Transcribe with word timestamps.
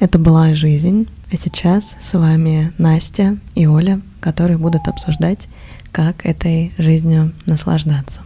Это 0.00 0.18
была 0.18 0.54
жизнь, 0.54 1.08
а 1.32 1.36
сейчас 1.36 1.96
с 2.00 2.14
вами 2.14 2.72
Настя 2.78 3.38
и 3.54 3.66
Оля, 3.66 4.00
которые 4.20 4.58
будут 4.58 4.88
обсуждать, 4.88 5.48
как 5.92 6.26
этой 6.26 6.72
жизнью 6.78 7.32
наслаждаться. 7.46 8.20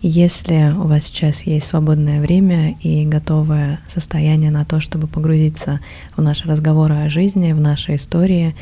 Если 0.00 0.72
у 0.76 0.86
вас 0.86 1.04
сейчас 1.04 1.42
есть 1.42 1.66
свободное 1.66 2.20
время 2.20 2.76
и 2.82 3.04
готовое 3.04 3.80
состояние 3.88 4.52
на 4.52 4.64
то, 4.64 4.80
чтобы 4.80 5.08
погрузиться 5.08 5.80
в 6.16 6.22
наши 6.22 6.46
разговоры 6.46 6.94
о 6.94 7.08
жизни, 7.08 7.52
в 7.52 7.60
наши 7.60 7.96
истории, 7.96 8.54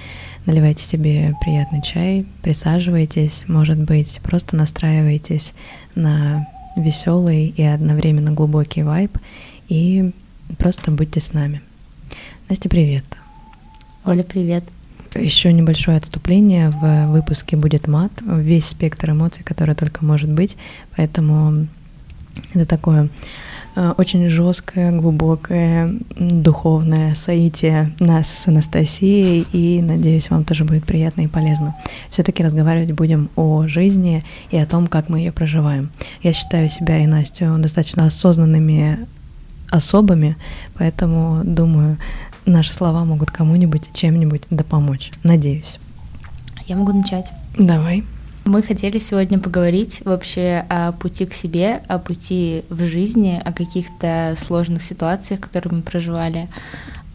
наливайте 0.46 0.82
себе 0.82 1.34
приятный 1.42 1.82
чай, 1.82 2.24
присаживайтесь, 2.42 3.44
может 3.48 3.78
быть, 3.78 4.20
просто 4.22 4.56
настраивайтесь 4.56 5.52
на 5.94 6.48
веселый 6.74 7.48
и 7.48 7.62
одновременно 7.62 8.32
глубокий 8.32 8.82
вайб 8.82 9.16
и 9.68 10.12
просто 10.56 10.90
будьте 10.90 11.20
с 11.20 11.34
нами. 11.34 11.60
Настя, 12.48 12.68
привет. 12.68 13.04
Оля, 14.04 14.22
привет. 14.22 14.62
Еще 15.16 15.52
небольшое 15.52 15.96
отступление. 15.96 16.70
В 16.70 17.06
выпуске 17.08 17.56
будет 17.56 17.88
мат, 17.88 18.12
весь 18.24 18.66
спектр 18.66 19.10
эмоций, 19.10 19.42
который 19.42 19.74
только 19.74 20.04
может 20.04 20.30
быть. 20.30 20.56
Поэтому 20.96 21.66
это 22.54 22.64
такое 22.64 23.08
э, 23.74 23.94
очень 23.98 24.28
жесткое, 24.28 24.92
глубокое, 24.92 25.90
духовное 26.20 27.16
соитие 27.16 27.92
нас 27.98 28.28
с 28.28 28.46
Анастасией, 28.46 29.44
и 29.52 29.82
надеюсь, 29.82 30.30
вам 30.30 30.44
тоже 30.44 30.64
будет 30.64 30.84
приятно 30.84 31.22
и 31.22 31.26
полезно. 31.26 31.74
Все-таки 32.10 32.44
разговаривать 32.44 32.92
будем 32.92 33.28
о 33.34 33.66
жизни 33.66 34.22
и 34.52 34.56
о 34.56 34.66
том, 34.66 34.86
как 34.86 35.08
мы 35.08 35.18
ее 35.18 35.32
проживаем. 35.32 35.90
Я 36.22 36.32
считаю 36.32 36.68
себя 36.68 37.02
и 37.02 37.08
Настю 37.08 37.58
достаточно 37.58 38.06
осознанными 38.06 39.04
особами, 39.70 40.36
поэтому 40.74 41.42
думаю, 41.44 41.98
наши 42.46 42.72
слова 42.72 43.04
могут 43.04 43.30
кому-нибудь 43.30 43.90
чем-нибудь 43.92 44.42
да 44.50 44.64
помочь. 44.64 45.10
Надеюсь. 45.22 45.78
Я 46.66 46.76
могу 46.76 46.92
начать. 46.92 47.30
Давай. 47.58 48.04
Мы 48.44 48.62
хотели 48.62 49.00
сегодня 49.00 49.40
поговорить 49.40 50.02
вообще 50.04 50.64
о 50.68 50.92
пути 50.92 51.26
к 51.26 51.34
себе, 51.34 51.82
о 51.88 51.98
пути 51.98 52.64
в 52.70 52.84
жизни, 52.86 53.42
о 53.44 53.52
каких-то 53.52 54.34
сложных 54.38 54.82
ситуациях, 54.82 55.40
которые 55.40 55.74
мы 55.74 55.82
проживали, 55.82 56.48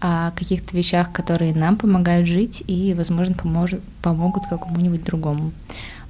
о 0.02 0.32
каких-то 0.32 0.76
вещах, 0.76 1.14
которые 1.14 1.56
нам 1.56 1.78
помогают 1.78 2.28
жить 2.28 2.64
и, 2.68 2.94
возможно, 2.94 3.34
поможет, 3.34 3.82
помогут 4.02 4.44
какому-нибудь 4.50 5.06
другому. 5.06 5.54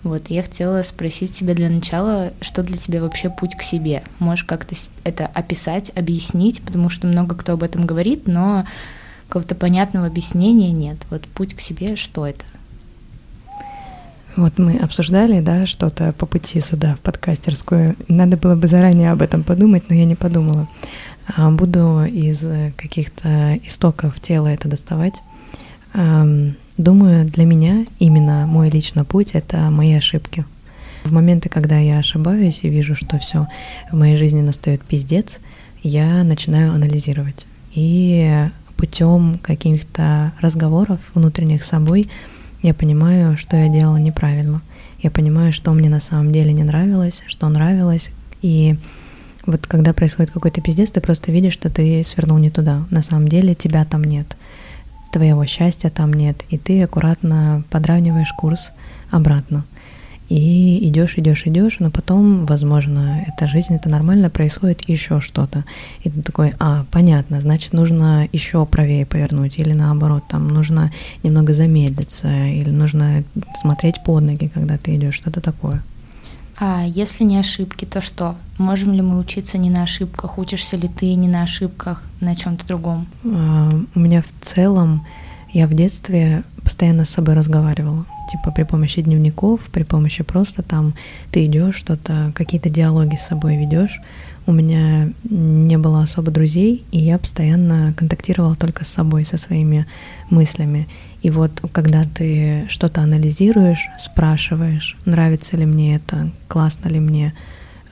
Вот, 0.02 0.30
я 0.30 0.42
хотела 0.42 0.82
спросить 0.82 1.38
тебя 1.38 1.54
для 1.54 1.70
начала, 1.70 2.34
что 2.42 2.64
для 2.64 2.78
тебя 2.78 3.02
вообще 3.02 3.30
путь 3.30 3.56
к 3.56 3.62
себе? 3.62 4.02
Можешь 4.18 4.46
как-то 4.46 4.76
это 5.04 5.28
описать, 5.28 5.92
объяснить, 5.96 6.62
потому 6.64 6.90
что 6.90 7.06
много 7.06 7.36
кто 7.36 7.54
об 7.54 7.62
этом 7.62 7.86
говорит, 7.86 8.24
но 8.26 8.66
какого-то 9.32 9.56
понятного 9.56 10.08
объяснения 10.08 10.74
нет. 10.74 10.98
Вот 11.10 11.26
путь 11.26 11.54
к 11.54 11.62
себе, 11.62 11.96
что 11.96 12.28
это? 12.28 12.44
Вот 14.36 14.60
мы 14.60 14.78
обсуждали, 14.78 15.40
да, 15.40 15.66
что-то 15.66 16.12
по 16.12 16.26
пути 16.26 16.60
сюда, 16.60 16.96
в 16.96 17.00
подкастерскую. 17.00 17.96
Надо 18.09 18.36
было 18.36 18.58
бы 18.58 18.68
заранее 18.68 19.14
об 19.14 19.22
этом 19.22 19.44
подумать, 19.44 19.84
но 19.88 19.96
я 19.96 20.04
не 20.04 20.16
подумала. 20.16 20.68
А, 21.34 21.50
буду 21.50 22.04
из 22.04 22.40
каких-то 22.76 23.58
истоков 23.66 24.20
тела 24.20 24.48
это 24.48 24.68
доставать. 24.68 25.14
Думаю, 25.94 27.26
для 27.26 27.46
меня 27.46 27.86
именно 28.00 28.46
мой 28.48 28.70
личный 28.70 29.06
путь— 29.06 29.32
это 29.34 29.70
мои 29.70 29.94
ошибки. 29.94 30.44
В 31.06 31.14
моменты, 31.14 31.48
когда 31.48 31.78
я 31.78 32.00
ошибаюсь 32.00 32.59
и 32.64 32.70
вижу, 32.70 32.98
что 32.98 33.18
все 33.18 33.48
в 33.92 33.96
моей 33.98 34.18
жизни 34.18 34.42
настает 34.42 34.84
пиздец, 34.84 35.40
я 35.84 36.25
начинаю 36.25 36.74
анализировать. 36.74 37.48
И 37.74 38.50
путем 38.81 39.38
каких-то 39.44 40.31
разговоров 40.42 41.00
внутренних 41.14 41.64
с 41.64 41.69
собой 41.69 42.09
я 42.64 42.74
понимаю, 42.74 43.38
что 43.38 43.56
я 43.56 43.69
делала 43.69 43.97
неправильно. 43.97 44.64
Я 45.03 45.12
понимаю, 45.12 45.53
что 45.53 45.72
мне 45.72 45.88
на 45.88 46.00
самом 46.00 46.34
деле 46.34 46.52
не 46.52 46.64
нравилось, 46.64 47.22
что 47.28 47.47
нравилось. 47.47 48.09
И 48.42 48.75
вот 49.46 49.68
когда 49.68 49.94
происходит 49.94 50.31
какой-то 50.31 50.62
пиздец, 50.62 50.90
ты 50.90 51.00
просто 51.00 51.31
видишь, 51.31 51.53
что 51.53 51.69
ты 51.69 52.03
свернул 52.03 52.40
не 52.40 52.50
туда. 52.50 52.88
На 52.90 53.03
самом 53.03 53.28
деле 53.28 53.53
тебя 53.53 53.86
там 53.86 54.03
нет. 54.03 54.36
Твоего 55.12 55.46
счастья 55.46 55.92
там 55.92 56.12
нет. 56.12 56.44
И 56.50 56.58
ты 56.58 56.81
аккуратно 56.81 57.63
подравниваешь 57.69 58.34
курс 58.34 58.72
обратно 59.12 59.63
и 60.31 60.88
идешь, 60.88 61.18
идешь, 61.18 61.46
идешь, 61.46 61.80
но 61.80 61.92
потом, 61.92 62.46
возможно, 62.46 63.22
эта 63.28 63.47
жизнь, 63.47 63.75
это 63.75 63.90
нормально, 63.90 64.30
происходит 64.30 64.88
еще 64.88 65.19
что-то. 65.19 65.66
И 66.03 66.09
ты 66.09 66.22
такой, 66.22 66.53
а, 66.58 66.86
понятно, 66.90 67.42
значит, 67.42 67.74
нужно 67.74 68.30
еще 68.31 68.66
правее 68.66 69.06
повернуть, 69.06 69.59
или 69.59 69.74
наоборот, 69.74 70.24
там 70.30 70.47
нужно 70.47 70.90
немного 71.24 71.53
замедлиться, 71.53 72.31
или 72.31 72.69
нужно 72.69 73.25
смотреть 73.59 74.02
под 74.06 74.24
ноги, 74.24 74.47
когда 74.47 74.78
ты 74.78 74.96
идешь, 74.96 75.16
что-то 75.16 75.42
такое. 75.42 75.84
А 76.58 76.86
если 76.86 77.25
не 77.25 77.38
ошибки, 77.38 77.84
то 77.84 78.00
что? 78.00 78.36
Можем 78.58 78.94
ли 78.94 79.02
мы 79.02 79.19
учиться 79.19 79.58
не 79.58 79.69
на 79.69 79.84
ошибках? 79.84 80.38
Учишься 80.38 80.78
ли 80.78 80.88
ты 80.88 81.13
не 81.16 81.28
на 81.28 81.44
ошибках, 81.44 82.03
на 82.22 82.38
чем-то 82.38 82.66
другом? 82.66 83.06
А, 83.25 83.69
у 83.96 84.00
меня 84.00 84.22
в 84.22 84.46
целом, 84.46 85.06
я 85.53 85.67
в 85.67 85.73
детстве 85.73 86.44
постоянно 86.63 87.06
с 87.06 87.09
собой 87.09 87.35
разговаривала 87.35 88.06
типа 88.31 88.51
при 88.51 88.63
помощи 88.63 89.01
дневников, 89.01 89.59
при 89.72 89.84
помощи 89.84 90.23
просто 90.23 90.63
там 90.63 90.94
ты 91.31 91.45
идешь 91.45 91.75
что-то, 91.75 92.31
какие-то 92.35 92.69
диалоги 92.69 93.16
с 93.16 93.28
собой 93.28 93.57
ведешь. 93.57 94.00
У 94.47 94.53
меня 94.53 95.09
не 95.23 95.78
было 95.78 96.01
особо 96.01 96.31
друзей, 96.31 96.84
и 96.91 97.00
я 97.00 97.19
постоянно 97.19 97.94
контактировала 97.95 98.56
только 98.56 98.85
с 98.85 98.89
собой, 98.89 99.25
со 99.25 99.38
своими 99.38 99.85
мыслями. 100.29 100.88
И 101.22 101.29
вот 101.29 101.62
когда 101.72 102.03
ты 102.03 102.66
что-то 102.69 103.01
анализируешь, 103.01 103.88
спрашиваешь, 104.00 104.97
нравится 105.06 105.57
ли 105.57 105.66
мне 105.66 105.95
это, 105.95 106.31
классно 106.47 106.88
ли 106.88 107.00
мне, 107.00 107.33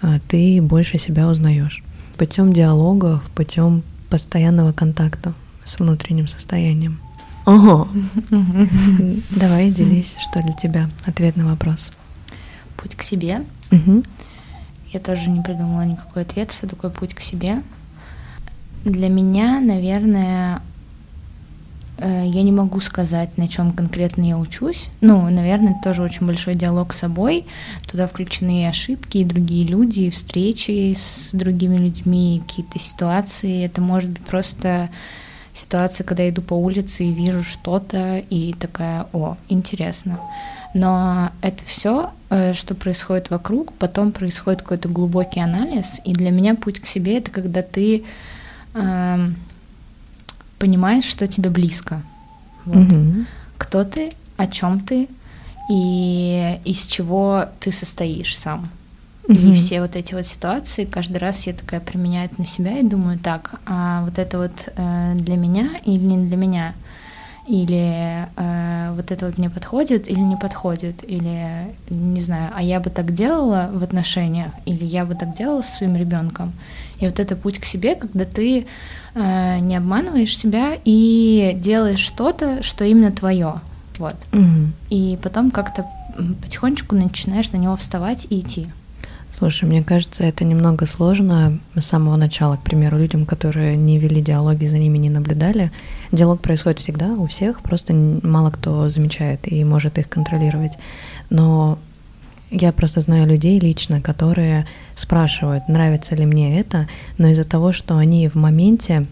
а, 0.01 0.19
ты 0.27 0.59
больше 0.61 0.97
себя 0.97 1.27
узнаешь. 1.27 1.83
Путем 2.17 2.51
диалогов, 2.51 3.21
путем 3.35 3.83
постоянного 4.09 4.71
контакта 4.71 5.33
с 5.63 5.77
внутренним 5.79 6.27
состоянием. 6.27 6.99
Ого. 7.49 7.87
Давай 9.31 9.71
делись, 9.71 10.15
что 10.19 10.43
для 10.43 10.53
тебя 10.53 10.87
ответ 11.07 11.35
на 11.35 11.47
вопрос. 11.47 11.91
Путь 12.77 12.95
к 12.95 13.01
себе. 13.01 13.41
Угу. 13.71 14.03
Я 14.93 14.99
тоже 14.99 15.31
не 15.31 15.41
придумала 15.41 15.81
никакой 15.81 16.21
ответ, 16.21 16.51
что 16.51 16.67
такое 16.67 16.91
путь 16.91 17.15
к 17.15 17.21
себе. 17.21 17.63
Для 18.85 19.09
меня, 19.09 19.59
наверное, 19.61 20.61
э, 21.97 22.25
я 22.27 22.43
не 22.43 22.51
могу 22.51 22.79
сказать, 22.81 23.35
на 23.39 23.47
чем 23.47 23.71
конкретно 23.71 24.21
я 24.21 24.37
учусь. 24.37 24.85
Ну, 25.01 25.27
наверное, 25.27 25.71
это 25.71 25.81
тоже 25.85 26.03
очень 26.03 26.27
большой 26.27 26.53
диалог 26.53 26.93
с 26.93 26.99
собой. 26.99 27.47
Туда 27.89 28.07
включены 28.07 28.61
и 28.61 28.65
ошибки, 28.65 29.17
и 29.17 29.25
другие 29.25 29.65
люди, 29.65 30.01
и 30.01 30.09
встречи 30.11 30.93
с 30.95 31.31
другими 31.33 31.77
людьми, 31.77 32.43
какие-то 32.47 32.77
ситуации. 32.77 33.65
Это 33.65 33.81
может 33.81 34.11
быть 34.11 34.23
просто 34.23 34.91
ситуация, 35.61 36.03
когда 36.03 36.23
я 36.23 36.29
иду 36.29 36.41
по 36.41 36.53
улице 36.53 37.05
и 37.05 37.13
вижу 37.13 37.43
что-то, 37.43 38.17
и 38.17 38.53
такая, 38.53 39.07
о, 39.13 39.37
интересно. 39.49 40.19
Но 40.73 41.31
это 41.41 41.63
все, 41.65 42.11
э, 42.29 42.53
что 42.53 42.75
происходит 42.75 43.29
вокруг, 43.29 43.73
потом 43.73 44.11
происходит 44.11 44.61
какой-то 44.61 44.87
глубокий 44.87 45.39
анализ, 45.39 45.99
и 46.05 46.13
для 46.13 46.31
меня 46.31 46.55
путь 46.55 46.79
к 46.79 46.85
себе 46.85 47.17
это 47.17 47.31
когда 47.31 47.61
ты 47.61 48.03
э, 48.73 49.29
понимаешь, 50.59 51.05
что 51.05 51.27
тебе 51.27 51.49
близко. 51.49 52.03
Вот. 52.65 52.91
Угу. 52.91 53.25
Кто 53.57 53.83
ты, 53.83 54.11
о 54.37 54.47
чем 54.47 54.79
ты 54.79 55.07
и 55.69 56.59
из 56.65 56.85
чего 56.85 57.45
ты 57.59 57.71
состоишь 57.71 58.37
сам. 58.37 58.69
Mm-hmm. 59.29 59.51
И 59.51 59.55
все 59.55 59.81
вот 59.81 59.95
эти 59.95 60.15
вот 60.15 60.25
ситуации, 60.25 60.85
каждый 60.85 61.17
раз 61.17 61.45
я 61.45 61.53
такая 61.53 61.79
применяю 61.79 62.25
это 62.25 62.41
на 62.41 62.47
себя 62.47 62.79
и 62.79 62.83
думаю, 62.83 63.19
так, 63.19 63.59
а 63.67 64.03
вот 64.03 64.17
это 64.17 64.39
вот 64.39 64.69
э, 64.75 65.13
для 65.15 65.37
меня 65.37 65.69
или 65.85 66.03
не 66.03 66.27
для 66.27 66.35
меня? 66.35 66.73
Или 67.47 68.27
э, 68.35 68.91
вот 68.95 69.11
это 69.11 69.27
вот 69.27 69.37
мне 69.37 69.51
подходит 69.51 70.09
или 70.09 70.19
не 70.19 70.35
подходит? 70.35 71.03
Или, 71.07 71.75
не 71.91 72.21
знаю, 72.21 72.51
а 72.55 72.63
я 72.63 72.79
бы 72.79 72.89
так 72.89 73.13
делала 73.13 73.69
в 73.71 73.83
отношениях? 73.83 74.51
Или 74.65 74.83
я 74.83 75.05
бы 75.05 75.13
так 75.13 75.35
делала 75.37 75.61
со 75.61 75.77
своим 75.77 75.95
ребенком? 75.95 76.51
И 76.99 77.05
вот 77.05 77.19
это 77.19 77.35
путь 77.35 77.59
к 77.59 77.65
себе, 77.65 77.93
когда 77.95 78.25
ты 78.25 78.65
э, 79.13 79.59
не 79.59 79.75
обманываешь 79.75 80.35
себя 80.35 80.71
и 80.83 81.53
делаешь 81.55 81.99
что-то, 81.99 82.63
что 82.63 82.83
именно 82.83 83.11
твое. 83.11 83.61
Вот. 83.99 84.15
Mm-hmm. 84.31 84.67
И 84.89 85.19
потом 85.21 85.51
как-то 85.51 85.85
потихонечку 86.41 86.95
начинаешь 86.95 87.51
на 87.51 87.57
него 87.57 87.75
вставать 87.75 88.25
и 88.31 88.39
идти. 88.39 88.69
Слушай, 89.39 89.69
мне 89.69 89.81
кажется, 89.81 90.25
это 90.25 90.43
немного 90.43 90.85
сложно 90.85 91.59
с 91.73 91.85
самого 91.85 92.17
начала. 92.17 92.57
К 92.57 92.61
примеру, 92.61 92.97
людям, 92.97 93.25
которые 93.25 93.77
не 93.77 93.97
вели 93.97 94.21
диалоги, 94.21 94.65
за 94.65 94.77
ними 94.77 94.97
не 94.97 95.09
наблюдали. 95.09 95.71
Диалог 96.11 96.41
происходит 96.41 96.79
всегда 96.79 97.13
у 97.13 97.25
всех, 97.27 97.61
просто 97.61 97.93
мало 97.93 98.51
кто 98.51 98.89
замечает 98.89 99.49
и 99.49 99.63
может 99.63 99.97
их 99.97 100.09
контролировать. 100.09 100.73
Но 101.29 101.79
я 102.51 102.73
просто 102.73 102.99
знаю 102.99 103.27
людей 103.27 103.59
лично, 103.59 104.01
которые 104.01 104.67
спрашивают, 104.97 105.69
нравится 105.69 106.15
ли 106.15 106.25
мне 106.25 106.59
это, 106.59 106.89
но 107.17 107.29
из-за 107.29 107.45
того, 107.45 107.71
что 107.71 107.97
они 107.97 108.27
в 108.27 108.35
моменте 108.35 109.05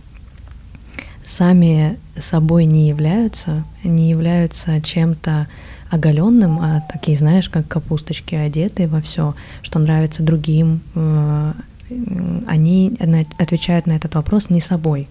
сами 1.37 1.97
собой 2.19 2.65
не 2.65 2.89
являются, 2.89 3.63
не 3.83 4.09
являются 4.09 4.81
чем-то 4.81 5.47
оголенным, 5.91 6.59
а 6.59 6.83
такие, 6.91 7.17
знаешь, 7.17 7.47
как 7.47 7.67
капусточки 7.67 8.33
одетые 8.33 8.87
во 8.87 9.01
все, 9.01 9.35
что 9.61 9.79
нравится 9.79 10.23
другим, 10.23 10.81
э, 10.95 11.53
они 12.47 12.97
отвечают 13.37 13.85
на 13.85 13.93
этот 13.93 14.15
вопрос 14.15 14.49
не 14.49 14.59
собой. 14.59 15.07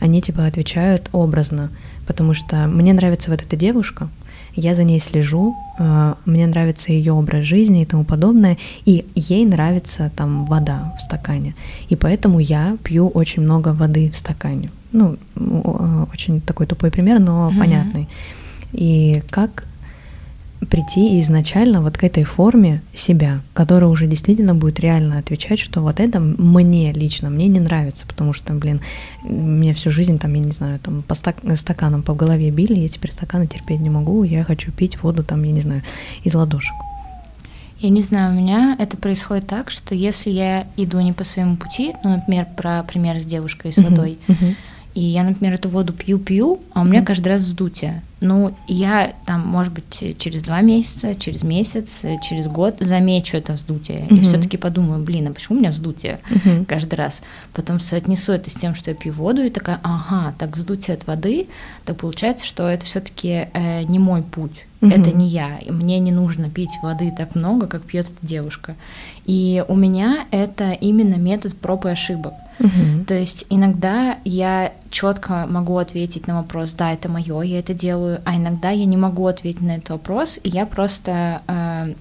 Они 0.00 0.22
типа 0.22 0.46
отвечают 0.46 1.08
образно, 1.12 1.70
потому 2.06 2.34
что 2.34 2.66
мне 2.66 2.92
нравится 2.92 3.30
вот 3.30 3.42
эта 3.42 3.54
девушка, 3.56 4.08
я 4.58 4.74
за 4.74 4.84
ней 4.84 5.00
слежу, 5.00 5.54
э, 5.78 6.14
мне 6.24 6.46
нравится 6.46 6.92
ее 6.92 7.12
образ 7.12 7.44
жизни 7.44 7.82
и 7.82 7.84
тому 7.84 8.04
подобное, 8.04 8.56
и 8.86 9.04
ей 9.14 9.46
нравится 9.46 10.10
там 10.16 10.46
вода 10.46 10.94
в 10.98 11.00
стакане. 11.00 11.54
И 11.90 11.96
поэтому 11.96 12.40
я 12.40 12.76
пью 12.82 13.08
очень 13.08 13.42
много 13.42 13.68
воды 13.68 14.10
в 14.10 14.16
стакане. 14.16 14.68
Ну, 14.92 15.16
очень 16.12 16.40
такой 16.40 16.66
тупой 16.66 16.90
пример, 16.90 17.20
но 17.20 17.50
mm-hmm. 17.50 17.58
понятный. 17.58 18.08
И 18.72 19.22
как 19.30 19.67
прийти 20.66 21.20
изначально 21.20 21.80
вот 21.80 21.96
к 21.96 22.04
этой 22.04 22.24
форме 22.24 22.82
себя, 22.92 23.40
которая 23.54 23.88
уже 23.88 24.06
действительно 24.06 24.54
будет 24.54 24.80
реально 24.80 25.18
отвечать, 25.18 25.58
что 25.58 25.80
вот 25.80 26.00
это 26.00 26.18
мне 26.20 26.92
лично, 26.92 27.30
мне 27.30 27.46
не 27.46 27.60
нравится, 27.60 28.06
потому 28.06 28.32
что, 28.32 28.52
блин, 28.54 28.80
меня 29.22 29.74
всю 29.74 29.90
жизнь 29.90 30.18
там, 30.18 30.34
я 30.34 30.40
не 30.40 30.50
знаю, 30.52 30.78
там 30.80 31.02
по 31.02 31.14
стак 31.14 31.36
стаканам 31.56 32.02
по 32.02 32.14
голове 32.14 32.50
били, 32.50 32.74
я 32.80 32.88
теперь 32.88 33.12
стаканы 33.12 33.46
терпеть 33.46 33.80
не 33.80 33.90
могу, 33.90 34.24
я 34.24 34.44
хочу 34.44 34.72
пить 34.72 35.02
воду 35.02 35.22
там, 35.22 35.42
я 35.44 35.52
не 35.52 35.60
знаю, 35.60 35.82
из 36.24 36.34
ладошек. 36.34 36.74
Я 37.78 37.90
не 37.90 38.02
знаю, 38.02 38.32
у 38.32 38.40
меня 38.40 38.76
это 38.80 38.96
происходит 38.96 39.46
так, 39.46 39.70
что 39.70 39.94
если 39.94 40.30
я 40.30 40.66
иду 40.76 40.98
не 41.00 41.12
по 41.12 41.22
своему 41.22 41.56
пути, 41.56 41.94
ну, 42.02 42.16
например, 42.16 42.46
про 42.56 42.82
пример 42.82 43.20
с 43.20 43.24
девушкой 43.24 43.72
с 43.72 43.76
водой, 43.76 44.18
uh-huh, 44.26 44.34
uh-huh 44.34 44.54
и 44.98 45.00
я, 45.00 45.22
например, 45.22 45.54
эту 45.54 45.68
воду 45.68 45.92
пью-пью, 45.92 46.60
а 46.72 46.80
у 46.80 46.84
меня 46.84 47.04
каждый 47.04 47.28
раз 47.28 47.42
вздутие. 47.42 48.02
Ну, 48.20 48.54
я 48.66 49.14
там, 49.26 49.46
может 49.46 49.72
быть, 49.72 50.16
через 50.18 50.42
два 50.42 50.60
месяца, 50.60 51.14
через 51.14 51.42
месяц, 51.42 52.02
через 52.22 52.48
год 52.48 52.76
замечу 52.80 53.36
это 53.36 53.52
вздутие. 53.52 54.00
Mm-hmm. 54.00 54.18
И 54.18 54.20
все-таки 54.22 54.56
подумаю, 54.56 55.02
блин, 55.04 55.28
а 55.28 55.32
почему 55.32 55.56
у 55.56 55.60
меня 55.60 55.70
вздутие 55.70 56.18
mm-hmm. 56.28 56.64
каждый 56.66 56.94
раз? 56.96 57.22
Потом 57.52 57.78
соотнесу 57.80 58.32
это 58.32 58.50
с 58.50 58.54
тем, 58.54 58.74
что 58.74 58.90
я 58.90 58.96
пью 58.96 59.12
воду, 59.12 59.42
и 59.42 59.50
такая, 59.50 59.78
ага, 59.82 60.34
так 60.38 60.56
вздутие 60.56 60.96
от 60.96 61.06
воды, 61.06 61.46
так 61.84 61.98
получается, 61.98 62.44
что 62.44 62.68
это 62.68 62.84
все-таки 62.84 63.48
э, 63.52 63.82
не 63.84 64.00
мой 64.00 64.22
путь. 64.22 64.64
Mm-hmm. 64.80 65.00
Это 65.00 65.16
не 65.16 65.28
я. 65.28 65.58
И 65.58 65.70
мне 65.70 65.98
не 66.00 66.12
нужно 66.12 66.50
пить 66.50 66.70
воды 66.82 67.12
так 67.16 67.34
много, 67.36 67.66
как 67.66 67.82
пьет 67.82 68.06
эта 68.06 68.26
девушка. 68.26 68.74
И 69.26 69.64
у 69.68 69.76
меня 69.76 70.26
это 70.30 70.72
именно 70.72 71.16
метод 71.16 71.56
проб 71.56 71.86
и 71.86 71.90
ошибок. 71.90 72.34
Угу. 72.60 73.04
То 73.06 73.14
есть 73.14 73.46
иногда 73.50 74.18
я 74.24 74.72
четко 74.90 75.46
могу 75.48 75.76
ответить 75.76 76.26
на 76.26 76.40
вопрос, 76.40 76.72
да, 76.72 76.92
это 76.92 77.08
мое, 77.08 77.42
я 77.42 77.58
это 77.60 77.74
делаю, 77.74 78.07
а 78.24 78.36
иногда 78.36 78.70
я 78.70 78.84
не 78.84 78.96
могу 78.96 79.26
ответить 79.26 79.62
на 79.62 79.76
этот 79.76 79.90
вопрос, 79.90 80.38
и 80.42 80.48
я 80.48 80.66
просто, 80.66 81.42
э, 81.46 81.94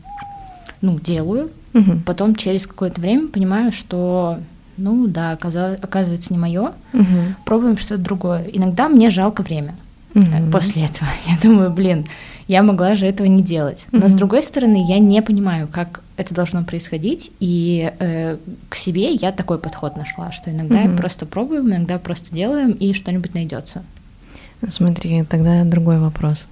ну, 0.81 0.99
делаю, 0.99 1.51
угу. 1.73 1.99
потом 2.05 2.35
через 2.35 2.67
какое-то 2.67 3.01
время 3.01 3.27
понимаю, 3.27 3.71
что, 3.71 4.39
ну, 4.77 5.07
да, 5.07 5.31
оказывается 5.31 6.33
не 6.33 6.39
мое, 6.39 6.73
угу. 6.93 7.05
пробуем 7.45 7.77
что-то 7.77 8.01
другое. 8.01 8.45
Иногда 8.51 8.89
мне 8.89 9.09
жалко 9.09 9.43
время 9.43 9.75
угу. 10.15 10.51
после 10.51 10.85
этого. 10.85 11.09
Я 11.27 11.37
думаю, 11.41 11.71
блин, 11.71 12.07
я 12.47 12.63
могла 12.63 12.95
же 12.95 13.05
этого 13.05 13.27
не 13.27 13.43
делать. 13.43 13.87
Но 13.91 13.99
mm-hmm. 13.99 14.07
с 14.07 14.13
другой 14.13 14.43
стороны, 14.43 14.85
я 14.87 14.99
не 14.99 15.21
понимаю, 15.21 15.67
как 15.67 16.01
это 16.15 16.33
должно 16.33 16.63
происходить, 16.63 17.31
и 17.39 17.91
э, 17.99 18.37
к 18.69 18.75
себе 18.75 19.11
я 19.11 19.31
такой 19.31 19.59
подход 19.59 19.97
нашла, 19.97 20.31
что 20.31 20.49
иногда 20.49 20.83
mm-hmm. 20.83 20.97
просто 20.97 21.25
пробуем, 21.25 21.67
иногда 21.67 21.99
просто 21.99 22.33
делаем, 22.33 22.71
и 22.71 22.93
что-нибудь 22.93 23.33
найдется. 23.33 23.83
Смотри, 24.67 25.23
тогда 25.23 25.63
другой 25.63 25.99
вопрос. 25.99 26.47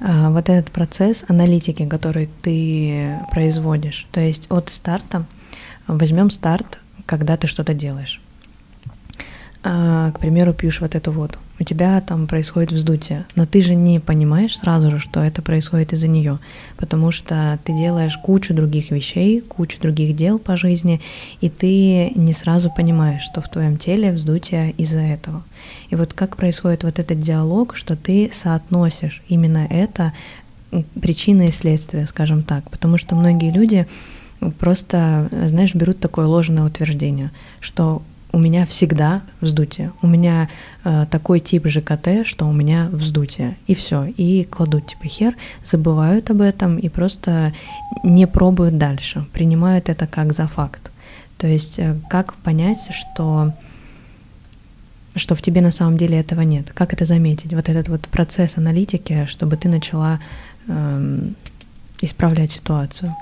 А, 0.00 0.30
вот 0.30 0.48
этот 0.48 0.70
процесс 0.70 1.24
аналитики, 1.28 1.86
который 1.86 2.28
ты 2.42 3.18
производишь, 3.30 4.06
то 4.12 4.20
есть 4.20 4.46
от 4.50 4.70
старта, 4.70 5.26
возьмем 5.86 6.30
старт, 6.30 6.78
когда 7.06 7.36
ты 7.36 7.46
что-то 7.46 7.74
делаешь. 7.74 8.20
А, 9.62 10.10
к 10.12 10.20
примеру, 10.20 10.54
пьешь 10.54 10.80
вот 10.80 10.94
эту 10.94 11.12
воду 11.12 11.38
у 11.60 11.62
тебя 11.62 12.00
там 12.00 12.26
происходит 12.26 12.72
вздутие, 12.72 13.26
но 13.36 13.44
ты 13.44 13.60
же 13.60 13.74
не 13.74 14.00
понимаешь 14.00 14.56
сразу 14.56 14.90
же, 14.90 14.98
что 14.98 15.20
это 15.20 15.42
происходит 15.42 15.92
из-за 15.92 16.08
нее, 16.08 16.38
потому 16.78 17.12
что 17.12 17.58
ты 17.64 17.76
делаешь 17.76 18.16
кучу 18.16 18.54
других 18.54 18.90
вещей, 18.90 19.42
кучу 19.42 19.78
других 19.78 20.16
дел 20.16 20.38
по 20.38 20.56
жизни, 20.56 21.02
и 21.42 21.50
ты 21.50 22.12
не 22.14 22.32
сразу 22.32 22.72
понимаешь, 22.74 23.22
что 23.22 23.42
в 23.42 23.48
твоем 23.50 23.76
теле 23.76 24.10
вздутие 24.12 24.70
из-за 24.72 25.00
этого. 25.00 25.42
И 25.90 25.96
вот 25.96 26.14
как 26.14 26.36
происходит 26.36 26.82
вот 26.82 26.98
этот 26.98 27.20
диалог, 27.20 27.76
что 27.76 27.94
ты 27.94 28.30
соотносишь 28.32 29.22
именно 29.28 29.66
это 29.68 30.14
причины 31.00 31.48
и 31.48 31.52
следствия, 31.52 32.06
скажем 32.06 32.42
так, 32.42 32.70
потому 32.70 32.96
что 32.96 33.14
многие 33.14 33.52
люди 33.52 33.86
просто, 34.58 35.28
знаешь, 35.46 35.74
берут 35.74 36.00
такое 36.00 36.24
ложное 36.26 36.64
утверждение, 36.64 37.30
что 37.60 38.02
у 38.32 38.38
меня 38.38 38.64
всегда 38.66 39.22
вздутие. 39.40 39.92
У 40.02 40.06
меня 40.06 40.48
э, 40.84 41.06
такой 41.10 41.40
тип 41.40 41.66
ЖКТ, 41.66 42.24
что 42.26 42.46
у 42.46 42.52
меня 42.52 42.88
вздутие. 42.92 43.56
И 43.66 43.74
все. 43.74 44.04
И 44.04 44.44
кладут 44.44 44.86
типа 44.86 45.08
хер, 45.08 45.36
забывают 45.64 46.30
об 46.30 46.40
этом 46.40 46.78
и 46.78 46.88
просто 46.88 47.52
не 48.04 48.26
пробуют 48.26 48.78
дальше. 48.78 49.26
Принимают 49.32 49.88
это 49.88 50.06
как 50.06 50.32
за 50.32 50.46
факт. 50.46 50.90
То 51.38 51.46
есть 51.46 51.78
э, 51.78 51.96
как 52.08 52.34
понять, 52.34 52.88
что 52.92 53.52
что 55.16 55.34
в 55.34 55.42
тебе 55.42 55.60
на 55.60 55.72
самом 55.72 55.96
деле 55.96 56.20
этого 56.20 56.42
нет? 56.42 56.70
Как 56.72 56.92
это 56.92 57.04
заметить? 57.04 57.52
Вот 57.52 57.68
этот 57.68 57.88
вот 57.88 58.02
процесс 58.02 58.56
аналитики, 58.56 59.26
чтобы 59.28 59.56
ты 59.56 59.68
начала 59.68 60.20
эм, 60.68 61.34
исправлять 62.00 62.52
ситуацию. 62.52 63.14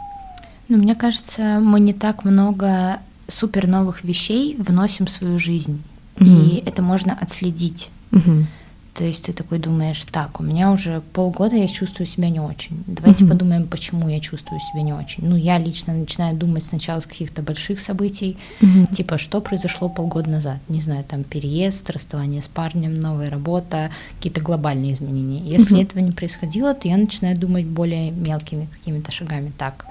Ну, 0.69 0.77
мне 0.77 0.95
кажется, 0.95 1.61
мы 1.63 1.81
не 1.81 1.95
так 1.95 2.25
много 2.25 2.99
супер 3.29 3.67
новых 3.67 4.05
вещей 4.05 4.57
вносим 4.59 5.07
в 5.07 5.11
свою 5.11 5.39
жизнь. 5.39 5.83
Mm-hmm. 6.17 6.49
И 6.49 6.63
это 6.67 6.83
можно 6.83 7.13
отследить. 7.13 7.91
Mm-hmm. 8.11 8.47
То 8.95 9.05
есть 9.05 9.27
ты 9.27 9.33
такой 9.33 9.61
думаешь, 9.61 10.05
так, 10.11 10.41
у 10.41 10.43
меня 10.43 10.73
уже 10.73 11.03
полгода 11.13 11.55
я 11.55 11.69
чувствую 11.69 12.05
себя 12.09 12.31
не 12.31 12.41
очень. 12.41 12.83
Давайте 12.89 13.23
mm-hmm. 13.23 13.29
подумаем, 13.29 13.69
почему 13.69 14.09
я 14.09 14.19
чувствую 14.19 14.59
себя 14.59 14.83
не 14.83 14.93
очень. 14.93 15.25
Ну, 15.25 15.37
я 15.37 15.57
лично 15.57 15.95
начинаю 15.95 16.37
думать 16.37 16.65
сначала 16.65 16.99
с 16.99 17.07
каких-то 17.07 17.43
больших 17.43 17.79
событий, 17.79 18.37
mm-hmm. 18.61 18.97
типа, 18.97 19.19
что 19.19 19.41
произошло 19.41 19.89
полгода 19.89 20.31
назад. 20.31 20.59
Не 20.69 20.81
знаю, 20.81 21.05
там 21.05 21.23
переезд, 21.23 21.89
расставание 21.91 22.43
с 22.43 22.49
парнем, 22.49 22.99
новая 22.99 23.31
работа, 23.31 23.93
какие-то 24.17 24.41
глобальные 24.41 24.95
изменения. 24.95 25.49
Если 25.49 25.77
mm-hmm. 25.77 25.83
этого 25.83 26.01
не 26.01 26.11
происходило, 26.11 26.75
то 26.75 26.89
я 26.89 26.97
начинаю 26.97 27.39
думать 27.39 27.67
более 27.67 28.11
мелкими 28.11 28.67
какими-то 28.73 29.13
шагами. 29.13 29.53
Так, 29.57 29.87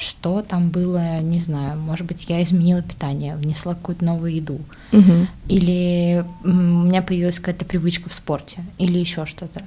что 0.00 0.42
там 0.42 0.70
было, 0.70 1.20
не 1.20 1.40
знаю, 1.40 1.78
может 1.78 2.06
быть, 2.06 2.26
я 2.28 2.42
изменила 2.42 2.82
питание, 2.82 3.36
внесла 3.36 3.74
какую-то 3.74 4.04
новую 4.04 4.34
еду, 4.34 4.60
угу. 4.92 5.26
или 5.48 6.24
у 6.42 6.48
меня 6.48 7.02
появилась 7.02 7.38
какая-то 7.38 7.64
привычка 7.64 8.08
в 8.08 8.14
спорте, 8.14 8.60
или 8.78 8.98
еще 8.98 9.26
что-то. 9.26 9.62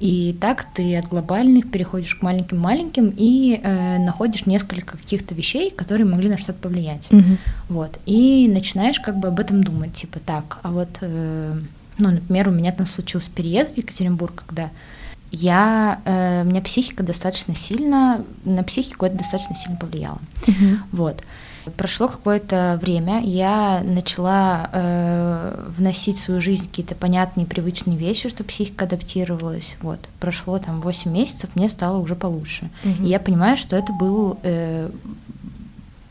И 0.00 0.34
так 0.40 0.66
ты 0.72 0.96
от 0.96 1.08
глобальных 1.08 1.70
переходишь 1.70 2.14
к 2.14 2.22
маленьким-маленьким 2.22 3.12
и 3.14 3.60
э, 3.62 3.98
находишь 3.98 4.46
несколько 4.46 4.96
каких-то 4.96 5.34
вещей, 5.34 5.70
которые 5.70 6.06
могли 6.06 6.30
на 6.30 6.38
что-то 6.38 6.58
повлиять. 6.58 7.06
Угу. 7.10 7.36
Вот. 7.68 7.98
И 8.06 8.48
начинаешь 8.50 8.98
как 8.98 9.18
бы 9.18 9.28
об 9.28 9.38
этом 9.38 9.62
думать, 9.62 9.92
типа 9.92 10.18
так, 10.18 10.58
а 10.62 10.70
вот, 10.70 10.88
э, 11.02 11.60
ну, 11.98 12.10
например, 12.10 12.48
у 12.48 12.52
меня 12.52 12.72
там 12.72 12.86
случился 12.86 13.30
переезд 13.30 13.74
в 13.74 13.76
Екатеринбург, 13.76 14.42
когда 14.46 14.70
я, 15.30 16.00
э, 16.04 16.42
у 16.42 16.44
меня 16.46 16.60
психика 16.60 17.02
достаточно 17.02 17.54
сильно, 17.54 18.24
на 18.44 18.62
психику 18.62 19.06
это 19.06 19.18
достаточно 19.18 19.54
сильно 19.54 19.76
повлияло. 19.76 20.18
Uh-huh. 20.46 20.78
Вот. 20.92 21.22
Прошло 21.76 22.08
какое-то 22.08 22.78
время, 22.80 23.20
я 23.20 23.82
начала 23.84 24.70
э, 24.72 25.64
вносить 25.76 26.16
в 26.16 26.20
свою 26.20 26.40
жизнь 26.40 26.66
какие-то 26.68 26.94
понятные, 26.94 27.46
привычные 27.46 27.96
вещи, 27.96 28.28
чтобы 28.28 28.48
психика 28.48 28.86
адаптировалась. 28.86 29.76
Вот. 29.82 30.00
Прошло 30.18 30.58
там 30.58 30.76
8 30.76 31.10
месяцев, 31.12 31.50
мне 31.54 31.68
стало 31.68 31.98
уже 31.98 32.16
получше. 32.16 32.70
Uh-huh. 32.82 33.04
И 33.04 33.08
я 33.08 33.20
понимаю, 33.20 33.56
что 33.56 33.76
это 33.76 33.92
был 33.92 34.38
э, 34.42 34.90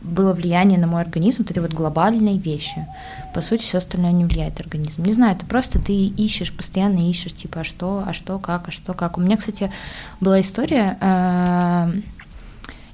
было 0.01 0.33
влияние 0.33 0.79
на 0.79 0.87
мой 0.87 1.01
организм, 1.01 1.43
вот 1.43 1.51
эти 1.51 1.59
вот 1.59 1.73
глобальные 1.73 2.37
вещи. 2.37 2.87
По 3.33 3.41
сути, 3.41 3.61
все 3.61 3.77
остальное 3.77 4.11
не 4.11 4.25
влияет 4.25 4.59
организм. 4.59 5.03
Не 5.03 5.13
знаю, 5.13 5.35
это 5.35 5.45
просто 5.45 5.79
ты 5.79 5.93
ищешь, 5.93 6.51
постоянно 6.51 7.09
ищешь, 7.09 7.33
типа, 7.33 7.61
а 7.61 7.63
что, 7.63 8.03
а 8.05 8.13
что, 8.13 8.39
как, 8.39 8.69
а 8.69 8.71
что, 8.71 8.93
как. 8.93 9.17
У 9.17 9.21
меня, 9.21 9.37
кстати, 9.37 9.71
была 10.19 10.41
история, 10.41 10.97
э, 10.99 11.93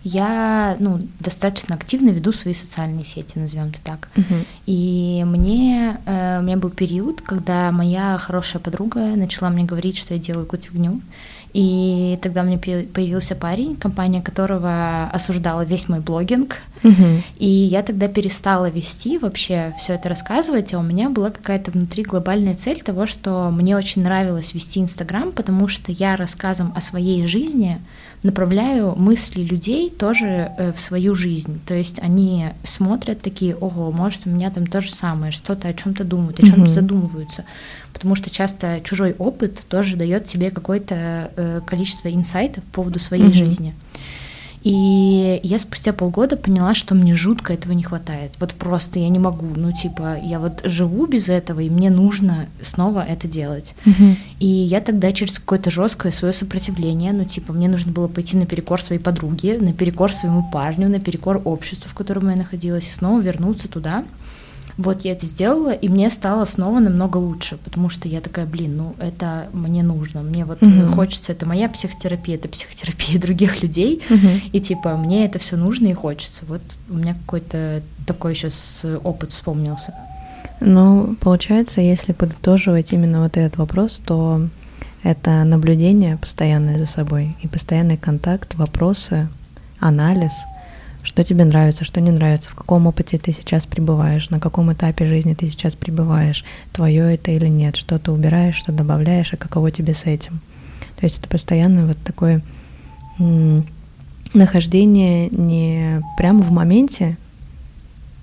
я, 0.06 0.78
ну, 0.80 1.00
достаточно 1.20 1.74
активно 1.74 2.12
веду 2.12 2.32
свои 2.32 2.54
социальные 2.54 3.06
сети, 3.06 3.40
назовем 3.40 3.70
это 3.70 3.80
так. 3.84 4.08
Uh-huh. 4.16 4.46
И 4.68 5.24
мне, 5.26 5.98
э, 6.06 6.40
у 6.40 6.44
меня 6.44 6.58
был 6.58 6.70
период, 6.70 7.22
когда 7.22 7.72
моя 7.72 8.20
хорошая 8.20 8.62
подруга 8.62 9.00
начала 9.00 9.50
мне 9.50 9.64
говорить, 9.64 9.98
что 9.98 10.14
я 10.14 10.20
делаю 10.20 10.46
какую-то 10.46 10.68
фигню, 10.68 11.02
И 11.54 12.20
тогда 12.22 12.44
у 12.44 12.46
меня 12.46 12.60
появился 12.60 13.34
парень, 13.34 13.78
компания 13.78 14.22
которого 14.22 15.10
осуждала 15.12 15.66
весь 15.66 15.90
мой 15.90 16.02
блогинг. 16.02 16.58
Мгм. 16.84 17.24
И 17.40 17.48
я 17.48 17.82
тогда 17.82 18.08
перестала 18.08 18.70
вести 18.70 19.18
вообще 19.18 19.74
все 19.80 19.94
это 19.94 20.08
рассказывать, 20.10 20.74
а 20.76 20.80
у 20.80 20.84
меня 20.84 21.10
была 21.10 21.32
какая-то 21.32 21.72
внутри 21.72 22.04
глобальная 22.04 22.56
цель 22.56 22.84
того, 22.84 23.08
что 23.08 23.50
мне 23.50 23.76
очень 23.76 24.04
нравилось 24.04 24.54
вести 24.54 24.82
Инстаграм, 24.82 25.32
потому 25.32 25.68
что 25.68 25.92
я 25.92 26.16
рассказом 26.16 26.74
о 26.76 26.82
своей 26.82 27.26
жизни 27.26 27.80
направляю 28.26 28.96
мысли 28.98 29.42
людей 29.42 29.90
тоже 29.90 30.52
э, 30.58 30.74
в 30.74 30.80
свою 30.82 31.16
жизнь. 31.16 31.62
То 31.66 31.74
есть 31.74 32.00
они 32.00 32.48
смотрят 32.64 33.22
такие, 33.22 33.56
ого, 33.56 33.92
может, 33.92 34.22
у 34.26 34.30
меня 34.30 34.50
там 34.50 34.66
то 34.68 34.82
же 34.82 34.92
самое, 34.94 35.32
что-то 35.32 35.68
о 35.68 35.74
чем-то 35.74 36.04
думают, 36.04 36.40
о 36.40 36.44
чем-то 36.44 36.62
Мгм. 36.62 36.74
задумываются. 36.74 37.46
Потому 37.94 38.16
что 38.16 38.30
часто 38.30 38.82
чужой 38.84 39.16
опыт 39.18 39.64
тоже 39.70 39.96
дает 39.96 40.26
тебе 40.26 40.50
какое-то 40.52 41.32
э, 41.36 41.62
количество 41.66 42.12
инсайтов 42.12 42.64
по 42.66 42.82
поводу 42.82 43.00
своей 43.00 43.26
Мгм. 43.26 43.34
жизни. 43.34 43.74
И 44.66 45.40
я 45.44 45.60
спустя 45.60 45.94
полгода 45.94 46.38
поняла, 46.38 46.74
что 46.74 46.96
мне 46.96 47.14
жутко 47.14 47.54
этого 47.54 47.72
не 47.74 47.84
хватает. 47.84 48.32
Вот 48.40 48.56
просто 48.56 48.98
я 48.98 49.10
не 49.10 49.20
могу. 49.20 49.46
Ну, 49.56 49.72
типа, 49.72 50.18
я 50.24 50.40
вот 50.40 50.62
живу 50.64 51.06
без 51.06 51.30
этого, 51.30 51.60
и 51.60 51.70
мне 51.70 51.92
нужно 51.92 52.48
снова 52.64 53.06
это 53.06 53.28
делать. 53.28 53.76
Мгм. 53.86 54.18
И 54.40 54.48
я 54.48 54.82
тогда 54.82 55.12
через 55.12 55.38
какое-то 55.38 55.70
жесткое 55.70 56.12
свое 56.12 56.34
сопротивление, 56.34 57.14
ну, 57.14 57.26
типа, 57.26 57.54
мне 57.54 57.70
нужно 57.70 57.92
было 57.92 58.08
пойти 58.08 58.38
наперекор 58.38 58.82
своей 58.82 59.00
подруге, 59.00 59.60
наперекор 59.60 60.12
своему 60.12 60.50
парню, 60.52 60.90
наперекор 60.90 61.44
обществу, 61.46 61.88
в 61.88 61.94
котором 61.94 62.28
я 62.32 62.36
находилась, 62.36 62.88
и 62.88 62.92
снова 62.92 63.22
вернуться 63.22 63.68
туда. 63.68 64.04
Вот 64.78 65.06
я 65.06 65.14
это 65.14 65.26
сделала, 65.26 65.72
и 65.72 65.88
мне 65.88 66.10
стало 66.12 66.44
снова 66.46 66.80
намного 66.80 67.16
лучше, 67.18 67.58
потому 67.64 67.90
что 67.90 68.10
я 68.10 68.20
такая, 68.20 68.46
блин, 68.46 68.76
ну 68.76 68.96
это 69.00 69.48
мне 69.54 69.84
нужно, 69.84 70.22
мне 70.22 70.44
вот 70.44 70.62
э, 70.62 70.66
Мгм. 70.66 70.92
хочется, 70.92 71.32
это 71.32 71.46
моя 71.46 71.70
психотерапия, 71.70 72.36
это 72.36 72.50
психотерапия 72.50 73.20
других 73.22 73.64
людей, 73.64 74.02
Мгм. 74.10 74.42
и 74.52 74.60
типа 74.60 74.98
мне 74.98 75.26
это 75.26 75.40
все 75.40 75.56
нужно 75.56 75.88
и 75.88 75.94
хочется. 75.94 76.44
Вот 76.50 76.62
у 76.90 76.96
меня 76.96 77.14
какой-то 77.14 77.82
такой 78.06 78.36
сейчас 78.36 78.82
опыт 79.04 79.32
вспомнился. 79.32 79.94
Ну, 80.60 81.16
получается, 81.22 81.82
если 81.82 82.12
подытоживать 82.14 82.92
именно 82.92 83.24
вот 83.24 83.38
этот 83.38 83.58
вопрос, 83.58 84.02
то 84.06 84.42
это 85.04 85.44
наблюдение 85.44 86.18
постоянное 86.18 86.78
за 86.78 86.86
собой 86.86 87.36
и 87.42 87.48
постоянный 87.48 87.98
контакт, 87.98 88.56
вопросы, 88.56 89.28
анализ, 89.80 90.32
что 91.06 91.24
тебе 91.24 91.46
нравится, 91.46 91.86
что 91.86 92.02
не 92.02 92.12
нравится, 92.12 92.50
в 92.50 92.56
каком 92.56 92.88
опыте 92.88 93.18
ты 93.18 93.32
сейчас 93.32 93.66
пребываешь, 93.66 94.30
на 94.32 94.40
каком 94.40 94.74
этапе 94.74 95.06
жизни 95.06 95.34
ты 95.36 95.50
сейчас 95.50 95.76
пребываешь, 95.76 96.44
твое 96.74 97.14
это 97.14 97.32
или 97.32 97.48
нет, 97.48 97.76
что 97.76 98.00
ты 98.00 98.12
убираешь, 98.12 98.56
что 98.56 98.72
добавляешь, 98.72 99.32
и 99.32 99.38
каково 99.38 99.72
тебе 99.72 99.94
с 99.94 100.06
этим. 100.06 100.40
То 101.00 101.06
есть 101.06 101.20
это 101.20 101.28
постоянное 101.28 101.86
вот 101.86 101.98
такое 102.04 102.42
м, 103.20 103.66
нахождение 104.34 105.30
не 105.30 106.02
прямо 106.18 106.42
в 106.42 106.52
моменте, 106.52 107.18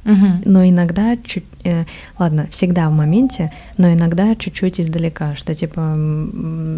Мгм. 0.04 0.42
но 0.44 0.64
иногда 0.68 1.16
чуть, 1.24 1.44
э, 1.64 1.84
ладно, 2.18 2.46
всегда 2.50 2.88
в 2.88 2.92
моменте, 2.92 3.52
но 3.78 3.92
иногда 3.92 4.34
чуть-чуть 4.34 4.80
издалека, 4.80 5.36
что 5.36 5.54
типа 5.54 5.96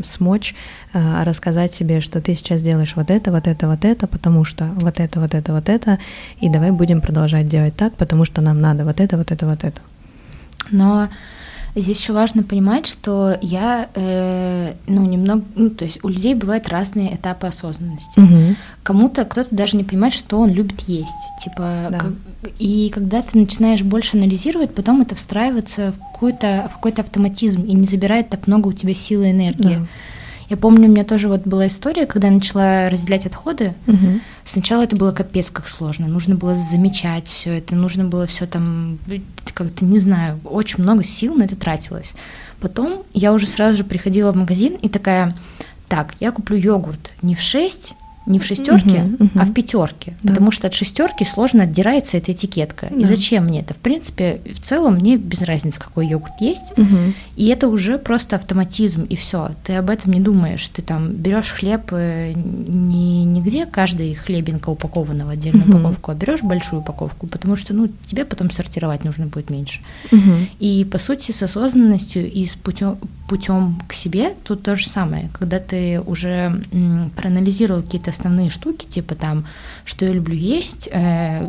смочь 0.04 0.54
э, 0.92 1.22
рассказать 1.24 1.74
себе, 1.74 2.00
что 2.00 2.20
ты 2.20 2.34
сейчас 2.34 2.62
делаешь 2.62 2.94
вот 2.96 3.10
это, 3.10 3.30
вот 3.30 3.46
это, 3.46 3.68
вот 3.68 3.84
это, 3.84 4.06
потому 4.06 4.44
что 4.44 4.64
вот 4.76 5.00
это, 5.00 5.20
вот 5.20 5.34
это, 5.34 5.52
вот 5.52 5.68
это, 5.68 5.98
и 6.40 6.48
давай 6.48 6.70
будем 6.70 7.00
продолжать 7.00 7.48
делать 7.48 7.76
так, 7.76 7.94
потому 7.94 8.24
что 8.24 8.40
нам 8.40 8.60
надо 8.60 8.84
вот 8.84 9.00
это, 9.00 9.16
вот 9.16 9.30
это, 9.30 9.46
вот 9.46 9.64
это. 9.64 9.80
Но 10.70 11.08
здесь 11.74 11.98
еще 12.00 12.12
важно 12.12 12.42
понимать, 12.42 12.86
что 12.86 13.36
я, 13.42 13.88
э, 13.94 14.74
ну, 14.86 15.04
немного, 15.04 15.44
ну, 15.56 15.70
то 15.70 15.84
есть 15.84 15.98
у 16.04 16.08
людей 16.08 16.34
бывают 16.34 16.68
разные 16.68 17.14
этапы 17.14 17.46
осознанности. 17.48 18.18
Мгм. 18.20 18.56
Кому-то 18.82 19.24
кто-то 19.24 19.54
даже 19.54 19.76
не 19.76 19.84
понимает, 19.84 20.14
что 20.14 20.38
он 20.40 20.50
любит 20.50 20.80
есть. 20.82 21.10
Типа, 21.42 21.88
Да. 21.90 21.98
как- 21.98 22.12
и 22.58 22.90
когда 22.94 23.22
ты 23.22 23.38
начинаешь 23.38 23.82
больше 23.82 24.16
анализировать, 24.16 24.74
потом 24.74 25.00
это 25.00 25.14
встраивается 25.14 25.92
в 25.92 26.12
какой-то, 26.12 26.68
в 26.70 26.74
какой-то 26.74 27.02
автоматизм 27.02 27.62
и 27.62 27.72
не 27.72 27.86
забирает 27.86 28.28
так 28.28 28.46
много 28.46 28.68
у 28.68 28.72
тебя 28.72 28.94
силы 28.94 29.28
и 29.28 29.30
энергии. 29.32 29.76
Да. 29.78 29.86
Я 30.48 30.56
помню, 30.56 30.88
у 30.88 30.92
меня 30.92 31.04
тоже 31.04 31.28
вот 31.28 31.42
была 31.46 31.66
история, 31.66 32.06
когда 32.06 32.28
я 32.28 32.34
начала 32.34 32.90
разделять 32.90 33.26
отходы. 33.26 33.74
Мгм. 33.86 34.20
Сначала 34.44 34.82
это 34.82 34.96
было 34.96 35.12
капец 35.12 35.50
как 35.50 35.68
сложно. 35.68 36.06
Нужно 36.06 36.34
было 36.34 36.54
замечать 36.54 37.28
все 37.28 37.58
это, 37.58 37.74
нужно 37.74 38.04
было 38.04 38.26
все 38.26 38.46
там, 38.46 38.98
как-то, 39.54 39.84
не 39.84 39.98
знаю, 39.98 40.40
очень 40.44 40.82
много 40.82 41.02
сил 41.02 41.34
на 41.34 41.44
это 41.44 41.56
тратилось. 41.56 42.14
Потом 42.60 43.02
я 43.12 43.32
уже 43.32 43.46
сразу 43.46 43.76
же 43.78 43.84
приходила 43.84 44.32
в 44.32 44.36
магазин 44.36 44.74
и 44.74 44.88
такая, 44.88 45.36
так, 45.88 46.14
я 46.20 46.30
куплю 46.30 46.56
йогурт 46.56 47.10
не 47.22 47.34
в 47.34 47.40
6, 47.40 47.94
не 48.26 48.38
в 48.38 48.44
шестерке, 48.44 49.00
Мгм, 49.02 49.16
мгм. 49.18 49.30
а 49.40 49.44
в 49.44 49.52
пятерке. 49.52 50.14
Да. 50.22 50.30
Потому 50.30 50.50
что 50.50 50.66
от 50.66 50.74
шестерки 50.74 51.24
сложно 51.24 51.64
отдирается 51.64 52.16
эта 52.16 52.32
этикетка. 52.32 52.86
И 52.86 53.00
Да. 53.02 53.06
зачем 53.06 53.44
мне 53.44 53.60
это? 53.60 53.74
В 53.74 53.78
принципе, 53.78 54.40
в 54.54 54.60
целом 54.60 54.94
мне 54.94 55.16
без 55.16 55.42
разницы, 55.42 55.78
какой 55.78 56.06
йогурт 56.08 56.40
есть. 56.40 56.72
Мгм. 56.76 57.14
И 57.36 57.46
это 57.48 57.68
уже 57.68 57.98
просто 57.98 58.36
автоматизм, 58.36 59.02
и 59.02 59.16
все. 59.16 59.50
Ты 59.64 59.74
об 59.74 59.90
этом 59.90 60.12
не 60.12 60.20
думаешь. 60.20 60.66
Ты 60.68 60.80
там 60.82 61.12
берешь 61.12 61.50
хлеб 61.50 61.82
э, 61.92 62.32
не, 62.34 63.24
не 63.24 63.42
где 63.42 63.66
каждый 63.66 64.14
хлебинка 64.14 64.70
упакована 64.70 65.26
в 65.26 65.30
отдельную 65.30 65.66
Мгм. 65.68 65.80
упаковку, 65.80 66.10
а 66.10 66.14
берешь 66.14 66.42
большую 66.42 66.80
упаковку, 66.80 67.26
потому 67.26 67.56
что 67.56 67.74
ну, 67.74 67.88
тебе 68.06 68.24
потом 68.24 68.50
сортировать 68.50 69.04
нужно 69.04 69.26
будет 69.26 69.50
меньше. 69.50 69.80
Мгм. 70.10 70.48
И 70.60 70.84
по 70.90 70.98
сути 70.98 71.30
с 71.32 71.42
осознанностью 71.42 72.30
и 72.30 72.46
с 72.46 72.54
путем, 72.54 72.96
путем 73.28 73.80
к 73.86 73.92
себе 73.92 74.32
тут 74.44 74.62
то 74.62 74.76
же 74.76 74.88
самое. 74.88 75.28
Когда 75.38 75.58
ты 75.58 76.00
уже 76.00 76.62
м, 76.72 77.10
проанализировал 77.16 77.82
какие-то 77.82 78.13
основные 78.14 78.50
штуки, 78.50 78.86
типа 78.86 79.14
там, 79.14 79.46
что 79.84 80.04
я 80.06 80.12
люблю 80.12 80.34
есть, 80.34 80.88
э, 80.90 81.48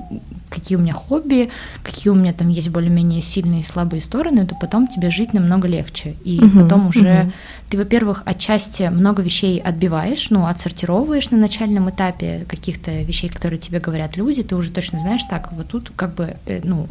какие 0.50 0.78
у 0.78 0.82
меня 0.82 0.94
хобби, 0.94 1.50
какие 1.84 2.12
у 2.12 2.16
меня 2.16 2.34
там 2.34 2.50
есть 2.50 2.70
более-менее 2.70 3.22
сильные 3.22 3.62
и 3.62 3.64
слабые 3.64 4.02
стороны, 4.02 4.46
то 4.46 4.56
потом 4.56 4.88
тебе 4.88 5.12
жить 5.12 5.34
намного 5.34 5.68
легче. 5.68 6.16
И 6.24 6.40
Мгм, 6.42 6.58
потом 6.64 6.88
уже 6.88 7.24
мгм. 7.24 7.34
ты, 7.70 7.78
во-первых, 7.78 8.24
отчасти 8.26 8.84
много 8.84 9.22
вещей 9.22 9.60
отбиваешь, 9.60 10.30
ну, 10.30 10.46
отсортировываешь 10.46 11.30
на 11.32 11.38
начальном 11.38 11.90
этапе 11.90 12.46
каких-то 12.48 12.92
вещей, 13.02 13.30
которые 13.30 13.60
тебе 13.60 13.80
говорят 13.80 14.18
люди, 14.18 14.44
ты 14.44 14.56
уже 14.56 14.72
точно 14.72 15.00
знаешь, 15.00 15.22
так, 15.30 15.52
вот 15.54 15.68
тут 15.68 15.92
как 15.96 16.16
бы, 16.16 16.36
э, 16.46 16.62
ну, 16.64 16.88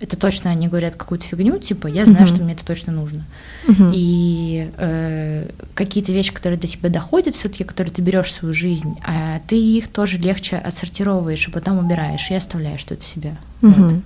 это 0.00 0.16
точно 0.16 0.50
они 0.50 0.68
говорят 0.68 0.96
какую-то 0.96 1.26
фигню, 1.26 1.58
типа, 1.58 1.86
я 1.86 2.04
знаю, 2.06 2.26
Мгм. 2.26 2.34
что 2.34 2.42
мне 2.44 2.52
это 2.54 2.64
точно 2.64 2.92
нужно. 2.92 3.24
Мгм. 3.66 3.92
И 3.94 4.70
э, 4.76 5.48
какие-то 5.74 6.12
вещи, 6.12 6.32
которые 6.32 6.58
до 6.58 6.66
тебя 6.66 6.88
доходят, 6.90 7.34
все-таки, 7.34 7.64
которые 7.64 7.92
ты 7.92 8.02
берешь 8.02 8.26
в 8.26 8.32
свою 8.32 8.54
жизнь, 8.54 8.96
а 9.06 9.40
ты 9.48 9.56
их 9.56 9.88
тоже 9.88 10.18
легче 10.18 10.56
отсортировываешь, 10.56 11.48
и 11.48 11.50
потом 11.50 11.78
убираешь 11.78 12.30
и 12.30 12.34
оставляешь 12.34 12.80
что-то 12.80 13.04
себе. 13.04 13.36
Вот. 13.62 13.76
Мгм. 13.76 14.02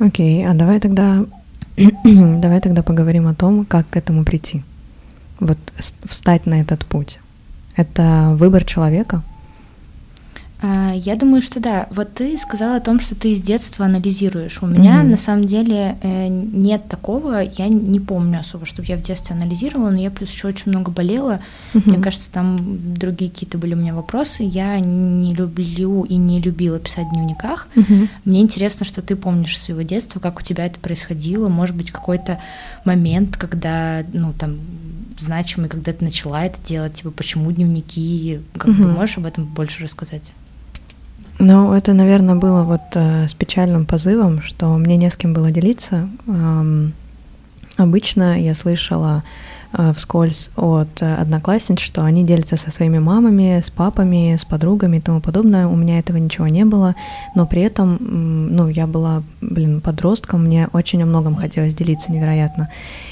Окей, 0.00 0.46
а 0.46 0.54
давай 0.54 0.78
тогда 0.80 1.24
давай 2.04 2.60
тогда 2.60 2.82
поговорим 2.82 3.26
о 3.28 3.34
том, 3.34 3.64
как 3.64 3.88
к 3.88 3.96
этому 3.96 4.24
прийти. 4.24 4.62
Вот 5.40 5.58
встать 6.04 6.46
на 6.46 6.60
этот 6.60 6.84
путь. 6.84 7.18
Это 7.76 8.34
выбор 8.36 8.64
человека. 8.64 9.22
А, 10.60 10.92
Я 10.92 11.14
думаю, 11.14 11.40
что 11.40 11.60
да. 11.60 11.86
Вот 11.90 12.14
ты 12.14 12.36
сказала 12.36 12.76
о 12.76 12.80
том, 12.80 12.98
что 12.98 13.14
ты 13.14 13.32
с 13.34 13.40
детства 13.40 13.84
анализируешь. 13.84 14.60
У 14.60 14.66
меня 14.66 14.98
Мгм. 15.02 15.10
на 15.10 15.16
самом 15.16 15.44
деле 15.46 15.96
э, 16.02 16.26
нет 16.28 16.88
такого. 16.88 17.40
Я 17.42 17.68
не 17.68 18.00
помню 18.00 18.40
особо, 18.40 18.66
чтобы 18.66 18.88
я 18.88 18.96
в 18.96 19.02
детстве 19.02 19.36
анализировала, 19.36 19.90
но 19.90 19.98
я 20.00 20.10
плюс 20.10 20.30
еще 20.30 20.48
очень 20.48 20.72
много 20.72 20.90
болела. 20.90 21.38
Мне 21.74 21.92
Мгм. 21.94 22.02
кажется, 22.02 22.28
там 22.32 22.56
другие 22.60 23.30
какие-то 23.30 23.56
были 23.56 23.74
у 23.74 23.76
меня 23.76 23.94
вопросы. 23.94 24.42
Я 24.42 24.80
не 24.80 25.32
люблю 25.32 26.02
и 26.02 26.16
не 26.16 26.40
любила 26.40 26.80
писать 26.80 27.06
в 27.06 27.12
дневниках. 27.14 27.68
Мгм. 27.76 28.08
Мне 28.24 28.40
интересно, 28.40 28.84
что 28.84 29.00
ты 29.00 29.14
помнишь 29.14 29.56
своего 29.56 29.82
детства, 29.82 30.18
как 30.18 30.40
у 30.40 30.42
тебя 30.42 30.66
это 30.66 30.80
происходило. 30.80 31.48
Может 31.48 31.76
быть, 31.76 31.92
какой-то 31.92 32.40
момент, 32.84 33.36
когда, 33.36 34.02
ну, 34.12 34.32
там, 34.32 34.56
значимый, 35.20 35.68
когда 35.68 35.92
ты 35.92 36.04
начала 36.04 36.44
это 36.44 36.58
делать, 36.66 36.94
типа, 36.94 37.12
почему 37.12 37.52
дневники, 37.52 38.40
как 38.56 38.72
бы 38.74 38.86
Мгм. 38.86 38.94
можешь 38.94 39.18
об 39.18 39.26
этом 39.26 39.44
больше 39.44 39.84
рассказать? 39.84 40.32
Ну, 41.38 41.72
это, 41.72 41.92
наверное, 41.92 42.34
было 42.34 42.64
вот 42.64 42.80
э, 42.94 43.28
с 43.28 43.34
печальным 43.34 43.86
позывом, 43.86 44.42
что 44.42 44.76
мне 44.76 44.96
не 44.96 45.08
с 45.08 45.16
кем 45.16 45.32
было 45.32 45.52
делиться. 45.52 46.08
Ам, 46.26 46.92
обычно 47.76 48.40
я 48.40 48.54
слышала 48.54 49.22
э, 49.72 49.92
вскользь 49.94 50.50
от 50.56 51.00
э, 51.00 51.14
одноклассниц, 51.14 51.78
что 51.78 52.02
они 52.02 52.24
делятся 52.24 52.56
со 52.56 52.72
своими 52.72 52.98
мамами, 52.98 53.60
с 53.60 53.70
папами, 53.70 54.34
с 54.36 54.44
подругами 54.44 54.96
и 54.96 55.00
тому 55.00 55.20
подобное. 55.20 55.68
У 55.68 55.76
меня 55.76 56.00
этого 56.00 56.16
ничего 56.16 56.48
не 56.48 56.64
было, 56.64 56.96
но 57.36 57.46
при 57.46 57.62
этом, 57.62 57.98
м, 58.00 58.56
ну, 58.56 58.68
я 58.68 58.88
была, 58.88 59.22
блин, 59.40 59.80
подростком, 59.80 60.44
мне 60.44 60.68
очень 60.72 61.00
о 61.04 61.06
многом 61.06 61.36
хотелось 61.36 61.72
делиться 61.72 62.10
невероятно. 62.10 62.68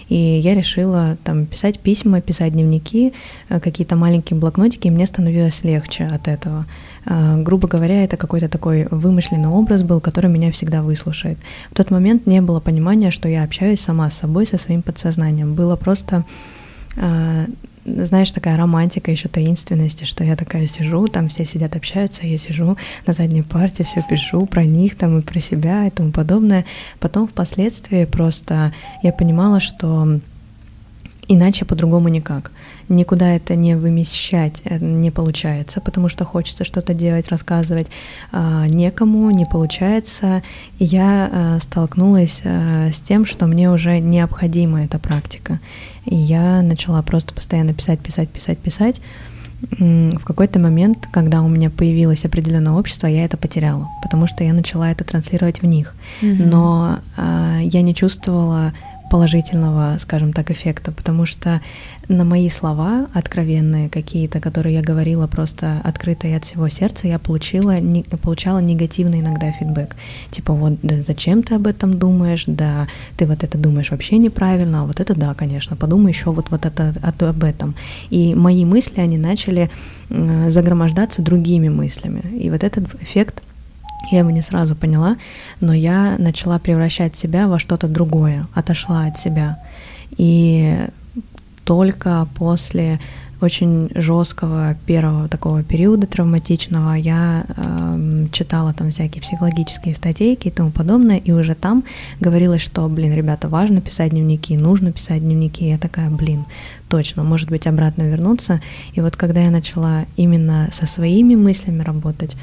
И 0.09 0.16
я 0.16 0.56
решила 0.56 1.16
там 1.23 1.47
писать 1.47 1.78
письма, 1.78 2.21
писать 2.21 2.54
дневники, 2.54 3.12
э, 3.49 3.61
какие-то 3.61 3.95
маленькие 3.95 4.37
блокнотики, 4.37 4.88
и 4.88 4.90
мне 4.90 5.06
становилось 5.06 5.62
легче 5.62 6.06
от 6.06 6.26
этого. 6.26 6.66
А, 7.07 7.37
грубо 7.37 7.69
говоря, 7.69 8.05
это 8.05 8.17
какой-то 8.17 8.49
такой 8.49 8.87
вымышленный 8.91 9.49
образ 9.49 9.83
был, 9.83 10.01
который 10.01 10.31
меня 10.31 10.51
всегда 10.51 10.83
выслушает. 10.83 11.39
В 11.71 11.75
тот 11.75 11.91
момент 11.91 12.27
не 12.27 12.41
было 12.41 12.61
понимания, 12.61 13.11
что 13.11 13.29
я 13.29 13.45
общаюсь 13.45 13.81
сама 13.81 14.11
с 14.11 14.19
собой, 14.19 14.47
со 14.47 14.59
своим 14.59 14.83
подсознанием. 14.83 15.55
Было 15.55 15.77
просто 15.77 16.25
а, 16.97 17.47
знаешь, 17.87 18.33
такая 18.33 18.57
романтика, 18.57 19.11
еще 19.11 19.29
таинственности, 19.29 20.05
что 20.05 20.25
я 20.25 20.37
такая 20.37 20.67
сижу, 20.67 21.07
там 21.07 21.29
все 21.29 21.45
сидят, 21.45 21.77
общаются, 21.77 22.27
я 22.27 22.37
сижу 22.39 22.77
на 23.07 23.13
задней 23.13 23.43
парте, 23.43 23.85
все 23.85 24.03
пишу 24.09 24.47
про 24.47 24.65
них 24.65 24.97
там 24.97 25.19
и 25.19 25.23
про 25.23 25.41
себя 25.41 25.87
и 25.87 25.91
тому 25.91 26.11
подобное. 26.11 26.65
Потом 26.99 27.29
впоследствии 27.29 28.05
просто 28.05 28.73
я 29.03 29.13
понимала, 29.13 29.61
что 29.61 30.21
иначе 31.28 31.64
по-другому 31.64 32.09
никак. 32.09 32.50
Никуда 32.88 33.35
это 33.35 33.54
не 33.56 33.76
вымещать 33.76 34.62
э, 34.64 34.78
не 34.78 35.11
получается, 35.11 35.80
потому 35.80 36.09
что 36.09 36.25
хочется 36.25 36.64
что-то 36.64 36.95
делать, 36.95 37.28
рассказывать 37.28 37.88
а, 38.33 38.66
некому, 38.68 39.30
не 39.30 39.45
получается. 39.45 40.42
И 40.78 40.85
я 40.85 41.30
а, 41.33 41.59
столкнулась 41.61 42.42
а, 42.45 42.90
с 42.92 43.00
тем, 43.00 43.26
что 43.26 43.47
мне 43.47 43.71
уже 43.71 43.99
необходима 43.99 44.85
эта 44.85 44.99
практика. 44.99 45.59
И 46.04 46.14
я 46.14 46.62
начала 46.62 47.02
просто 47.02 47.35
постоянно 47.35 47.75
писать, 47.75 47.99
писать, 47.99 48.28
писать, 48.28 48.59
писать. 48.59 49.00
В 49.78 50.23
какой-то 50.23 50.59
момент, 50.59 51.09
когда 51.11 51.42
у 51.42 51.49
меня 51.49 51.71
появилось 51.71 52.25
определенное 52.25 52.75
общество, 52.75 53.06
я 53.06 53.25
это 53.25 53.37
потеряла, 53.37 53.88
потому 54.02 54.26
что 54.26 54.45
я 54.45 54.52
начала 54.52 54.90
это 54.90 55.02
транслировать 55.02 55.62
в 55.62 55.66
них. 55.66 55.95
Mm-hmm. 56.21 56.47
Но 56.47 56.99
а, 57.16 57.59
я 57.62 57.83
не 57.83 57.95
чувствовала 57.95 58.73
положительного, 59.11 59.97
скажем 59.99 60.33
так, 60.33 60.51
эффекта, 60.51 60.93
потому 60.93 61.27
что 61.27 61.61
на 62.09 62.25
мои 62.25 62.49
слова 62.49 63.09
откровенные 63.15 63.89
какие-то, 63.89 64.41
которые 64.41 64.77
я 64.77 64.83
говорила 64.83 65.27
просто 65.27 65.81
открыто 65.83 66.29
и 66.29 66.33
от 66.33 66.45
всего 66.45 66.69
сердца, 66.69 67.09
я 67.09 67.19
получила, 67.19 67.79
не, 67.81 68.03
получала 68.03 68.59
негативный 68.59 69.21
иногда 69.21 69.51
фидбэк. 69.51 69.97
Типа 70.31 70.53
вот, 70.53 70.75
да 70.83 71.03
зачем 71.03 71.43
ты 71.43 71.55
об 71.55 71.67
этом 71.67 71.99
думаешь, 71.99 72.45
да, 72.47 72.87
ты 73.17 73.27
вот 73.27 73.43
это 73.43 73.59
думаешь 73.59 73.91
вообще 73.91 74.19
неправильно, 74.19 74.83
а 74.83 74.87
вот 74.87 75.01
это 75.01 75.15
да, 75.15 75.35
конечно, 75.35 75.77
подумай 75.77 76.13
еще 76.13 76.31
вот, 76.31 76.51
вот 76.51 76.67
это, 76.67 76.93
об 77.03 77.45
этом. 77.45 77.75
И 78.11 78.35
мои 78.35 78.65
мысли, 78.65 79.01
они 79.01 79.19
начали 79.19 79.71
загромождаться 80.09 81.23
другими 81.23 81.69
мыслями. 81.69 82.23
И 82.39 82.51
вот 82.51 82.63
этот 82.63 82.95
эффект 83.03 83.43
я 84.11 84.21
его 84.21 84.31
не 84.31 84.43
сразу 84.43 84.75
поняла, 84.75 85.17
но 85.61 85.73
я 85.73 86.17
начала 86.19 86.59
превращать 86.59 87.17
себя 87.17 87.49
во 87.49 87.59
что-то 87.59 87.89
другое, 87.89 88.47
отошла 88.55 89.07
от 89.07 89.19
себя. 89.19 89.59
И 90.17 90.77
только 91.65 92.29
после 92.35 93.01
очень 93.41 93.91
жесткого 93.95 94.77
первого 94.87 95.29
такого 95.29 95.63
периода 95.63 96.07
травматичного 96.07 96.95
я 96.95 97.45
э, 97.47 98.27
читала 98.33 98.73
там 98.73 98.91
всякие 98.91 99.21
психологические 99.21 99.95
статейки 99.95 100.49
и 100.49 100.51
тому 100.51 100.71
подобное, 100.71 101.19
и 101.19 101.33
уже 101.33 101.55
там 101.55 101.85
говорилось, 102.21 102.63
что, 102.63 102.89
блин, 102.89 103.15
ребята, 103.15 103.49
важно 103.49 103.81
писать 103.81 104.13
дневники, 104.13 104.57
нужно 104.57 104.91
писать 104.91 105.21
дневники. 105.21 105.69
Я 105.69 105.77
такая, 105.77 106.09
блин, 106.09 106.47
точно, 106.89 107.25
может 107.25 107.51
быть, 107.51 107.67
обратно 107.67 108.03
вернуться. 108.05 108.61
И 108.95 109.01
вот 109.01 109.17
когда 109.17 109.43
я 109.43 109.51
начала 109.51 110.07
именно 110.17 110.71
со 110.73 110.87
своими 110.87 111.35
мыслями 111.35 111.83
работать, 111.83 112.37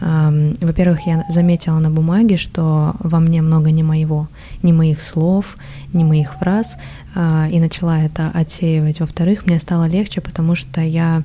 во-первых, 0.00 1.06
я 1.06 1.24
заметила 1.28 1.78
на 1.78 1.90
бумаге, 1.90 2.36
что 2.36 2.94
во 3.00 3.20
мне 3.20 3.42
много 3.42 3.70
не 3.70 3.82
моего, 3.82 4.28
ни 4.62 4.72
моих 4.72 5.02
слов, 5.02 5.56
ни 5.92 6.04
моих 6.04 6.34
фраз, 6.34 6.78
а, 7.14 7.48
и 7.50 7.60
начала 7.60 8.00
это 8.00 8.30
отсеивать. 8.32 9.00
Во-вторых, 9.00 9.46
мне 9.46 9.58
стало 9.58 9.86
легче, 9.88 10.20
потому 10.20 10.54
что 10.54 10.80
я 10.80 11.22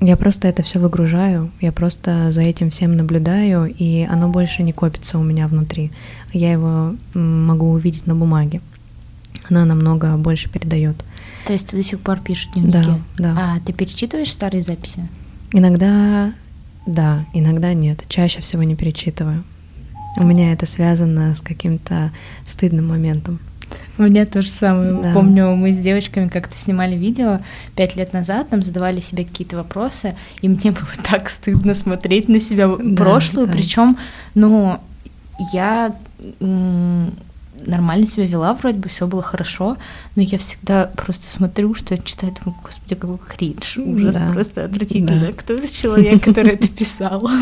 я 0.00 0.16
просто 0.16 0.46
это 0.46 0.62
все 0.62 0.78
выгружаю, 0.78 1.50
я 1.60 1.72
просто 1.72 2.30
за 2.30 2.42
этим 2.42 2.70
всем 2.70 2.92
наблюдаю, 2.92 3.66
и 3.66 4.06
оно 4.08 4.28
больше 4.28 4.62
не 4.62 4.72
копится 4.72 5.18
у 5.18 5.22
меня 5.22 5.48
внутри. 5.48 5.90
Я 6.32 6.52
его 6.52 6.94
могу 7.14 7.72
увидеть 7.72 8.06
на 8.06 8.14
бумаге. 8.14 8.60
Она 9.50 9.64
намного 9.64 10.16
больше 10.16 10.50
передает. 10.50 11.02
То 11.46 11.52
есть 11.52 11.68
ты 11.68 11.76
до 11.76 11.82
сих 11.82 12.00
пор 12.00 12.20
пишешь 12.20 12.48
дневники? 12.54 12.78
Да, 12.78 12.98
да. 13.18 13.34
А 13.36 13.60
ты 13.60 13.72
перечитываешь 13.72 14.32
старые 14.32 14.62
записи? 14.62 15.08
Иногда 15.52 16.32
да, 16.88 17.26
иногда 17.34 17.74
нет. 17.74 18.02
Чаще 18.08 18.40
всего 18.40 18.62
не 18.62 18.74
перечитываю. 18.74 19.44
У 20.16 20.24
меня 20.24 20.54
это 20.54 20.64
связано 20.64 21.34
с 21.34 21.42
каким-то 21.42 22.12
стыдным 22.46 22.88
моментом. 22.88 23.40
У 23.98 24.04
меня 24.04 24.24
то 24.24 24.40
же 24.40 24.48
самое. 24.48 24.94
Да. 24.94 25.12
Помню, 25.12 25.54
мы 25.54 25.72
с 25.74 25.78
девочками 25.78 26.28
как-то 26.28 26.56
снимали 26.56 26.96
видео 26.96 27.40
пять 27.76 27.94
лет 27.94 28.14
назад, 28.14 28.50
нам 28.52 28.62
задавали 28.62 29.00
себе 29.00 29.26
какие-то 29.26 29.56
вопросы, 29.56 30.16
и 30.40 30.48
мне 30.48 30.70
было 30.70 30.88
так 31.10 31.28
стыдно 31.28 31.74
смотреть 31.74 32.30
на 32.30 32.40
себя 32.40 32.68
да, 32.68 32.96
прошлую, 32.96 33.46
да. 33.48 33.52
причем, 33.52 33.98
ну, 34.34 34.80
я 35.52 35.94
нормально 37.66 38.06
себя 38.06 38.26
вела, 38.26 38.54
вроде 38.54 38.78
бы 38.78 38.88
все 38.88 39.06
было 39.06 39.22
хорошо, 39.22 39.76
но 40.16 40.22
я 40.22 40.38
всегда 40.38 40.90
просто 40.96 41.26
смотрю, 41.26 41.74
что 41.74 41.94
я 41.94 42.00
читаю, 42.02 42.34
думаю, 42.38 42.60
господи, 42.62 42.94
какой 42.94 43.18
кринж, 43.18 43.78
ужас, 43.78 44.14
да. 44.14 44.30
просто 44.32 44.64
отвратительно. 44.64 45.26
Да. 45.26 45.32
Кто 45.32 45.54
этот 45.54 45.72
человек, 45.72 46.22
который 46.24 46.54
это 46.54 46.68
писал? 46.68 47.28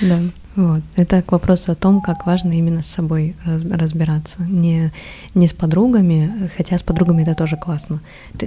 Да. 0.00 0.20
Вот. 0.56 0.82
Это 0.94 1.22
к 1.22 1.32
вопросу 1.32 1.72
о 1.72 1.74
том, 1.74 2.00
как 2.00 2.26
важно 2.26 2.52
именно 2.52 2.82
с 2.82 2.86
собой 2.86 3.34
разбираться. 3.44 4.42
Не, 4.42 4.92
не 5.34 5.48
с 5.48 5.52
подругами, 5.52 6.48
хотя 6.56 6.78
с 6.78 6.82
подругами 6.82 7.22
это 7.22 7.34
тоже 7.34 7.56
классно. 7.56 8.00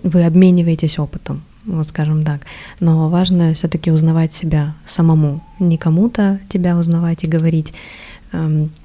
Вы 0.03 0.23
обмениваетесь 0.23 0.99
опытом, 0.99 1.41
вот 1.65 1.89
скажем 1.89 2.23
так. 2.23 2.41
Но 2.79 3.09
важно 3.09 3.53
все-таки 3.53 3.91
узнавать 3.91 4.31
себя 4.31 4.73
самому. 4.85 5.43
Не 5.59 5.77
кому-то 5.77 6.39
тебя 6.49 6.77
узнавать 6.77 7.23
и 7.23 7.27
говорить, 7.27 7.73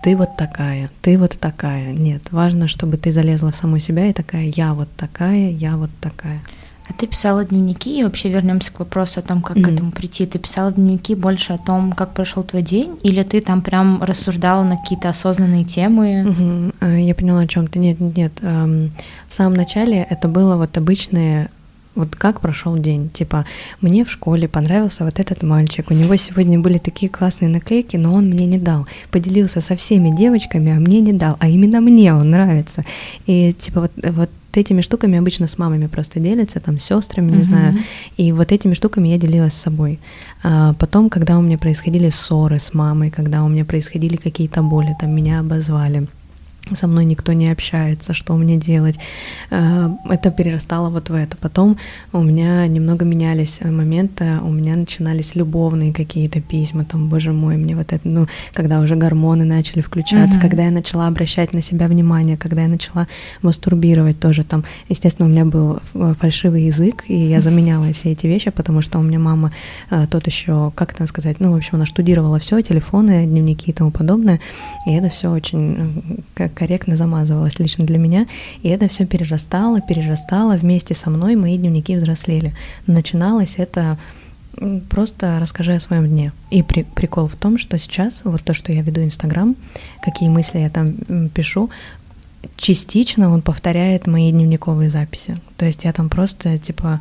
ты 0.03 0.17
вот 0.17 0.37
такая, 0.37 0.91
ты 1.01 1.19
вот 1.19 1.39
такая. 1.39 1.93
Нет, 1.93 2.31
важно, 2.31 2.69
чтобы 2.69 2.97
ты 2.97 3.11
залезла 3.11 3.51
в 3.51 3.57
саму 3.57 3.79
себя 3.79 4.07
и 4.07 4.13
такая, 4.13 4.53
я 4.55 4.75
вот 4.75 4.89
такая, 4.97 5.51
я 5.51 5.77
вот 5.77 5.91
такая. 6.01 6.41
А 6.89 6.93
ты 6.93 7.07
писала 7.07 7.45
дневники, 7.45 8.01
и 8.01 8.03
вообще 8.03 8.29
вернемся 8.29 8.73
к 8.73 8.81
вопросу 8.81 9.21
о 9.21 9.23
том, 9.23 9.41
как 9.41 9.57
mm-hmm. 9.57 9.63
к 9.63 9.73
этому 9.73 9.93
прийти. 9.93 10.27
Ты 10.27 10.39
писала 10.39 10.73
дневники 10.73 11.15
больше 11.15 11.53
о 11.53 11.59
том, 11.59 11.93
как 11.93 12.13
прошел 12.13 12.43
твой 12.43 12.63
день, 12.63 12.99
или 13.03 13.23
ты 13.23 13.41
там 13.41 13.63
прям 13.63 14.03
рассуждала 14.03 14.65
на 14.65 14.77
какие-то 14.77 15.09
осознанные 15.09 15.65
темы? 15.65 16.73
Mm-hmm. 16.81 17.03
Я 17.03 17.15
поняла 17.15 17.41
о 17.41 17.47
чем 17.47 17.69
ты. 17.69 17.79
Нет, 17.79 18.01
нет, 18.01 18.17
нет. 18.17 18.33
Эм, 18.43 18.91
в 19.29 19.35
самом 19.35 19.55
начале 19.55 20.07
это 20.11 20.27
было 20.27 20.57
вот 20.57 20.77
обычные 20.77 21.51
вот 21.95 22.17
как 22.17 22.41
прошел 22.41 22.77
день? 22.77 23.11
Типа, 23.11 23.45
мне 23.81 24.05
в 24.05 24.11
школе 24.11 24.49
понравился 24.49 25.05
вот 25.05 25.21
этот 25.21 25.43
мальчик, 25.43 25.91
у 25.91 25.95
него 25.95 26.17
сегодня 26.17 26.59
были 26.59 26.79
такие 26.79 27.11
классные 27.11 27.49
наклейки, 27.49 27.97
но 27.97 28.15
он 28.15 28.31
мне 28.31 28.47
не 28.47 28.59
дал. 28.59 28.87
Поделился 29.11 29.61
со 29.61 29.77
всеми 29.77 30.17
девочками, 30.17 30.73
а 30.73 30.81
мне 30.81 31.01
не 31.01 31.13
дал. 31.13 31.37
А 31.39 31.49
именно 31.49 31.81
мне 31.81 32.15
он 32.15 32.31
нравится. 32.31 32.85
И 33.27 33.53
типа 33.53 33.81
вот, 33.83 33.93
вот 33.97 34.31
этими 34.55 34.81
штуками 34.81 35.19
обычно 35.19 35.47
с 35.47 35.59
мамами 35.59 35.87
просто 35.87 36.21
делятся, 36.21 36.61
там, 36.61 36.79
с 36.79 36.85
сестрами, 36.85 37.31
не 37.31 37.39
uh-huh. 37.39 37.45
знаю. 37.45 37.79
И 38.17 38.33
вот 38.33 38.53
этими 38.53 38.75
штуками 38.75 39.09
я 39.09 39.19
делилась 39.19 39.55
с 39.55 39.63
собой. 39.63 39.99
А 40.43 40.75
потом, 40.75 41.09
когда 41.11 41.39
у 41.39 41.43
меня 41.43 41.59
происходили 41.59 42.11
ссоры 42.11 42.59
с 42.59 42.75
мамой, 42.75 43.11
когда 43.11 43.45
у 43.45 43.49
меня 43.49 43.65
происходили 43.65 44.17
какие-то 44.17 44.63
боли, 44.63 44.95
там 44.99 45.15
меня 45.15 45.41
обозвали 45.41 46.07
со 46.75 46.87
мной 46.87 47.05
никто 47.05 47.33
не 47.33 47.51
общается, 47.51 48.15
что 48.15 48.35
мне 48.35 48.57
делать. 48.57 48.97
Э, 49.51 49.89
это 50.09 50.31
перерастало 50.31 50.91
вот 50.91 51.11
в 51.11 51.15
это. 51.15 51.37
Потом 51.37 51.77
у 52.13 52.23
меня 52.23 52.67
немного 52.67 53.05
менялись 53.05 53.61
моменты, 53.63 54.39
у 54.43 54.51
меня 54.51 54.77
начинались 54.77 55.35
любовные 55.35 55.93
какие-то 55.93 56.41
письма, 56.41 56.85
там, 56.85 57.09
боже 57.09 57.33
мой, 57.33 57.57
мне 57.57 57.77
вот 57.77 57.93
это, 57.93 58.09
ну, 58.09 58.27
когда 58.55 58.81
уже 58.81 58.95
гормоны 58.95 59.45
начали 59.45 59.81
включаться, 59.81 60.39
mm-hmm. 60.39 60.43
когда 60.43 60.65
я 60.65 60.71
начала 60.71 61.09
обращать 61.09 61.53
на 61.53 61.63
себя 61.63 61.89
внимание, 61.89 62.37
когда 62.37 62.63
я 62.63 62.69
начала 62.69 63.07
мастурбировать 63.43 64.21
тоже 64.21 64.45
там. 64.45 64.65
Естественно, 64.89 65.29
у 65.29 65.31
меня 65.31 65.45
был 65.45 65.81
фальшивый 66.19 66.65
язык, 66.65 67.05
и 67.09 67.17
я 67.17 67.41
заменяла 67.41 67.93
все 67.93 68.13
эти 68.13 68.27
вещи, 68.27 68.51
потому 68.51 68.83
что 68.83 68.99
у 68.99 69.03
меня 69.03 69.19
мама 69.19 69.53
э, 69.91 70.07
тот 70.11 70.27
еще, 70.27 70.73
как 70.75 70.93
это 70.93 71.07
сказать, 71.07 71.41
ну, 71.41 71.53
в 71.53 71.57
общем, 71.57 71.71
она 71.75 71.87
штудировала 71.87 72.39
все, 72.39 72.61
телефоны, 72.63 73.27
дневники 73.27 73.71
и 73.71 73.75
тому 73.75 73.91
подобное, 73.91 74.41
и 74.87 74.93
это 74.93 75.09
все 75.09 75.29
очень 75.31 76.23
как 76.35 76.52
корректно 76.53 76.97
замазывалось 76.97 77.59
лично 77.59 77.85
для 77.85 77.99
меня, 77.99 78.27
и 78.63 78.69
это 78.69 78.89
все 78.89 79.07
перерастало, 79.07 79.81
перерастало, 79.81 80.57
вместе 80.57 80.95
со 80.95 81.11
мной 81.11 81.37
мои 81.37 81.57
дневники 81.59 81.97
взрослели. 81.97 82.55
Начиналось 82.87 83.55
это 83.57 83.99
просто 84.89 85.39
расскажи 85.41 85.75
о 85.75 85.81
своем 85.81 86.07
дне. 86.09 86.33
И 86.51 86.63
при, 86.63 86.83
прикол 86.83 87.27
в 87.27 87.37
том, 87.37 87.59
что 87.59 87.79
сейчас 87.79 88.21
вот 88.25 88.43
то, 88.43 88.55
что 88.55 88.73
я 88.73 88.83
веду 88.83 89.03
Инстаграм, 89.03 89.57
какие 90.03 90.29
мысли 90.29 90.59
я 90.59 90.71
там 90.71 91.29
пишу, 91.31 91.71
частично 92.57 93.31
он 93.31 93.43
повторяет 93.43 94.07
мои 94.07 94.31
дневниковые 94.31 94.91
записи. 94.91 95.37
То 95.57 95.65
есть 95.65 95.85
я 95.85 95.93
там 95.93 96.09
просто 96.09 96.59
типа 96.59 97.01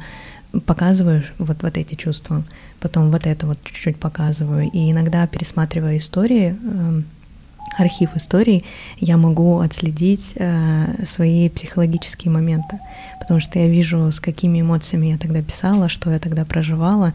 показываю 0.66 1.24
вот, 1.38 1.64
вот 1.64 1.78
эти 1.78 1.96
чувства, 1.96 2.44
потом 2.80 3.10
вот 3.10 3.26
это 3.26 3.48
вот 3.48 3.58
чуть-чуть 3.64 3.98
показываю. 3.98 4.70
И 4.72 4.92
иногда 4.92 5.26
пересматривая 5.28 5.98
истории, 5.98 6.50
эм, 6.50 7.06
архив 7.78 8.16
историй, 8.16 8.66
я 9.00 9.18
могу 9.18 9.60
отследить 9.60 10.34
э, 10.36 11.06
свои 11.06 11.50
психологические 11.50 12.32
моменты, 12.32 12.80
потому 13.20 13.40
что 13.40 13.60
я 13.60 13.68
вижу, 13.68 14.12
с 14.12 14.20
какими 14.20 14.62
эмоциями 14.62 15.08
я 15.08 15.18
тогда 15.18 15.42
писала, 15.42 15.90
что 15.90 16.12
я 16.12 16.20
тогда 16.20 16.46
проживала, 16.46 17.14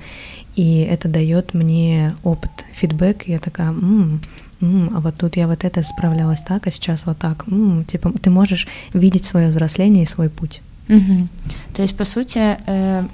и 0.55 0.81
это 0.81 1.09
дает 1.09 1.55
мне 1.55 2.15
опыт, 2.23 2.65
фидбэк, 2.73 3.29
и 3.29 3.33
я 3.33 3.39
такая, 3.39 3.69
м-м, 3.69 4.21
м-м, 4.63 4.97
а 4.97 5.01
вот 5.01 5.17
тут 5.17 5.37
я 5.37 5.47
вот 5.47 5.65
это 5.65 5.83
справлялась 5.83 6.41
так, 6.41 6.67
а 6.67 6.71
сейчас 6.71 7.05
вот 7.05 7.19
так, 7.19 7.47
м-м, 7.49 7.85
типа 7.85 8.13
ты 8.13 8.31
можешь 8.31 8.67
видеть 8.95 9.25
свое 9.25 9.51
взросление 9.51 10.05
и 10.05 10.09
свой 10.09 10.31
путь. 10.31 10.63
Угу. 10.89 11.29
То 11.75 11.83
есть, 11.83 11.97
по 11.97 12.05
сути, 12.05 12.57
э, 12.67 13.05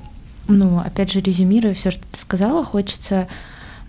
ну, 0.49 0.79
опять 0.79 1.13
же, 1.13 1.21
резюмируя 1.21 1.75
все, 1.75 1.91
что 1.91 2.03
ты 2.11 2.19
сказала, 2.19 2.65
хочется 2.65 3.29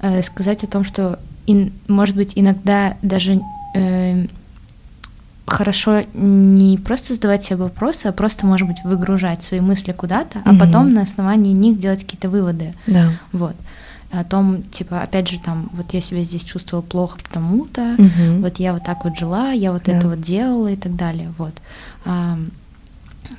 э, 0.01 0.23
сказать 0.23 0.63
о 0.63 0.67
том, 0.67 0.83
что, 0.85 1.19
ин, 1.47 1.71
может 1.87 2.15
быть, 2.15 2.33
иногда 2.35 2.97
даже 3.01 3.41
э, 3.75 4.27
хорошо 5.45 6.03
не 6.13 6.77
просто 6.77 7.13
задавать 7.13 7.43
себе 7.43 7.57
вопросы, 7.57 8.07
а 8.07 8.11
просто, 8.11 8.45
может 8.45 8.67
быть, 8.67 8.77
выгружать 8.83 9.43
свои 9.43 9.59
мысли 9.59 9.91
куда-то, 9.91 10.41
а 10.45 10.53
mm 10.53 10.59
потом 10.59 10.93
на 10.93 11.01
основании 11.01 11.53
них 11.53 11.79
делать 11.79 12.03
какие-то 12.03 12.29
выводы. 12.29 12.73
Да. 12.87 13.11
Вот 13.31 13.55
о 14.11 14.23
том, 14.23 14.61
типа, 14.63 15.01
опять 15.01 15.27
же, 15.27 15.39
там, 15.39 15.69
вот 15.73 15.91
я 15.93 15.99
себя 15.99 16.21
здесь 16.21 16.43
чувствовала 16.43 16.83
плохо 16.83 17.17
потому-то, 17.23 17.95
угу. 17.97 18.41
вот 18.41 18.57
я 18.57 18.73
вот 18.73 18.83
так 18.83 19.05
вот 19.05 19.17
жила, 19.17 19.51
я 19.51 19.71
вот 19.71 19.83
да. 19.85 19.93
это 19.93 20.07
вот 20.07 20.21
делала 20.21 20.67
и 20.67 20.75
так 20.75 20.95
далее, 20.95 21.33
вот. 21.37 21.53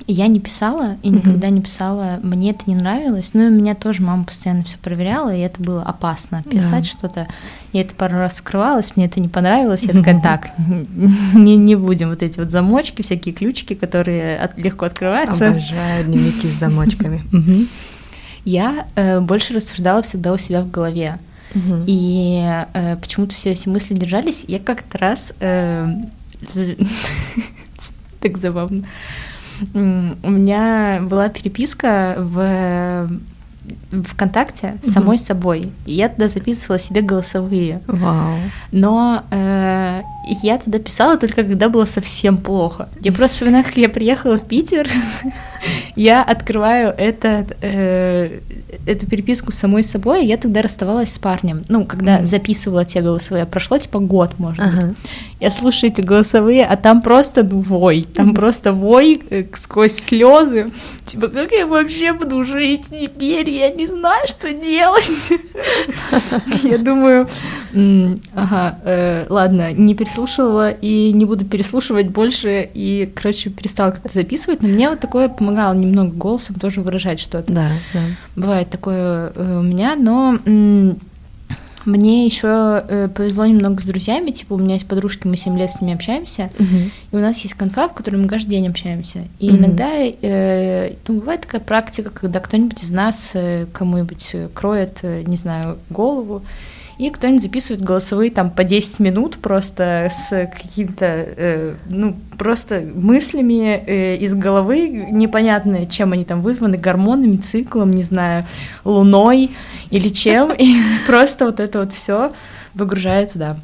Я 0.06 0.26
не 0.26 0.38
писала 0.38 0.96
и 1.02 1.08
никогда 1.08 1.48
не 1.48 1.62
писала, 1.62 2.20
мне 2.22 2.50
это 2.50 2.64
не 2.66 2.74
нравилось. 2.74 3.30
Ну 3.32 3.46
и 3.46 3.50
меня 3.50 3.74
тоже 3.74 4.02
мама 4.02 4.24
постоянно 4.24 4.62
все 4.64 4.76
проверяла, 4.76 5.34
и 5.34 5.40
это 5.40 5.62
было 5.62 5.82
опасно 5.82 6.42
писать 6.42 6.84
да. 6.84 6.84
что-то. 6.84 7.28
Я 7.72 7.80
это 7.80 7.94
пару 7.94 8.16
раз 8.16 8.36
скрывалась, 8.36 8.96
мне 8.96 9.06
это 9.06 9.20
не 9.20 9.28
понравилось. 9.28 9.84
Я 9.84 9.92
такая, 9.98 10.20
так, 10.20 10.52
не, 11.34 11.56
не 11.56 11.76
будем 11.76 12.10
вот 12.10 12.22
эти 12.22 12.38
вот 12.38 12.50
замочки, 12.50 13.02
всякие 13.02 13.34
ключики, 13.34 13.74
которые 13.74 14.38
от, 14.38 14.58
легко 14.58 14.84
открываются. 14.84 15.48
Обожаю 15.48 16.04
дневники 16.04 16.48
с 16.48 16.58
замочками. 16.58 17.22
Я 18.44 18.86
э, 18.94 19.20
больше 19.20 19.54
рассуждала 19.54 20.02
всегда 20.02 20.34
у 20.34 20.38
себя 20.38 20.60
в 20.60 20.70
голове. 20.70 21.18
И 21.86 22.42
э, 22.74 22.96
почему-то 22.96 23.32
все 23.32 23.52
эти 23.52 23.68
мысли 23.68 23.94
держались. 23.94 24.44
Я 24.48 24.58
как-то 24.58 24.98
раз 24.98 25.34
э, 25.38 25.88
так 28.20 28.38
забавно. 28.38 28.84
У 29.72 30.30
меня 30.30 31.00
была 31.02 31.28
переписка 31.28 32.16
в 32.18 33.08
ВКонтакте 33.90 34.76
с 34.82 34.92
самой 34.92 35.18
собой. 35.18 35.72
И 35.86 35.92
я 35.92 36.08
туда 36.08 36.28
записывала 36.28 36.78
себе 36.78 37.00
голосовые. 37.00 37.80
Вау. 37.86 38.38
Но 38.72 39.22
э, 39.30 40.02
я 40.42 40.58
туда 40.58 40.78
писала 40.78 41.16
только 41.16 41.44
когда 41.44 41.68
было 41.68 41.84
совсем 41.84 42.36
плохо. 42.36 42.88
Я 43.00 43.12
просто 43.12 43.36
вспоминаю, 43.36 43.64
как 43.64 43.76
я 43.76 43.88
приехала 43.88 44.38
в 44.38 44.46
Питер, 44.46 44.88
я 45.96 46.22
открываю 46.22 46.94
этот, 46.96 47.56
э, 47.60 48.40
эту 48.86 49.06
переписку 49.06 49.52
с 49.52 49.56
самой 49.56 49.82
собой, 49.82 50.26
я 50.26 50.36
тогда 50.36 50.62
расставалась 50.62 51.12
с 51.12 51.18
парнем. 51.18 51.62
Ну, 51.68 51.84
когда 51.84 52.20
mm-hmm. 52.20 52.24
записывала 52.24 52.84
те 52.84 53.00
голосовые, 53.00 53.46
прошло 53.46 53.78
типа 53.78 53.98
год, 53.98 54.38
может 54.38 54.60
ага. 54.60 54.86
быть. 54.88 54.96
Я 55.40 55.50
слушаю 55.50 55.90
эти 55.90 56.00
голосовые, 56.00 56.64
а 56.64 56.76
там 56.76 57.02
просто 57.02 57.42
вой, 57.42 58.02
там 58.02 58.30
mm-hmm. 58.30 58.34
просто 58.34 58.72
вой 58.72 59.22
э, 59.30 59.44
сквозь 59.54 59.94
слезы. 59.94 60.70
Типа, 61.04 61.28
как 61.28 61.52
я 61.52 61.66
вообще 61.66 62.12
буду 62.12 62.44
жить 62.44 62.86
теперь? 62.90 63.50
Я 63.50 63.70
не 63.70 63.86
знаю, 63.86 64.26
что 64.26 64.52
делать. 64.52 65.32
Я 66.62 66.78
думаю, 66.78 67.28
ага, 68.34 68.78
э, 68.84 69.26
ладно, 69.28 69.72
не 69.72 69.94
переслушивала 69.94 70.70
и 70.70 71.12
не 71.12 71.24
буду 71.24 71.44
переслушивать 71.44 72.08
больше, 72.08 72.68
и, 72.72 73.10
короче, 73.14 73.50
перестала 73.50 73.90
как-то 73.90 74.12
записывать, 74.12 74.62
но 74.62 74.68
мне 74.68 74.88
вот 74.88 75.00
такое 75.00 75.28
помогало 75.28 75.74
немного 75.74 76.12
голосом 76.12 76.56
тоже 76.56 76.80
выражать 76.80 77.20
что-то. 77.20 77.52
Да, 77.52 77.70
да. 77.92 78.00
Бывает 78.36 78.70
такое 78.70 79.32
э, 79.34 79.58
у 79.58 79.62
меня, 79.62 79.96
но 79.96 80.38
мне 81.84 82.24
еще 82.24 82.82
э, 82.88 83.08
повезло 83.08 83.44
немного 83.44 83.82
с 83.82 83.84
друзьями, 83.84 84.30
типа 84.30 84.54
у 84.54 84.58
меня 84.58 84.74
есть 84.74 84.86
подружки, 84.86 85.26
мы 85.26 85.36
7 85.36 85.58
лет 85.58 85.70
с 85.70 85.80
ними 85.80 85.94
общаемся, 85.94 86.50
uh-huh. 86.58 86.90
и 87.12 87.16
у 87.16 87.18
нас 87.18 87.38
есть 87.40 87.54
конфа, 87.54 87.88
в 87.88 87.94
которой 87.94 88.16
мы 88.16 88.28
каждый 88.28 88.50
день 88.50 88.68
общаемся. 88.68 89.24
И 89.38 89.48
uh-huh. 89.48 89.58
иногда 89.58 89.90
э, 89.92 90.94
ну, 91.06 91.20
бывает 91.20 91.42
такая 91.42 91.60
практика, 91.60 92.10
когда 92.10 92.40
кто-нибудь 92.40 92.82
из 92.82 92.90
нас 92.90 93.32
э, 93.34 93.66
кому-нибудь 93.72 94.34
кроет, 94.54 94.98
э, 95.02 95.22
не 95.26 95.36
знаю, 95.36 95.78
голову, 95.90 96.42
и 96.98 97.10
кто-нибудь 97.10 97.42
записывает 97.42 97.82
голосовые 97.82 98.30
там 98.30 98.50
по 98.50 98.62
10 98.62 99.00
минут 99.00 99.38
просто 99.38 100.08
с 100.10 100.28
какими-то, 100.28 101.04
э, 101.04 101.76
ну, 101.90 102.16
просто 102.38 102.82
мыслями 102.94 103.82
э, 103.86 104.16
из 104.16 104.34
головы, 104.34 104.88
непонятно, 104.88 105.86
чем 105.86 106.12
они 106.12 106.24
там 106.24 106.40
вызваны, 106.40 106.76
гормонами, 106.76 107.36
циклом, 107.36 107.90
не 107.90 108.02
знаю, 108.02 108.46
луной 108.84 109.50
или 109.90 110.08
чем, 110.08 110.52
и 110.52 110.76
просто 111.06 111.46
вот 111.46 111.60
это 111.60 111.80
вот 111.80 111.92
все 111.92 112.32
выгружаю 112.74 113.26
туда. 113.26 113.58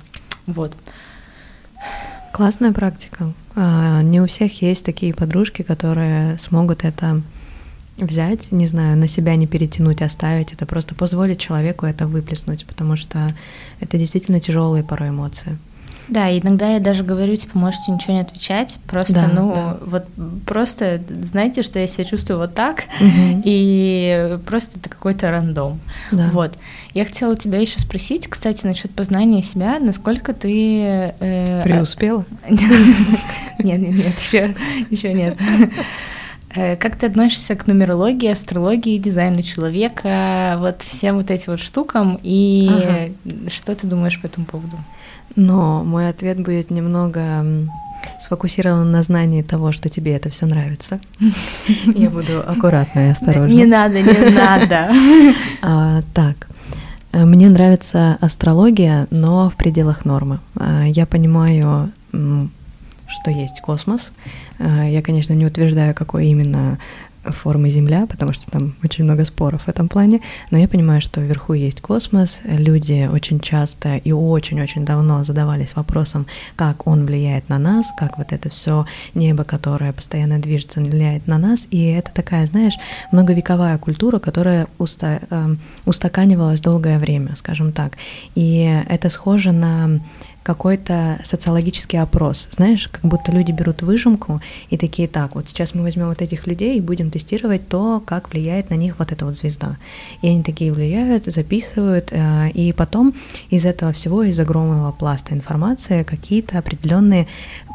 Вот. 0.46 0.72
Классная 2.32 2.72
практика. 2.72 3.32
А, 3.54 4.02
не 4.02 4.20
у 4.20 4.26
всех 4.26 4.62
есть 4.62 4.84
такие 4.84 5.14
подружки, 5.14 5.62
которые 5.62 6.38
смогут 6.38 6.84
это 6.84 7.22
взять, 8.04 8.52
не 8.52 8.66
знаю, 8.66 8.96
на 8.96 9.08
себя 9.08 9.36
не 9.36 9.46
перетянуть, 9.46 10.02
оставить, 10.02 10.52
это 10.52 10.66
просто 10.66 10.94
позволить 10.94 11.40
человеку 11.40 11.86
это 11.86 12.06
выплеснуть, 12.06 12.66
потому 12.66 12.96
что 12.96 13.28
это 13.80 13.98
действительно 13.98 14.40
тяжелые 14.40 14.82
порой 14.84 15.10
эмоции. 15.10 15.58
Да, 16.10 16.36
иногда 16.36 16.70
я 16.70 16.80
даже 16.80 17.04
говорю, 17.04 17.36
типа, 17.36 17.56
можете 17.56 17.92
ничего 17.92 18.14
не 18.14 18.20
отвечать, 18.20 18.80
просто, 18.88 19.14
да, 19.14 19.30
ну, 19.32 19.54
да. 19.54 19.76
вот 19.80 20.04
просто 20.44 21.00
знаете, 21.22 21.62
что 21.62 21.78
я 21.78 21.86
себя 21.86 22.04
чувствую 22.04 22.40
вот 22.40 22.52
так, 22.52 22.86
угу. 23.00 23.42
и 23.44 24.38
просто 24.44 24.80
это 24.80 24.88
какой-то 24.88 25.30
рандом. 25.30 25.78
Да. 26.10 26.30
Вот. 26.32 26.58
Я 26.94 27.04
хотела 27.04 27.36
тебя 27.36 27.58
еще 27.60 27.78
спросить, 27.78 28.26
кстати, 28.26 28.66
насчет 28.66 28.90
познания 28.90 29.40
себя, 29.40 29.78
насколько 29.78 30.34
ты 30.34 30.82
э, 31.20 31.62
преуспела? 31.62 32.24
Нет, 32.48 33.78
нет, 33.78 33.94
нет, 33.94 34.18
еще, 34.18 34.54
еще 34.90 35.12
нет. 35.12 35.36
Э, 36.54 36.76
как 36.76 36.96
ты 36.96 37.06
относишься 37.06 37.54
к 37.54 37.66
нумерологии, 37.66 38.28
астрологии, 38.28 38.98
дизайну 38.98 39.42
человека, 39.42 40.56
вот 40.58 40.82
всем 40.82 41.16
вот 41.16 41.30
этим 41.30 41.52
вот 41.52 41.60
штукам, 41.60 42.18
и 42.22 42.68
ага. 42.70 43.50
что 43.50 43.74
ты 43.74 43.86
думаешь 43.86 44.20
по 44.20 44.26
этому 44.26 44.46
поводу? 44.46 44.76
Но 45.36 45.84
мой 45.84 46.08
ответ 46.08 46.40
будет 46.40 46.70
немного 46.70 47.44
сфокусирован 48.20 48.90
на 48.90 49.02
знании 49.02 49.42
того, 49.42 49.70
что 49.70 49.88
тебе 49.88 50.16
это 50.16 50.30
все 50.30 50.46
нравится. 50.46 51.00
Я 51.94 52.10
буду 52.10 52.40
аккуратна 52.40 53.08
и 53.08 53.10
осторожна. 53.12 53.54
Не 53.54 53.66
надо, 53.66 54.00
не 54.00 54.30
надо. 54.34 54.90
А, 55.62 56.02
так, 56.14 56.48
э, 57.12 57.24
мне 57.24 57.48
нравится 57.48 58.18
астрология, 58.20 59.06
но 59.10 59.50
в 59.50 59.56
пределах 59.56 60.04
нормы. 60.04 60.40
А, 60.56 60.84
я 60.84 61.06
понимаю 61.06 61.92
что 63.10 63.30
есть 63.30 63.60
космос. 63.60 64.12
А, 64.60 64.84
я, 64.84 65.02
конечно, 65.02 65.32
не 65.32 65.46
утверждаю, 65.46 65.94
какой 65.94 66.26
именно 66.26 66.78
формы 67.22 67.70
Земля, 67.70 68.06
потому 68.06 68.32
что 68.32 68.50
там 68.50 68.74
очень 68.82 69.04
много 69.04 69.24
споров 69.24 69.62
в 69.64 69.68
этом 69.68 69.88
плане, 69.88 70.20
но 70.50 70.58
я 70.58 70.66
понимаю, 70.68 71.02
что 71.02 71.20
вверху 71.20 71.52
есть 71.52 71.80
космос, 71.80 72.40
люди 72.44 73.08
очень 73.12 73.40
часто 73.40 73.96
и 73.96 74.12
очень-очень 74.12 74.84
давно 74.84 75.22
задавались 75.22 75.76
вопросом, 75.76 76.26
как 76.56 76.86
он 76.86 77.04
влияет 77.04 77.48
на 77.48 77.58
нас, 77.58 77.92
как 77.98 78.16
вот 78.16 78.32
это 78.32 78.48
все 78.48 78.86
небо, 79.14 79.44
которое 79.44 79.92
постоянно 79.92 80.38
движется, 80.38 80.80
влияет 80.80 81.26
на 81.26 81.38
нас, 81.38 81.66
и 81.70 81.84
это 81.84 82.10
такая, 82.10 82.46
знаешь, 82.46 82.78
многовековая 83.12 83.76
культура, 83.78 84.18
которая 84.18 84.66
уста, 84.78 85.20
э, 85.28 85.48
устаканивалась 85.84 86.60
долгое 86.60 86.98
время, 86.98 87.36
скажем 87.36 87.72
так, 87.72 87.98
и 88.34 88.82
это 88.88 89.10
схоже 89.10 89.52
на 89.52 90.00
какой-то 90.42 91.20
социологический 91.24 92.00
опрос. 92.00 92.48
Знаешь, 92.50 92.88
как 92.88 93.02
будто 93.02 93.30
люди 93.32 93.52
берут 93.52 93.82
выжимку 93.82 94.40
и 94.70 94.76
такие, 94.76 95.06
так, 95.06 95.34
вот 95.34 95.48
сейчас 95.48 95.74
мы 95.74 95.82
возьмем 95.82 96.08
вот 96.08 96.22
этих 96.22 96.46
людей 96.46 96.78
и 96.78 96.80
будем 96.80 97.10
тестировать 97.10 97.68
то, 97.68 98.02
как 98.04 98.30
влияет 98.30 98.70
на 98.70 98.74
них 98.74 98.98
вот 98.98 99.12
эта 99.12 99.26
вот 99.26 99.36
звезда. 99.36 99.76
И 100.22 100.28
они 100.28 100.42
такие 100.42 100.72
влияют, 100.72 101.26
записывают, 101.26 102.08
э, 102.10 102.50
и 102.50 102.72
потом 102.72 103.14
из 103.50 103.66
этого 103.66 103.92
всего, 103.92 104.22
из 104.22 104.40
огромного 104.40 104.92
пласта 104.92 105.34
информации, 105.34 106.02
какие-то 106.02 106.58
определенные 106.58 107.26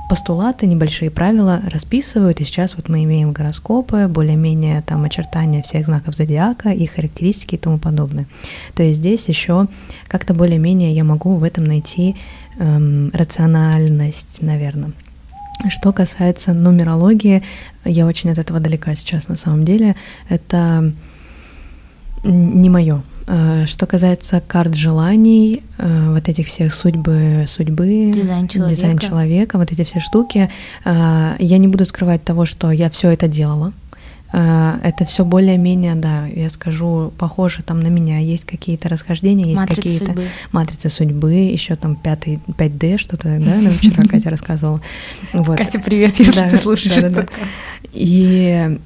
постулаты, 0.08 0.68
небольшие 0.68 1.10
правила 1.10 1.62
расписывают, 1.72 2.40
и 2.40 2.44
сейчас 2.44 2.76
вот 2.76 2.90
мы 2.90 3.04
имеем 3.04 3.32
гороскопы, 3.32 4.08
более-менее 4.08 4.82
там 4.82 5.04
очертания 5.04 5.64
всех 5.64 5.86
знаков 5.86 6.16
зодиака, 6.16 6.70
их 6.70 6.92
характеристики 6.92 7.56
и 7.56 7.58
тому 7.58 7.78
подобное. 7.78 8.28
То 8.76 8.84
есть 8.84 9.00
здесь 9.00 9.28
еще 9.28 9.68
как-то 10.08 10.34
более-менее 10.34 10.94
я 10.94 11.04
могу 11.04 11.36
в 11.36 11.44
этом 11.44 11.66
найти 11.66 12.16
эм, 12.58 13.12
рациональность, 13.14 14.42
наверное. 14.42 14.92
Что 15.70 15.94
касается 15.94 16.54
нумерологии, 16.54 17.42
я 17.86 18.06
очень 18.06 18.30
от 18.32 18.40
этого 18.40 18.60
далека 18.60 18.96
сейчас 18.96 19.28
на 19.28 19.36
самом 19.36 19.66
деле. 19.66 19.96
Это 20.30 20.94
не 22.24 22.70
мое. 22.70 23.02
Э, 23.28 23.66
что 23.66 23.88
касается 23.88 24.42
карт 24.46 24.76
желаний, 24.76 25.64
э, 25.78 26.14
вот 26.14 26.30
этих 26.30 26.48
всех 26.48 26.74
судьбы, 26.74 27.46
судьбы, 27.48 28.12
дизайн 28.14 28.48
человека, 28.48 28.76
дизайн 28.76 28.98
человека 29.00 29.58
вот 29.58 29.72
эти 29.72 29.84
все 29.84 30.00
штуки, 30.00 30.50
э, 30.84 31.36
я 31.40 31.58
не 31.58 31.68
буду 31.68 31.86
скрывать 31.86 32.24
того, 32.24 32.46
что 32.46 32.72
я 32.72 32.90
все 32.90 33.10
это 33.10 33.28
делала. 33.28 33.74
Это 34.36 35.06
все 35.06 35.24
более-менее, 35.24 35.96
да, 35.96 36.26
я 36.26 36.50
скажу, 36.50 37.14
похоже 37.18 37.64
там 37.64 37.80
на 37.80 37.88
меня. 37.88 38.20
Есть 38.20 38.44
какие-то 38.44 38.90
расхождения, 38.90 39.46
есть 39.46 39.66
какие-то 39.66 40.08
судьбы. 40.08 40.26
матрицы 40.52 40.90
судьбы, 40.90 41.34
еще 41.34 41.78
там 41.78 41.96
пятый, 41.96 42.42
5D 42.48 42.98
что-то, 42.98 43.40
да, 43.40 43.56
нам 43.62 43.72
вчера 43.72 44.04
Катя 44.04 44.30
рассказывала. 44.30 44.82
Вот. 45.32 45.58
Катя, 45.58 45.80
привет, 45.80 46.20
если 46.20 46.36
да, 46.36 46.50
ты 46.50 46.58
слушаешь 46.58 47.02
да, 47.02 47.10
да, 47.10 47.22
да. 47.22 47.28
И 47.94 48.78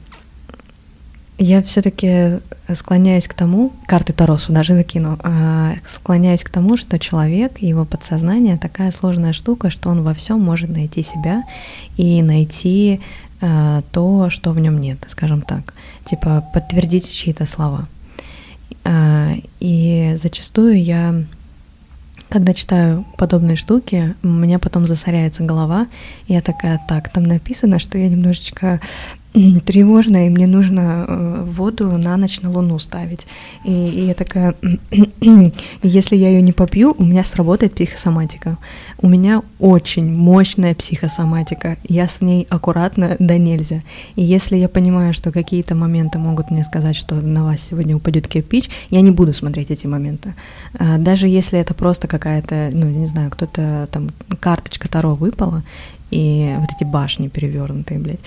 Я 1.42 1.62
все-таки 1.62 2.40
склоняюсь 2.76 3.30
к 3.30 3.34
тому, 3.34 3.72
карты 3.88 4.12
Таро 4.12 4.38
даже 4.50 4.74
закину, 4.76 5.18
а, 5.24 5.76
склоняюсь 5.88 6.44
к 6.44 6.50
тому, 6.50 6.76
что 6.76 7.00
человек, 7.00 7.60
его 7.60 7.86
подсознание 7.86 8.58
такая 8.58 8.92
сложная 8.92 9.32
штука, 9.32 9.70
что 9.70 9.90
он 9.90 10.04
во 10.04 10.14
всем 10.14 10.42
может 10.42 10.70
найти 10.70 11.02
себя 11.02 11.44
и 11.96 12.22
найти 12.22 13.00
а, 13.40 13.84
то, 13.94 14.30
что 14.30 14.52
в 14.52 14.60
нем 14.60 14.82
нет, 14.82 14.98
скажем 15.08 15.42
так, 15.42 15.74
типа 16.04 16.44
подтвердить 16.54 17.10
чьи-то 17.10 17.46
слова. 17.46 17.88
А, 18.84 19.32
и 19.62 20.18
зачастую 20.22 20.84
я 20.84 21.24
когда 22.30 22.54
читаю 22.54 23.06
подобные 23.18 23.56
штуки, 23.56 24.16
у 24.22 24.28
меня 24.28 24.60
потом 24.60 24.86
засоряется 24.86 25.42
голова, 25.42 25.88
и 26.28 26.34
я 26.34 26.42
такая, 26.42 26.80
так, 26.88 27.10
там 27.10 27.24
написано, 27.24 27.80
что 27.80 27.98
я 27.98 28.08
немножечко 28.08 28.80
тревожная, 29.34 30.28
и 30.28 30.30
мне 30.30 30.48
нужно 30.48 31.06
э, 31.08 31.44
воду 31.44 31.98
на 31.98 32.18
ночь 32.18 32.42
на 32.42 32.52
луну 32.52 32.80
ставить. 32.80 33.28
И, 33.64 33.72
и 33.72 34.06
я 34.08 34.14
такая, 34.14 34.56
если 35.84 36.16
я 36.16 36.30
ее 36.30 36.42
не 36.42 36.52
попью, 36.52 36.96
у 36.98 37.04
меня 37.04 37.24
сработает 37.24 37.76
психосоматика. 37.76 38.58
У 39.02 39.08
меня 39.08 39.44
очень 39.60 40.12
мощная 40.12 40.74
психосоматика. 40.74 41.78
Я 41.88 42.08
с 42.08 42.22
ней 42.22 42.48
аккуратно 42.50 43.16
да 43.20 43.38
нельзя. 43.38 43.82
И 44.16 44.24
если 44.24 44.58
я 44.58 44.68
понимаю, 44.68 45.14
что 45.14 45.32
какие-то 45.32 45.76
моменты 45.76 46.18
могут 46.18 46.52
мне 46.52 46.64
сказать, 46.64 46.96
что 46.96 47.16
на 47.16 47.44
вас 47.46 47.62
сегодня 47.62 47.96
упадет 47.96 48.28
кирпич, 48.28 48.70
я 48.90 49.02
не 49.02 49.12
буду 49.12 49.34
смотреть 49.34 49.72
эти 49.72 49.86
моменты. 49.86 50.34
А, 50.78 50.98
даже 50.98 51.28
если 51.28 51.60
это 51.60 51.74
просто 51.74 52.08
какая-то, 52.08 52.72
ну, 52.74 52.88
не 52.88 53.06
знаю, 53.06 53.30
кто-то 53.30 53.88
там 53.92 54.10
карточка 54.40 54.90
Таро 54.90 55.14
выпала, 55.14 55.64
и 56.12 56.56
вот 56.60 56.70
эти 56.76 56.84
башни 56.84 57.28
перевернутые, 57.28 58.00
блядь. 58.00 58.20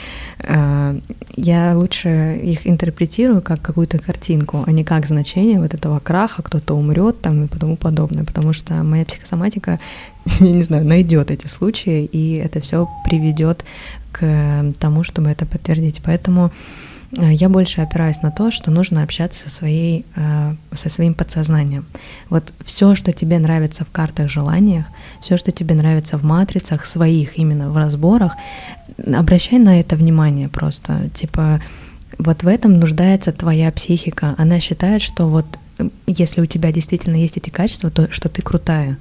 А, 0.44 0.96
я 1.36 1.76
лучше 1.76 2.40
их 2.42 2.66
интерпретирую 2.66 3.42
как 3.42 3.60
какую-то 3.60 3.98
картинку, 3.98 4.64
а 4.66 4.72
не 4.72 4.84
как 4.84 5.06
значение 5.06 5.60
вот 5.60 5.74
этого 5.74 5.98
краха, 5.98 6.42
кто-то 6.42 6.74
умрет 6.74 7.20
там 7.20 7.44
и 7.44 7.48
тому 7.48 7.76
подобное, 7.76 8.24
потому 8.24 8.52
что 8.52 8.74
моя 8.82 9.04
психосоматика, 9.04 9.78
я 10.40 10.52
не 10.52 10.62
знаю, 10.62 10.86
найдет 10.86 11.30
эти 11.30 11.46
случаи, 11.46 12.04
и 12.04 12.36
это 12.36 12.60
все 12.60 12.88
приведет 13.04 13.64
к 14.12 14.72
тому, 14.78 15.04
чтобы 15.04 15.30
это 15.30 15.46
подтвердить. 15.46 16.00
Поэтому 16.04 16.50
Э, 16.50 16.91
я 17.12 17.48
больше 17.48 17.82
опираюсь 17.82 18.22
на 18.22 18.30
то, 18.30 18.50
что 18.50 18.70
нужно 18.70 19.02
общаться 19.02 19.48
со, 19.48 19.50
своей, 19.50 20.06
э, 20.16 20.54
со 20.72 20.88
своим 20.88 21.14
подсознанием. 21.14 21.84
Вот 22.30 22.52
все, 22.64 22.94
что 22.94 23.12
тебе 23.12 23.38
нравится 23.38 23.84
в 23.84 23.90
картах 23.90 24.30
желаниях, 24.30 24.86
все, 25.20 25.36
что 25.36 25.52
тебе 25.52 25.74
нравится 25.74 26.16
в 26.16 26.24
матрицах 26.24 26.86
своих, 26.86 27.38
именно 27.38 27.70
в 27.70 27.76
разборах, 27.76 28.32
обращай 29.14 29.58
на 29.58 29.78
это 29.78 29.96
внимание 29.96 30.48
просто. 30.48 31.10
Типа, 31.12 31.60
вот 32.18 32.42
в 32.42 32.46
этом 32.46 32.78
нуждается 32.78 33.32
твоя 33.32 33.70
психика. 33.72 34.34
Она 34.38 34.58
считает, 34.60 35.02
что 35.02 35.26
вот 35.28 35.58
если 36.06 36.40
у 36.40 36.46
тебя 36.46 36.72
действительно 36.72 37.16
есть 37.16 37.36
эти 37.36 37.50
качества, 37.50 37.90
то 37.90 38.10
что 38.10 38.28
ты 38.28 38.40
крутая. 38.40 38.96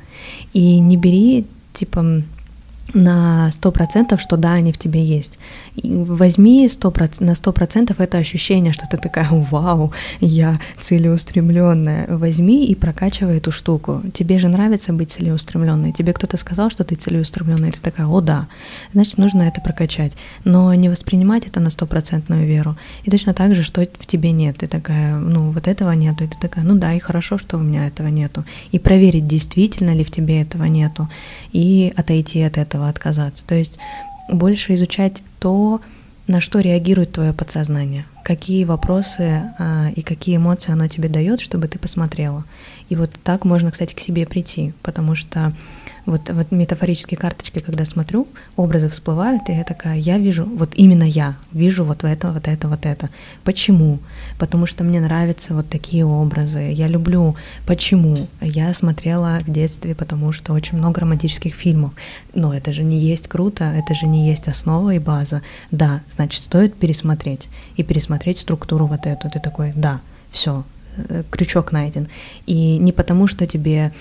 И 0.54 0.80
не 0.80 0.98
бери, 0.98 1.46
типа, 1.74 2.24
на 2.94 3.52
сто 3.52 3.72
процентов, 3.72 4.22
что 4.22 4.38
да, 4.38 4.54
они 4.54 4.72
в 4.72 4.78
тебе 4.78 5.04
есть. 5.04 5.40
Возьми 5.84 6.68
100%, 6.68 7.24
на 7.24 7.34
сто 7.34 7.54
процентов 7.54 8.02
это 8.02 8.18
ощущение, 8.18 8.74
что 8.74 8.86
ты 8.90 8.98
такая, 8.98 9.28
вау, 9.32 9.94
я 10.20 10.56
целеустремленная. 10.80 12.08
Возьми 12.10 12.66
и 12.66 12.76
прокачивай 12.76 13.38
эту 13.38 13.52
штуку. 13.52 14.02
Тебе 14.14 14.38
же 14.38 14.50
нравится 14.50 14.92
быть 14.92 15.12
целеустремленной. 15.12 15.94
Тебе 15.94 16.12
кто-то 16.14 16.38
сказал, 16.38 16.70
что 16.72 16.84
ты 16.84 16.96
целеустремленная, 16.96 17.70
и 17.70 17.72
ты 17.72 17.80
такая, 17.80 18.08
о 18.08 18.20
да, 18.20 18.48
значит, 18.94 19.18
нужно 19.18 19.44
это 19.44 19.62
прокачать. 19.62 20.12
Но 20.44 20.74
не 20.74 20.90
воспринимать 20.90 21.48
это 21.48 21.62
на 21.62 21.70
стопроцентную 21.70 22.46
веру. 22.46 22.76
И 23.04 23.12
точно 23.12 23.34
так 23.34 23.56
же, 23.56 23.64
что 23.64 23.82
в 23.82 24.06
тебе 24.06 24.32
нет. 24.32 24.58
Ты 24.58 24.68
такая, 24.68 25.16
ну, 25.16 25.52
вот 25.52 25.68
этого 25.68 25.92
нету. 25.92 26.26
И 26.26 26.28
ты 26.28 26.36
такая, 26.40 26.66
ну 26.66 26.76
да, 26.76 26.94
и 26.94 27.00
хорошо, 27.00 27.38
что 27.38 27.58
у 27.58 27.62
меня 27.62 27.88
этого 27.88 28.08
нету. 28.08 28.44
И 28.72 28.80
проверить, 28.80 29.28
действительно 29.28 29.92
ли 29.96 30.04
в 30.04 30.12
тебе 30.12 30.42
этого 30.42 30.66
нету. 30.66 31.08
И 31.54 31.94
отойти 31.96 32.42
от 32.42 32.58
этого 32.58 32.90
отказаться. 32.90 33.44
То 33.46 33.56
есть 33.56 33.80
больше 34.32 34.76
изучать 34.76 35.22
то, 35.40 35.82
на 36.28 36.42
что 36.42 36.60
реагирует 36.60 37.12
твое 37.12 37.34
подсознание, 37.34 38.06
какие 38.24 38.64
вопросы 38.64 39.44
а, 39.60 39.90
и 39.96 40.02
какие 40.02 40.38
эмоции 40.38 40.72
оно 40.72 40.88
тебе 40.88 41.10
дает, 41.10 41.42
чтобы 41.42 41.68
ты 41.68 41.78
посмотрела. 41.78 42.46
И 42.90 42.96
вот 42.96 43.12
так 43.24 43.46
можно, 43.46 43.72
кстати, 43.72 43.94
к 43.94 44.00
себе 44.00 44.26
прийти, 44.26 44.74
потому 44.82 45.16
что 45.16 45.54
вот, 46.06 46.30
вот 46.30 46.52
метафорические 46.52 47.18
карточки, 47.18 47.60
когда 47.60 47.86
смотрю, 47.86 48.28
образы 48.56 48.90
всплывают, 48.90 49.50
и 49.50 49.54
я 49.54 49.64
такая, 49.64 49.98
я 49.98 50.18
вижу, 50.18 50.46
вот 50.46 50.72
именно 50.76 51.04
я 51.04 51.36
вижу 51.52 51.86
вот 51.86 52.04
это, 52.04 52.32
вот 52.32 52.48
это, 52.48 52.68
вот 52.68 52.86
это. 52.86 53.10
Почему? 53.44 54.00
Потому 54.40 54.66
что 54.66 54.84
мне 54.84 55.00
нравятся 55.00 55.54
вот 55.54 55.70
такие 55.70 56.06
образы. 56.06 56.72
Я 56.72 56.88
люблю. 56.88 57.36
Почему? 57.68 58.28
Я 58.42 58.74
смотрела 58.74 59.40
в 59.42 59.52
детстве, 59.52 59.94
потому 59.96 60.32
что 60.32 60.54
очень 60.54 60.78
много 60.78 61.02
романтических 61.02 61.54
фильмов. 61.54 61.94
Но 62.34 62.54
это 62.54 62.74
же 62.74 62.84
не 62.84 63.00
есть 63.00 63.28
круто, 63.28 63.66
это 63.66 63.94
же 63.94 64.08
не 64.08 64.28
есть 64.28 64.48
основа 64.48 64.94
и 64.96 65.00
база. 65.00 65.42
Да, 65.70 66.02
значит, 66.10 66.44
стоит 66.44 66.76
пересмотреть. 66.76 67.50
И 67.78 67.84
пересмотреть 67.84 68.40
структуру 68.40 68.88
вот 68.88 69.06
эту. 69.06 69.30
Ты 69.30 69.40
такой, 69.40 69.72
да, 69.76 70.02
все, 70.32 70.64
э, 70.98 71.24
крючок 71.30 71.72
найден. 71.72 72.08
И 72.48 72.78
не 72.78 72.92
потому, 72.92 73.28
что 73.28 73.46
тебе 73.46 73.92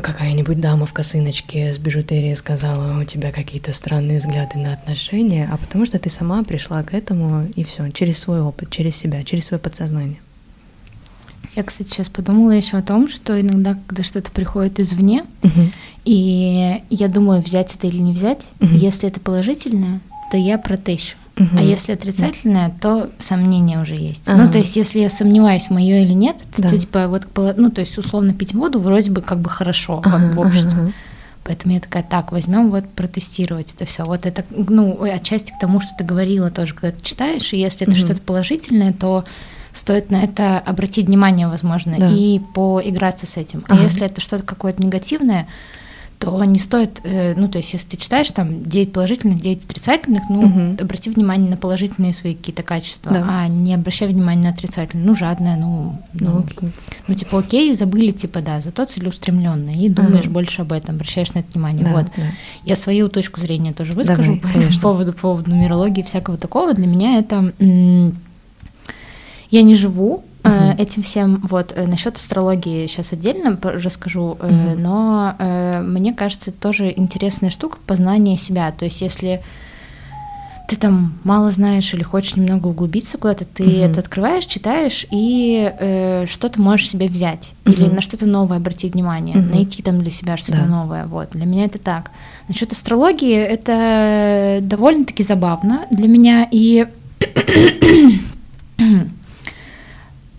какая-нибудь 0.00 0.60
дама 0.60 0.86
в 0.86 0.92
косыночке 0.92 1.72
с 1.72 1.78
бижутерией 1.78 2.36
сказала, 2.36 3.00
у 3.00 3.04
тебя 3.04 3.30
какие-то 3.30 3.72
странные 3.72 4.18
взгляды 4.18 4.58
на 4.58 4.72
отношения, 4.72 5.48
а 5.50 5.56
потому 5.56 5.86
что 5.86 5.98
ты 5.98 6.10
сама 6.10 6.42
пришла 6.42 6.82
к 6.82 6.94
этому 6.94 7.46
и 7.54 7.62
все, 7.64 7.90
через 7.90 8.18
свой 8.18 8.40
опыт, 8.40 8.70
через 8.70 8.96
себя, 8.96 9.22
через 9.24 9.46
свое 9.46 9.60
подсознание. 9.60 10.18
Я, 11.54 11.62
кстати, 11.62 11.88
сейчас 11.88 12.08
подумала 12.08 12.50
еще 12.50 12.76
о 12.76 12.82
том, 12.82 13.08
что 13.08 13.40
иногда, 13.40 13.78
когда 13.86 14.02
что-то 14.02 14.30
приходит 14.32 14.80
извне, 14.80 15.24
угу. 15.42 15.70
и 16.04 16.82
я 16.90 17.08
думаю, 17.08 17.40
взять 17.40 17.74
это 17.76 17.86
или 17.86 17.98
не 17.98 18.12
взять, 18.12 18.48
угу. 18.60 18.74
если 18.74 19.08
это 19.08 19.20
положительное, 19.20 20.00
то 20.32 20.36
я 20.36 20.58
протещу. 20.58 21.16
Угу. 21.36 21.58
А 21.58 21.62
если 21.62 21.92
отрицательное, 21.92 22.68
да. 22.68 22.74
то 22.80 23.10
сомнения 23.18 23.80
уже 23.80 23.96
есть. 23.96 24.28
Ага. 24.28 24.44
Ну, 24.44 24.50
то 24.50 24.58
есть, 24.58 24.76
если 24.76 25.00
я 25.00 25.08
сомневаюсь, 25.08 25.68
мое 25.68 26.02
или 26.02 26.12
нет, 26.12 26.36
да. 26.56 26.68
то, 26.68 26.78
типа, 26.78 27.08
вот, 27.08 27.26
ну, 27.56 27.70
то 27.70 27.80
есть, 27.80 27.98
условно, 27.98 28.32
пить 28.32 28.54
воду 28.54 28.78
вроде 28.78 29.10
бы 29.10 29.20
как 29.20 29.40
бы 29.40 29.50
хорошо 29.50 30.00
ага, 30.04 30.32
в 30.32 30.38
обществе. 30.38 30.72
Ага. 30.72 30.92
Поэтому 31.42 31.74
я 31.74 31.80
такая, 31.80 32.02
так, 32.02 32.32
возьмем 32.32 32.70
вот 32.70 32.88
протестировать 32.88 33.74
это 33.74 33.84
все. 33.84 34.04
Вот 34.04 34.24
это, 34.26 34.44
ну, 34.50 35.02
отчасти 35.02 35.52
к 35.52 35.58
тому, 35.58 35.80
что 35.80 35.90
ты 35.98 36.04
говорила 36.04 36.50
тоже, 36.50 36.72
когда 36.72 36.96
ты 36.96 37.04
читаешь, 37.04 37.52
и 37.52 37.58
если 37.58 37.82
это 37.82 37.90
угу. 37.90 37.98
что-то 37.98 38.20
положительное, 38.22 38.92
то 38.92 39.24
стоит 39.72 40.10
на 40.10 40.22
это 40.22 40.58
обратить 40.58 41.06
внимание, 41.06 41.48
возможно, 41.48 41.96
да. 41.98 42.08
и 42.08 42.38
поиграться 42.38 43.26
с 43.26 43.36
этим. 43.36 43.64
А 43.68 43.74
ага. 43.74 43.82
если 43.82 44.06
это 44.06 44.20
что-то 44.20 44.44
какое-то 44.44 44.80
негативное, 44.82 45.48
то 46.18 46.42
не 46.44 46.58
стоит, 46.58 47.00
э, 47.04 47.34
ну, 47.36 47.48
то 47.48 47.58
есть, 47.58 47.72
если 47.72 47.90
ты 47.90 47.96
читаешь 47.96 48.30
там 48.30 48.64
9 48.64 48.92
положительных, 48.92 49.40
9 49.40 49.64
отрицательных, 49.64 50.22
ну, 50.30 50.40
угу. 50.40 50.82
обрати 50.82 51.10
внимание 51.10 51.50
на 51.50 51.56
положительные 51.56 52.12
свои 52.12 52.34
какие-то 52.34 52.62
качества, 52.62 53.12
да. 53.12 53.26
а 53.28 53.48
не 53.48 53.74
обращай 53.74 54.08
внимание 54.08 54.44
на 54.44 54.50
отрицательные. 54.50 55.06
Ну, 55.06 55.14
жадная, 55.14 55.56
ну, 55.56 56.00
ну, 56.12 56.44
ну, 56.60 56.70
ну, 57.08 57.14
типа, 57.14 57.38
окей, 57.38 57.74
забыли, 57.74 58.12
типа, 58.12 58.40
да, 58.40 58.60
зато 58.60 58.84
целеустремленная, 58.84 59.76
и 59.76 59.88
думаешь 59.88 60.24
ага. 60.24 60.34
больше 60.34 60.62
об 60.62 60.72
этом, 60.72 60.96
обращаешь 60.96 61.32
на 61.34 61.40
это 61.40 61.52
внимание. 61.52 61.84
Да, 61.84 61.92
вот. 61.92 62.06
Да. 62.16 62.22
Я 62.64 62.76
свою 62.76 63.08
точку 63.08 63.40
зрения 63.40 63.72
тоже 63.72 63.92
выскажу 63.92 64.36
Давай, 64.36 64.54
по 64.54 64.58
этому 64.58 64.80
поводу, 64.80 65.12
по 65.12 65.18
поводу 65.20 65.50
нумерологии 65.50 66.02
всякого 66.02 66.36
такого. 66.36 66.74
Для 66.74 66.86
меня 66.86 67.18
это... 67.18 67.52
Я 69.50 69.62
не 69.62 69.74
живу 69.74 70.24
Uh-huh. 70.44 70.76
Этим 70.76 71.02
всем 71.02 71.40
вот 71.42 71.72
э, 71.74 71.86
насчет 71.86 72.16
астрологии 72.16 72.86
сейчас 72.86 73.12
отдельно 73.12 73.58
расскажу, 73.62 74.36
uh-huh. 74.38 74.76
но 74.76 75.34
мне 75.82 76.12
кажется 76.12 76.52
тоже 76.52 76.92
интересная 76.94 77.50
штука 77.50 77.78
познание 77.86 78.36
себя. 78.36 78.70
То 78.72 78.84
есть 78.84 79.00
если 79.00 79.42
ты 80.66 80.76
там 80.76 81.18
мало 81.24 81.50
знаешь 81.50 81.92
или 81.92 82.02
хочешь 82.02 82.36
немного 82.36 82.68
углубиться 82.68 83.18
куда-то, 83.18 83.44
ты 83.44 83.64
uh-huh. 83.64 83.90
это 83.90 84.00
открываешь, 84.00 84.46
читаешь 84.46 85.06
и 85.10 85.72
э, 85.78 86.26
что-то 86.26 86.60
можешь 86.60 86.88
себе 86.88 87.06
взять 87.06 87.52
uh-huh. 87.64 87.72
или 87.72 87.88
на 87.88 88.00
что-то 88.00 88.26
новое 88.26 88.56
обратить 88.56 88.94
внимание, 88.94 89.36
uh-huh. 89.36 89.50
найти 89.50 89.82
там 89.82 90.00
для 90.00 90.10
себя 90.10 90.36
что-то 90.36 90.58
да. 90.58 90.66
новое. 90.66 91.06
Вот 91.06 91.30
для 91.32 91.44
меня 91.44 91.66
это 91.66 91.78
так. 91.78 92.10
Насчет 92.48 92.72
астрологии 92.72 93.36
это 93.36 94.58
довольно-таки 94.62 95.22
забавно 95.22 95.86
для 95.90 96.08
меня 96.08 96.48
и 96.50 96.86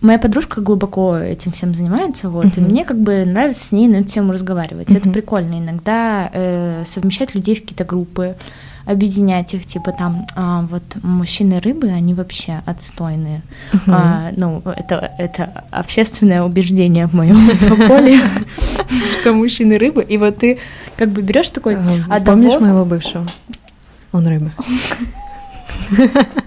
Моя 0.06 0.20
подружка 0.20 0.60
глубоко 0.60 1.16
этим 1.16 1.50
всем 1.50 1.74
занимается, 1.74 2.30
вот, 2.30 2.44
uh-huh. 2.44 2.58
и 2.58 2.60
мне 2.60 2.84
как 2.84 2.96
бы 2.96 3.24
нравится 3.24 3.64
с 3.64 3.72
ней 3.72 3.88
на 3.88 3.96
эту 3.96 4.08
тему 4.08 4.32
разговаривать. 4.32 4.86
Uh-huh. 4.86 4.98
Это 4.98 5.10
прикольно. 5.10 5.58
Иногда 5.58 6.30
э, 6.32 6.84
совмещать 6.86 7.34
людей 7.34 7.56
в 7.56 7.62
какие-то 7.62 7.84
группы, 7.84 8.36
объединять 8.84 9.52
их, 9.54 9.66
типа 9.66 9.90
там, 9.90 10.24
а, 10.36 10.60
вот 10.70 10.84
мужчины 11.02 11.58
рыбы, 11.58 11.88
они 11.88 12.14
вообще 12.14 12.62
отстойные. 12.66 13.42
Uh-huh. 13.72 13.80
А, 13.88 14.30
ну, 14.36 14.62
это, 14.64 15.12
это 15.18 15.64
общественное 15.72 16.44
убеждение 16.44 17.08
в 17.08 17.12
моем 17.12 17.44
поле, 17.88 18.20
что 19.12 19.32
мужчины 19.32 19.76
рыбы. 19.76 20.04
И 20.04 20.18
вот 20.18 20.36
ты 20.36 20.58
как 20.96 21.08
бы 21.08 21.20
берешь 21.20 21.48
такой... 21.48 21.76
Помнишь 22.24 22.60
моего 22.60 22.84
бывшего? 22.84 23.26
Он 24.12 24.24
рыба. 24.28 24.52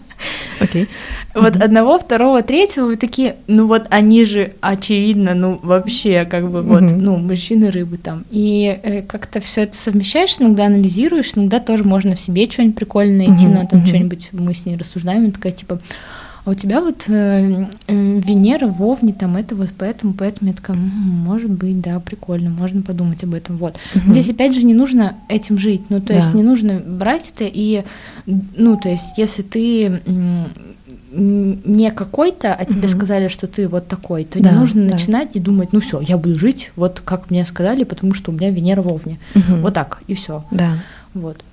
Окей. 0.60 0.88
Вот 1.34 1.56
одного, 1.56 2.00
второго, 2.00 2.42
третьего 2.42 2.86
вы 2.86 2.96
такие, 2.96 3.36
ну 3.48 3.68
вот 3.68 3.86
они 3.90 4.26
же 4.26 4.54
очевидно, 4.62 5.34
ну 5.34 5.60
вообще 5.62 6.26
как 6.26 6.50
бы 6.50 6.62
вот, 6.62 6.82
ну 6.82 7.18
мужчины 7.18 7.72
рыбы 7.72 7.98
там. 7.98 8.26
И 8.30 8.80
э, 8.82 9.02
как-то 9.04 9.40
все 9.40 9.62
это 9.62 9.78
совмещаешь, 9.78 10.36
иногда 10.40 10.66
анализируешь, 10.66 11.32
иногда 11.36 11.60
тоже 11.60 11.84
можно 11.84 12.16
в 12.16 12.20
себе 12.20 12.50
что-нибудь 12.50 12.76
прикольное 12.76 13.28
найти, 13.28 13.48
но 13.48 13.66
там 13.66 13.86
что-нибудь 13.86 14.30
мы 14.32 14.54
с 14.54 14.66
ней 14.66 14.78
рассуждаем, 14.78 15.26
и 15.28 15.32
такая 15.32 15.52
типа, 15.52 15.80
а 16.50 16.52
у 16.52 16.56
тебя 16.56 16.82
вот 16.82 17.06
э, 17.08 17.68
э, 17.88 18.20
Венера 18.20 18.66
в 18.66 18.82
Овне, 18.82 19.14
там 19.14 19.38
это 19.38 19.56
вот 19.56 19.70
поэтому, 19.78 20.14
поэтому 20.14 20.50
я 20.50 20.56
такая, 20.56 20.76
может 20.76 21.52
быть, 21.52 21.80
да, 21.80 22.00
прикольно, 22.00 22.50
можно 22.50 22.82
подумать 22.82 23.24
об 23.24 23.36
этом, 23.36 23.58
вот. 23.58 23.76
Угу. 23.94 24.12
Здесь 24.12 24.30
опять 24.30 24.56
же 24.56 24.64
не 24.64 24.74
нужно 24.74 25.16
этим 25.28 25.60
жить, 25.60 25.84
ну 25.90 26.00
то 26.00 26.08
да. 26.08 26.16
есть 26.16 26.34
не 26.34 26.42
нужно 26.42 26.82
брать 26.84 27.32
это 27.36 27.46
и, 27.46 27.84
ну 28.26 28.78
то 28.78 28.90
есть 28.90 29.18
если 29.18 29.44
ты 29.44 30.02
не 31.12 31.92
какой-то, 31.92 32.54
а 32.56 32.66
тебе 32.66 32.88
угу. 32.88 32.88
сказали, 32.88 33.28
что 33.28 33.46
ты 33.46 33.68
вот 33.68 33.88
такой, 33.88 34.24
то 34.26 34.42
да, 34.42 34.50
не 34.50 34.58
нужно 34.58 34.86
да. 34.86 34.94
начинать 34.94 35.36
и 35.36 35.40
думать, 35.40 35.72
ну 35.72 35.82
все, 35.82 36.02
я 36.02 36.18
буду 36.18 36.38
жить 36.38 36.72
вот 36.76 37.00
как 37.06 37.30
мне 37.30 37.46
сказали, 37.46 37.84
потому 37.84 38.16
что 38.16 38.32
у 38.32 38.34
меня 38.34 38.50
Венера 38.50 38.82
в 38.82 38.92
Овне, 38.92 39.20
угу. 39.36 39.58
вот 39.62 39.76
так 39.76 40.02
и 40.08 40.16
все. 40.16 40.44
Да. 40.50 40.80
Вот. 41.14 41.44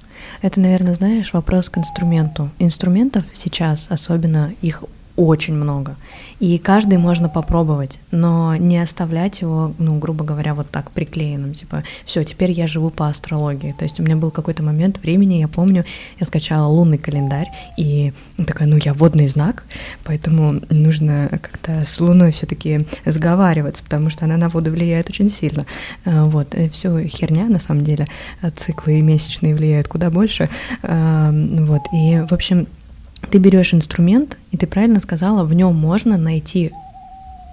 Это, 0.43 0.61
наверное, 0.61 0.95
знаешь, 0.95 1.33
вопрос 1.33 1.69
к 1.69 1.79
инструменту. 1.79 2.51
Инструментов 2.59 3.25
сейчас, 3.33 3.87
особенно 3.91 4.53
их 4.63 4.85
очень 5.17 5.55
много. 5.55 5.97
И 6.39 6.59
каждый 6.59 6.99
можно 6.99 7.31
попробовать, 7.31 7.99
но 8.11 8.57
не 8.57 8.79
оставлять 8.79 9.41
его, 9.41 9.73
ну, 9.79 9.99
грубо 9.99 10.23
говоря, 10.23 10.55
вот 10.55 10.69
так 10.71 10.91
приклеенным, 10.91 11.55
типа, 11.55 11.83
все, 12.05 12.25
теперь 12.25 12.51
я 12.51 12.67
живу 12.67 12.91
по 12.91 13.09
астрологии. 13.09 13.75
То 13.79 13.85
есть 13.85 13.99
у 13.99 14.03
меня 14.03 14.17
был 14.17 14.31
какой-то 14.31 14.63
момент 14.63 14.99
времени, 14.99 15.37
я 15.37 15.49
помню, 15.49 15.85
я 16.21 16.27
скачала 16.27 16.67
лунный 16.67 16.99
календарь, 16.99 17.49
и 17.79 18.13
такая, 18.47 18.69
ну, 18.69 18.77
я 18.77 18.93
водный 18.93 19.29
знак, 19.29 19.65
поэтому 20.05 20.61
нужно 20.69 21.29
как-то 21.31 21.87
с 21.87 21.99
Луной 22.01 22.33
все-таки 22.33 22.81
сговариваться, 23.07 23.83
потому 23.83 24.11
что 24.11 24.27
она 24.27 24.37
на 24.37 24.51
воду 24.51 24.71
влияет 24.71 25.09
очень 25.09 25.31
сильно. 25.31 25.65
А, 26.05 26.27
вот, 26.27 26.55
все 26.71 27.07
херня, 27.09 27.47
на 27.47 27.59
самом 27.59 27.85
деле, 27.85 28.07
циклы 28.57 29.01
месячные 29.01 29.55
влияют 29.55 29.89
куда 29.89 30.11
больше. 30.11 30.51
Вот, 30.83 31.83
и, 31.95 32.23
в 32.29 32.33
общем, 32.33 32.67
ты 33.31 33.39
берешь 33.39 33.75
инструмент, 33.75 34.39
и 34.51 34.57
ты 34.57 34.67
правильно 34.67 35.01
сказала, 35.01 35.45
в 35.45 35.55
нем 35.55 35.75
можно 35.75 36.17
найти 36.17 36.73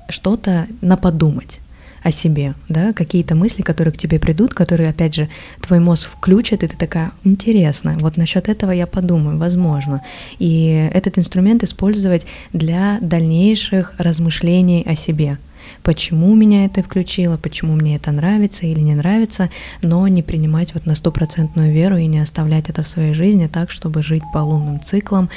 что-то 0.10 0.67
на 0.82 0.97
подумать 0.97 1.60
о 2.04 2.12
себе, 2.12 2.54
да, 2.67 2.91
какие-то 2.91 3.34
мысли, 3.34 3.62
которые 3.62 3.93
к 3.93 3.97
тебе 3.97 4.19
придут, 4.19 4.54
которые, 4.54 4.89
опять 4.89 5.15
же, 5.15 5.30
твой 5.62 5.80
мозг 5.80 6.10
включит, 6.10 6.63
и 6.63 6.67
ты 6.67 6.78
такая, 6.78 7.12
интересно, 7.23 7.95
вот 7.99 8.17
насчет 8.17 8.49
этого 8.49 8.71
я 8.71 8.88
подумаю, 8.88 9.38
возможно. 9.38 10.02
И 10.38 10.89
этот 10.93 11.17
инструмент 11.17 11.63
использовать 11.63 12.26
для 12.52 12.97
дальнейших 12.99 13.93
размышлений 13.97 14.84
о 14.86 14.95
себе– 14.95 15.38
почему 15.81 16.33
меня 16.36 16.65
это 16.65 16.83
включило, 16.83 17.38
почему 17.38 17.73
мне 17.73 17.95
это 17.95 18.12
нравится 18.12 18.65
или 18.65 18.79
не 18.79 18.95
нравится, 18.95 19.49
но 19.81 20.07
не 20.07 20.21
принимать 20.21 20.73
вот 20.73 20.86
на 20.86 20.95
стопроцентную 20.95 21.73
веру 21.73 21.97
и 21.97 22.05
не 22.05 22.19
оставлять 22.19 22.69
это 22.69 22.83
в 22.83 22.88
своей 22.88 23.13
жизни 23.13 23.47
так, 23.47 23.71
чтобы 23.71 24.03
жить 24.03 24.23
по 24.33 24.39
лунным 24.39 24.81
циклам, 24.81 25.29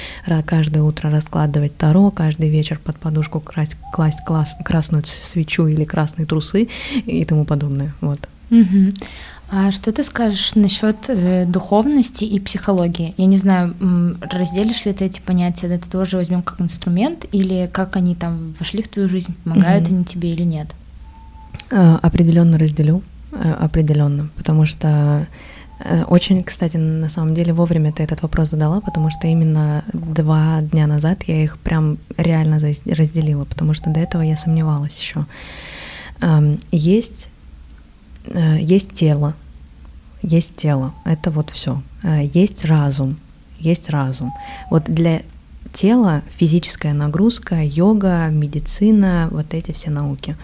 каждое 0.45 0.83
утро 0.83 1.11
раскладывать 1.11 1.77
таро, 1.77 2.11
каждый 2.11 2.49
вечер 2.49 2.79
под 2.83 2.99
подушку 2.99 3.41
класть, 3.41 3.77
класть 3.93 4.21
класс, 4.27 4.57
красную 4.65 5.05
свечу 5.05 5.67
или 5.67 5.85
красные 5.85 6.27
трусы 6.27 6.69
и 7.07 7.25
тому 7.25 7.45
подобное. 7.45 7.95
Вот. 8.01 8.29
Угу. 8.51 8.91
А 9.49 9.71
что 9.71 9.93
ты 9.93 10.03
скажешь 10.03 10.57
насчет 10.57 11.09
э, 11.09 11.45
духовности 11.47 12.25
и 12.25 12.41
психологии? 12.41 13.15
Я 13.17 13.27
не 13.27 13.37
знаю, 13.37 13.75
разделишь 14.21 14.85
ли 14.85 14.93
ты 14.93 15.05
эти 15.05 15.21
понятия, 15.21 15.69
это 15.69 15.89
тоже 15.89 16.17
возьмем 16.17 16.43
как 16.43 16.61
инструмент, 16.61 17.27
или 17.31 17.71
как 17.73 17.95
они 17.95 18.17
там 18.17 18.55
вошли 18.59 18.83
в 18.83 18.89
твою 18.89 19.09
жизнь, 19.09 19.35
помогают 19.45 19.87
mm-hmm. 19.89 19.95
они 19.95 20.05
тебе 20.05 20.33
или 20.33 20.43
нет? 20.43 20.69
А, 21.71 21.99
определенно 22.03 22.59
разделю, 22.59 23.03
а, 23.31 23.59
определенно, 23.65 24.31
потому 24.37 24.67
что 24.67 25.29
э, 25.79 26.03
очень, 26.09 26.43
кстати, 26.43 26.77
на 26.77 27.09
самом 27.09 27.37
деле 27.37 27.53
вовремя 27.53 27.93
ты 27.93 28.03
этот 28.03 28.23
вопрос 28.23 28.51
задала, 28.51 28.81
потому 28.81 29.11
что 29.11 29.29
именно 29.29 29.85
два 29.93 30.61
дня 30.61 30.89
назад 30.89 31.23
я 31.29 31.45
их 31.45 31.57
прям 31.59 31.99
реально 32.17 32.59
разделила, 32.59 33.45
потому 33.45 33.75
что 33.75 33.91
до 33.91 34.01
этого 34.01 34.23
я 34.23 34.37
сомневалась 34.37 34.99
еще. 34.99 35.25
Есть 36.73 37.29
Э, 37.29 37.36
есть 38.35 38.93
тело, 38.93 39.35
есть 40.23 40.57
тело, 40.57 40.93
это 41.05 41.31
вот 41.31 41.51
все. 41.51 41.83
Э, 42.03 42.25
есть 42.33 42.65
разум, 42.65 43.17
есть 43.59 43.91
разум. 43.91 44.33
Вот 44.71 44.85
для 44.85 45.23
тела 45.73 46.23
физическая 46.37 46.95
нагрузка, 46.95 47.63
йога, 47.63 48.27
медицина, 48.29 49.29
вот 49.31 49.55
эти 49.55 49.73
все 49.73 49.91
науки. 49.91 50.37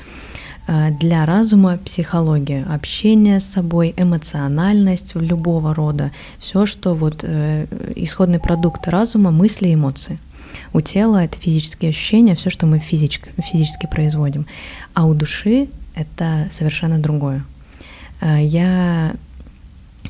Э, 0.69 0.91
для 1.01 1.27
разума 1.27 1.79
психология, 1.79 2.65
общение 2.65 3.41
с 3.41 3.45
собой, 3.45 3.95
эмоциональность 3.97 5.15
любого 5.15 5.75
рода, 5.75 6.13
все, 6.39 6.67
что 6.67 6.95
вот 6.95 7.25
исходный 7.25 8.39
продукт 8.39 8.87
разума, 8.87 9.31
мысли, 9.31 9.75
эмоции. 9.75 10.19
У 10.75 10.81
тела 10.81 11.25
это 11.25 11.37
физические 11.39 11.91
ощущения, 11.91 12.35
все, 12.35 12.51
что 12.51 12.67
мы 12.67 12.79
физически, 12.79 13.31
физически 13.39 13.87
производим. 13.87 14.47
А 14.95 15.07
у 15.07 15.15
души 15.15 15.69
это 15.95 16.49
совершенно 16.53 16.99
другое. 16.99 17.43
Э, 18.23 18.39
я 18.41 19.13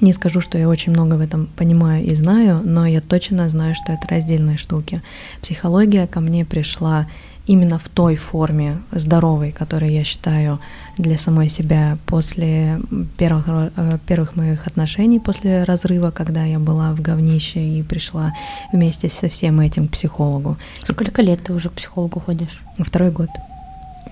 не 0.01 0.12
скажу, 0.12 0.40
что 0.40 0.59
я 0.59 0.68
очень 0.68 0.92
много 0.92 1.14
в 1.14 1.20
этом 1.20 1.48
понимаю 1.57 2.05
и 2.05 2.14
знаю, 2.14 2.61
но 2.64 2.87
я 2.87 3.01
точно 3.01 3.48
знаю, 3.48 3.75
что 3.75 3.92
это 3.92 4.07
раздельные 4.09 4.59
штуки. 4.59 5.03
Психология 5.40 6.07
ко 6.07 6.20
мне 6.20 6.44
пришла 6.44 7.07
именно 7.46 7.79
в 7.79 7.88
той 7.88 8.16
форме 8.16 8.79
здоровой, 8.92 9.51
которую 9.51 9.90
я 9.90 10.05
считаю 10.05 10.61
для 10.96 11.18
самой 11.18 11.48
себя 11.48 11.98
после 12.07 12.81
первых, 13.16 13.46
э, 13.48 13.98
первых 14.07 14.37
моих 14.37 14.66
отношений, 14.66 15.18
после 15.18 15.64
разрыва, 15.64 16.11
когда 16.11 16.44
я 16.44 16.59
была 16.59 16.92
в 16.92 17.01
говнище 17.01 17.61
и 17.61 17.83
пришла 17.83 18.33
вместе 18.72 19.09
со 19.09 19.29
всем 19.29 19.61
этим 19.61 19.88
к 19.88 19.92
психологу. 19.92 20.57
Сколько 20.85 21.22
лет 21.22 21.42
ты 21.42 21.53
уже 21.53 21.68
к 21.68 21.72
психологу 21.72 22.20
ходишь? 22.20 22.62
Второй 22.79 23.11
год. 23.11 23.29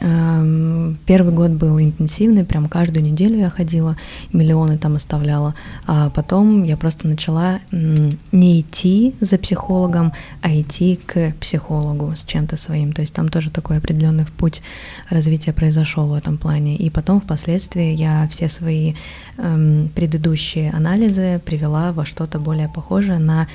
Эм, 0.00 0.96
первый 1.04 1.34
год 1.34 1.50
был 1.50 1.78
интенсивный, 1.78 2.44
прям 2.44 2.68
каждую 2.68 3.04
неделю 3.04 3.38
я 3.38 3.50
ходила, 3.50 3.96
миллионы 4.32 4.78
там 4.78 4.96
оставляла. 4.96 5.54
А 5.86 6.08
потом 6.08 6.64
я 6.64 6.76
просто 6.78 7.06
начала 7.06 7.60
не 7.70 8.60
идти 8.60 9.14
за 9.20 9.36
психологом, 9.36 10.12
а 10.40 10.58
идти 10.58 10.98
к 11.04 11.34
психологу 11.40 12.14
с 12.16 12.24
чем-то 12.24 12.56
своим. 12.56 12.92
То 12.92 13.02
есть 13.02 13.12
там 13.12 13.28
тоже 13.28 13.50
такой 13.50 13.76
определенный 13.76 14.24
путь 14.38 14.62
развития 15.10 15.52
произошел 15.52 16.06
в 16.06 16.14
этом 16.14 16.38
плане. 16.38 16.76
И 16.76 16.88
потом 16.88 17.20
впоследствии 17.20 17.92
я 17.92 18.26
все 18.30 18.48
свои 18.48 18.94
эм, 19.36 19.90
предыдущие 19.94 20.70
анализы 20.70 21.40
привела 21.44 21.92
во 21.92 22.06
что-то 22.06 22.38
более 22.38 22.68
похожее 22.68 23.18
на 23.18 23.48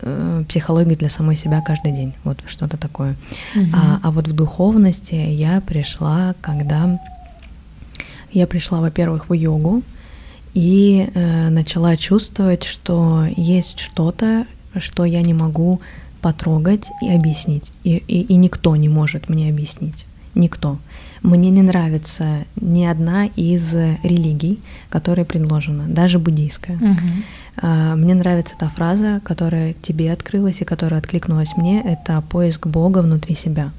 Э, 0.00 0.44
психологию 0.48 0.96
для 0.96 1.08
самой 1.08 1.36
себя 1.36 1.60
каждый 1.60 1.92
день, 1.92 2.14
вот 2.24 2.38
что-то 2.46 2.76
такое. 2.76 3.16
Угу. 3.56 3.66
А, 3.74 4.00
а 4.02 4.10
вот 4.10 4.28
в 4.28 4.32
духовности 4.32 5.14
я 5.14 5.60
пришла, 5.60 6.34
когда 6.40 7.00
я 8.32 8.46
пришла, 8.46 8.80
во-первых, 8.80 9.28
в 9.28 9.32
йогу 9.32 9.82
и 10.54 11.10
э, 11.12 11.48
начала 11.50 11.96
чувствовать, 11.96 12.64
что 12.64 13.26
есть 13.36 13.80
что-то, 13.80 14.46
что 14.78 15.04
я 15.04 15.22
не 15.22 15.34
могу 15.34 15.80
потрогать 16.20 16.88
и 17.02 17.10
объяснить, 17.10 17.70
и, 17.82 17.96
и, 17.96 18.22
и 18.22 18.34
никто 18.36 18.76
не 18.76 18.88
может 18.88 19.28
мне 19.28 19.48
объяснить, 19.48 20.06
никто. 20.34 20.78
Мне 21.22 21.50
не 21.50 21.62
нравится 21.62 22.44
ни 22.60 22.84
одна 22.84 23.26
из 23.26 23.74
религий, 23.74 24.60
которая 24.90 25.24
предложена, 25.24 25.86
даже 25.88 26.18
буддийская. 26.18 26.76
Угу. 26.76 27.08
Мне 27.60 28.14
нравится 28.14 28.54
та 28.58 28.68
фраза, 28.68 29.20
которая 29.24 29.72
тебе 29.72 30.12
открылась 30.12 30.60
и 30.60 30.64
которая 30.64 31.00
откликнулась 31.00 31.56
мне, 31.56 31.82
это 31.82 32.22
поиск 32.30 32.66
Бога 32.66 32.98
внутри 32.98 33.34
себя. 33.34 33.72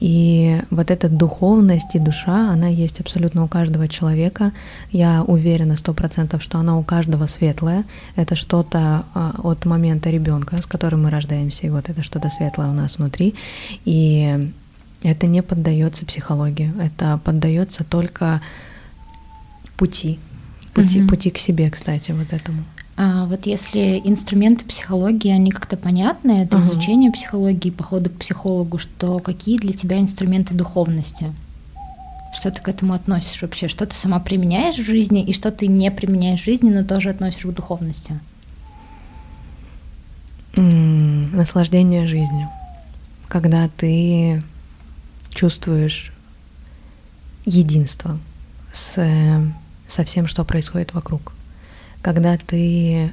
И 0.00 0.62
вот 0.70 0.90
эта 0.90 1.10
духовность 1.10 1.94
и 1.94 1.98
душа, 1.98 2.50
она 2.50 2.68
есть 2.68 3.00
абсолютно 3.00 3.44
у 3.44 3.48
каждого 3.48 3.86
человека. 3.86 4.52
Я 4.90 5.22
уверена 5.22 5.76
сто 5.76 5.92
процентов, 5.92 6.42
что 6.42 6.58
она 6.58 6.78
у 6.78 6.82
каждого 6.82 7.26
светлая. 7.26 7.84
Это 8.16 8.34
что-то 8.34 9.04
а, 9.14 9.34
от 9.42 9.66
момента 9.66 10.08
ребенка, 10.08 10.56
с 10.56 10.64
которым 10.64 11.02
мы 11.02 11.10
рождаемся, 11.10 11.66
и 11.66 11.70
вот 11.70 11.90
это 11.90 12.02
что-то 12.02 12.30
светлое 12.30 12.68
у 12.68 12.72
нас 12.72 12.96
внутри. 12.96 13.34
И 13.84 14.52
это 15.02 15.26
не 15.26 15.42
поддается 15.42 16.06
психологии, 16.06 16.72
это 16.80 17.20
поддается 17.22 17.84
только 17.84 18.40
пути, 19.76 20.18
пути, 20.72 21.02
угу. 21.02 21.10
пути 21.10 21.30
к 21.30 21.36
себе, 21.36 21.70
кстати, 21.70 22.12
вот 22.12 22.32
этому. 22.32 22.64
А 23.02 23.24
вот 23.24 23.46
если 23.46 24.00
инструменты 24.04 24.64
психологии, 24.66 25.30
они 25.30 25.50
как-то 25.50 25.78
понятны, 25.78 26.42
это 26.42 26.58
угу. 26.58 26.66
изучение 26.66 27.10
психологии, 27.10 27.70
походы 27.70 28.10
к 28.10 28.18
психологу, 28.18 28.78
что 28.78 29.20
какие 29.20 29.56
для 29.56 29.72
тебя 29.72 29.98
инструменты 29.98 30.52
духовности? 30.52 31.32
Что 32.34 32.50
ты 32.50 32.60
к 32.60 32.68
этому 32.68 32.92
относишь 32.92 33.40
вообще? 33.40 33.68
Что 33.68 33.86
ты 33.86 33.94
сама 33.94 34.20
применяешь 34.20 34.76
в 34.76 34.84
жизни 34.84 35.24
и 35.24 35.32
что 35.32 35.50
ты 35.50 35.66
не 35.66 35.90
применяешь 35.90 36.42
в 36.42 36.44
жизни, 36.44 36.70
но 36.70 36.84
тоже 36.84 37.08
относишь 37.08 37.42
к 37.42 37.52
духовности? 37.54 38.20
М-м, 40.56 41.34
наслаждение 41.34 42.06
жизнью 42.06 42.48
когда 43.30 43.70
ты 43.76 44.42
чувствуешь 45.30 46.12
единство 47.46 48.18
с, 48.74 49.00
со 49.88 50.04
всем, 50.04 50.26
что 50.26 50.44
происходит 50.44 50.92
вокруг. 50.92 51.32
Когда 52.02 52.36
ты 52.36 53.10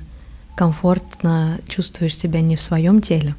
комфортно 0.56 1.60
чувствуешь 1.68 2.18
себя 2.18 2.42
не 2.42 2.56
в 2.56 2.62
своем 2.62 3.02
теле, 3.02 3.36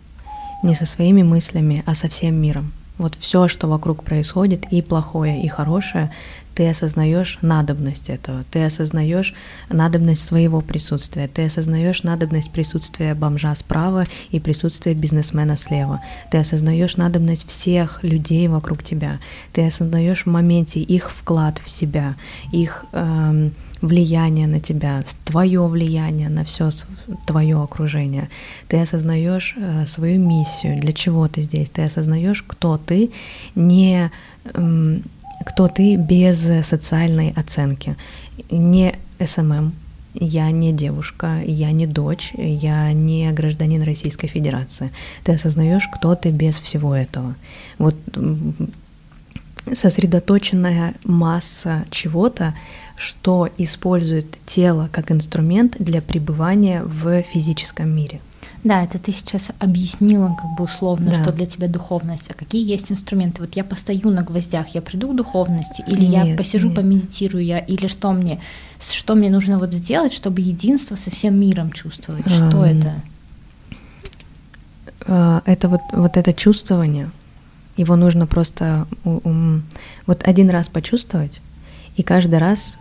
не 0.62 0.74
со 0.74 0.86
своими 0.86 1.22
мыслями, 1.22 1.82
а 1.86 1.94
со 1.94 2.08
всем 2.08 2.34
миром. 2.34 2.72
Вот 2.96 3.14
все, 3.14 3.46
что 3.46 3.68
вокруг 3.68 4.02
происходит, 4.02 4.64
и 4.72 4.82
плохое, 4.82 5.40
и 5.42 5.48
хорошее, 5.48 6.10
ты 6.58 6.68
осознаешь 6.68 7.38
надобность 7.40 8.10
этого, 8.10 8.42
ты 8.50 8.64
осознаешь 8.64 9.32
надобность 9.68 10.26
своего 10.26 10.60
присутствия, 10.60 11.28
ты 11.28 11.44
осознаешь 11.44 12.02
надобность 12.02 12.50
присутствия 12.50 13.14
бомжа 13.14 13.54
справа 13.54 14.02
и 14.30 14.40
присутствия 14.40 14.94
бизнесмена 14.94 15.56
слева, 15.56 16.00
ты 16.32 16.38
осознаешь 16.38 16.96
надобность 16.96 17.48
всех 17.48 18.02
людей 18.02 18.48
вокруг 18.48 18.82
тебя, 18.82 19.20
ты 19.52 19.64
осознаешь 19.64 20.24
в 20.24 20.30
моменте 20.30 20.80
их 20.80 21.12
вклад 21.12 21.60
в 21.64 21.70
себя, 21.70 22.16
их 22.50 22.84
эм, 22.90 23.52
влияние 23.80 24.46
на 24.46 24.60
тебя, 24.60 25.02
твое 25.24 25.66
влияние 25.66 26.28
на 26.28 26.44
все 26.44 26.70
твое 27.26 27.62
окружение. 27.62 28.28
Ты 28.68 28.80
осознаешь 28.80 29.54
э, 29.56 29.86
свою 29.86 30.20
миссию, 30.20 30.80
для 30.80 30.92
чего 30.92 31.28
ты 31.28 31.42
здесь, 31.42 31.70
ты 31.70 31.82
осознаешь, 31.82 32.42
кто 32.46 32.78
ты, 32.78 33.10
не 33.54 34.10
э, 34.44 34.98
кто 35.46 35.68
ты 35.68 35.96
без 35.96 36.38
социальной 36.66 37.32
оценки. 37.36 37.96
Не 38.50 38.94
SMM, 39.24 39.72
я 40.14 40.50
не 40.50 40.72
девушка, 40.72 41.40
я 41.44 41.70
не 41.70 41.86
дочь, 41.86 42.32
я 42.36 42.92
не 42.92 43.30
гражданин 43.32 43.82
Российской 43.82 44.26
Федерации. 44.26 44.90
Ты 45.24 45.32
осознаешь, 45.32 45.88
кто 45.94 46.14
ты 46.14 46.30
без 46.30 46.58
всего 46.58 46.94
этого. 46.94 47.34
Вот 47.78 47.94
сосредоточенная 49.74 50.94
масса 51.04 51.84
чего-то, 51.90 52.54
что 52.98 53.48
использует 53.58 54.26
тело 54.44 54.88
как 54.92 55.10
инструмент 55.12 55.76
для 55.78 56.02
пребывания 56.02 56.82
в 56.82 57.22
физическом 57.22 57.88
мире. 57.90 58.20
Да, 58.64 58.82
это 58.82 58.98
ты 58.98 59.12
сейчас 59.12 59.52
объяснила 59.60 60.36
как 60.36 60.56
бы 60.56 60.64
условно, 60.64 61.12
да. 61.12 61.22
что 61.22 61.32
для 61.32 61.46
тебя 61.46 61.68
духовность, 61.68 62.28
а 62.30 62.34
какие 62.34 62.68
есть 62.68 62.90
инструменты. 62.90 63.42
Вот 63.42 63.54
я 63.54 63.62
постою 63.62 64.10
на 64.10 64.22
гвоздях, 64.22 64.74
я 64.74 64.82
приду 64.82 65.12
к 65.12 65.16
духовности, 65.16 65.84
или 65.86 66.06
нет, 66.06 66.26
я 66.26 66.36
посижу, 66.36 66.68
нет. 66.68 66.76
помедитирую, 66.76 67.44
я, 67.44 67.60
или 67.60 67.86
что 67.86 68.12
мне, 68.12 68.40
что 68.80 69.14
мне 69.14 69.30
нужно 69.30 69.58
вот 69.58 69.72
сделать, 69.72 70.12
чтобы 70.12 70.40
единство 70.40 70.96
со 70.96 71.12
всем 71.12 71.38
миром 71.38 71.70
чувствовать? 71.70 72.26
Um, 72.26 72.48
что 72.48 72.64
это? 72.64 72.94
Это 75.46 75.68
вот, 75.68 75.80
вот 75.92 76.16
это 76.16 76.32
чувствование, 76.32 77.10
его 77.76 77.94
нужно 77.94 78.26
просто 78.26 78.86
вот 79.04 80.22
один 80.24 80.50
раз 80.50 80.68
почувствовать, 80.68 81.40
и 81.96 82.02
каждый 82.02 82.40
раз 82.40 82.78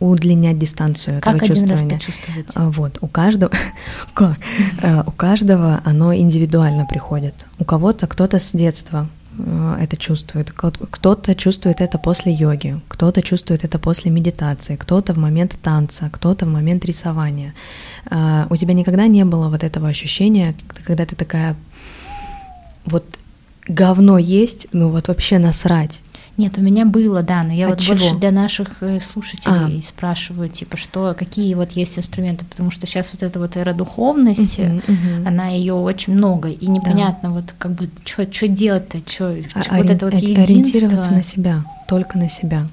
удлинять 0.00 0.58
дистанцию 0.58 1.20
как 1.20 1.42
один. 1.42 1.68
Раз 1.68 1.82
почувствовать? 1.82 2.46
А, 2.54 2.70
вот, 2.70 2.98
у 3.00 3.08
каждого, 3.08 3.52
э, 4.82 5.02
у 5.06 5.10
каждого 5.10 5.80
оно 5.84 6.14
индивидуально 6.14 6.86
приходит. 6.86 7.34
У 7.58 7.64
кого-то 7.64 8.06
кто-то 8.06 8.38
с 8.38 8.52
детства 8.52 9.08
э, 9.38 9.78
это 9.80 9.96
чувствует, 9.96 10.52
кто-то 10.52 11.34
чувствует 11.34 11.80
это 11.80 11.98
после 11.98 12.32
йоги, 12.32 12.80
кто-то 12.88 13.22
чувствует 13.22 13.64
это 13.64 13.78
после 13.78 14.10
медитации, 14.10 14.76
кто-то 14.76 15.14
в 15.14 15.18
момент 15.18 15.58
танца, 15.62 16.08
кто-то 16.12 16.46
в 16.46 16.48
момент 16.48 16.84
рисования. 16.84 17.54
А, 18.10 18.46
у 18.50 18.56
тебя 18.56 18.74
никогда 18.74 19.06
не 19.08 19.24
было 19.24 19.48
вот 19.48 19.64
этого 19.64 19.88
ощущения, 19.88 20.54
когда 20.84 21.06
ты 21.06 21.16
такая, 21.16 21.56
вот 22.84 23.04
говно 23.66 24.18
есть, 24.18 24.68
ну 24.72 24.90
вот 24.90 25.08
вообще 25.08 25.38
насрать. 25.38 26.00
Нет, 26.38 26.56
у 26.56 26.60
меня 26.60 26.86
было, 26.86 27.24
да, 27.24 27.42
но 27.42 27.52
я 27.52 27.66
От 27.66 27.70
вот 27.72 27.80
чего? 27.80 27.96
больше 27.96 28.16
для 28.16 28.30
наших 28.30 28.80
э, 28.80 29.00
слушателей 29.00 29.80
а. 29.80 29.82
спрашиваю, 29.82 30.48
типа, 30.48 30.76
что, 30.76 31.14
какие 31.18 31.52
вот 31.54 31.72
есть 31.72 31.98
инструменты, 31.98 32.44
потому 32.44 32.70
что 32.70 32.86
сейчас 32.86 33.10
вот 33.12 33.24
эта 33.24 33.40
вот 33.40 33.56
эра 33.56 33.74
духовности, 33.74 34.60
uh-huh, 34.60 34.84
uh-huh. 34.86 35.26
она 35.26 35.48
ее 35.48 35.74
очень 35.74 36.14
много, 36.14 36.48
и 36.48 36.66
непонятно 36.68 37.30
да. 37.30 37.34
вот 37.34 37.54
как 37.58 37.72
бы, 37.72 37.90
что 38.04 38.46
делать-то, 38.46 38.98
что 39.04 39.34
а, 39.54 39.76
вот 39.76 39.90
это 39.90 40.06
вот 40.06 40.14
единство. 40.14 40.44
Ориентироваться 40.44 41.10
на 41.10 41.24
себя, 41.24 41.64
только 41.88 42.16
на 42.16 42.28
себя. 42.28 42.68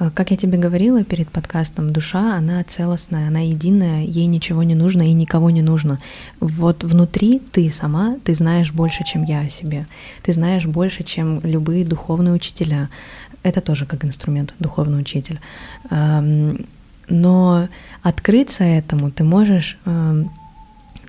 А, 0.00 0.10
как 0.10 0.30
я 0.30 0.36
тебе 0.38 0.56
говорила 0.56 1.04
перед 1.04 1.28
подкастом, 1.28 1.92
душа, 1.92 2.34
она 2.34 2.64
целостная, 2.64 3.28
она 3.28 3.40
единая, 3.40 4.02
ей 4.02 4.24
ничего 4.26 4.62
не 4.62 4.74
нужно 4.74 5.02
и 5.02 5.12
никого 5.12 5.50
не 5.50 5.60
нужно. 5.60 6.00
Вот 6.40 6.82
внутри 6.82 7.38
ты 7.52 7.70
сама, 7.70 8.16
ты 8.24 8.34
знаешь 8.34 8.72
больше, 8.72 9.04
чем 9.04 9.24
я 9.24 9.40
о 9.40 9.50
себе. 9.50 9.86
Ты 10.22 10.32
знаешь 10.32 10.64
больше, 10.64 11.02
чем 11.02 11.40
любые 11.42 11.84
духовные 11.84 12.32
учителя. 12.32 12.88
Это 13.42 13.60
тоже 13.60 13.84
как 13.84 14.04
инструмент, 14.06 14.54
духовный 14.58 14.98
учитель. 15.00 15.38
Но 17.08 17.68
открыться 18.02 18.64
этому 18.64 19.10
ты 19.10 19.22
можешь 19.22 19.78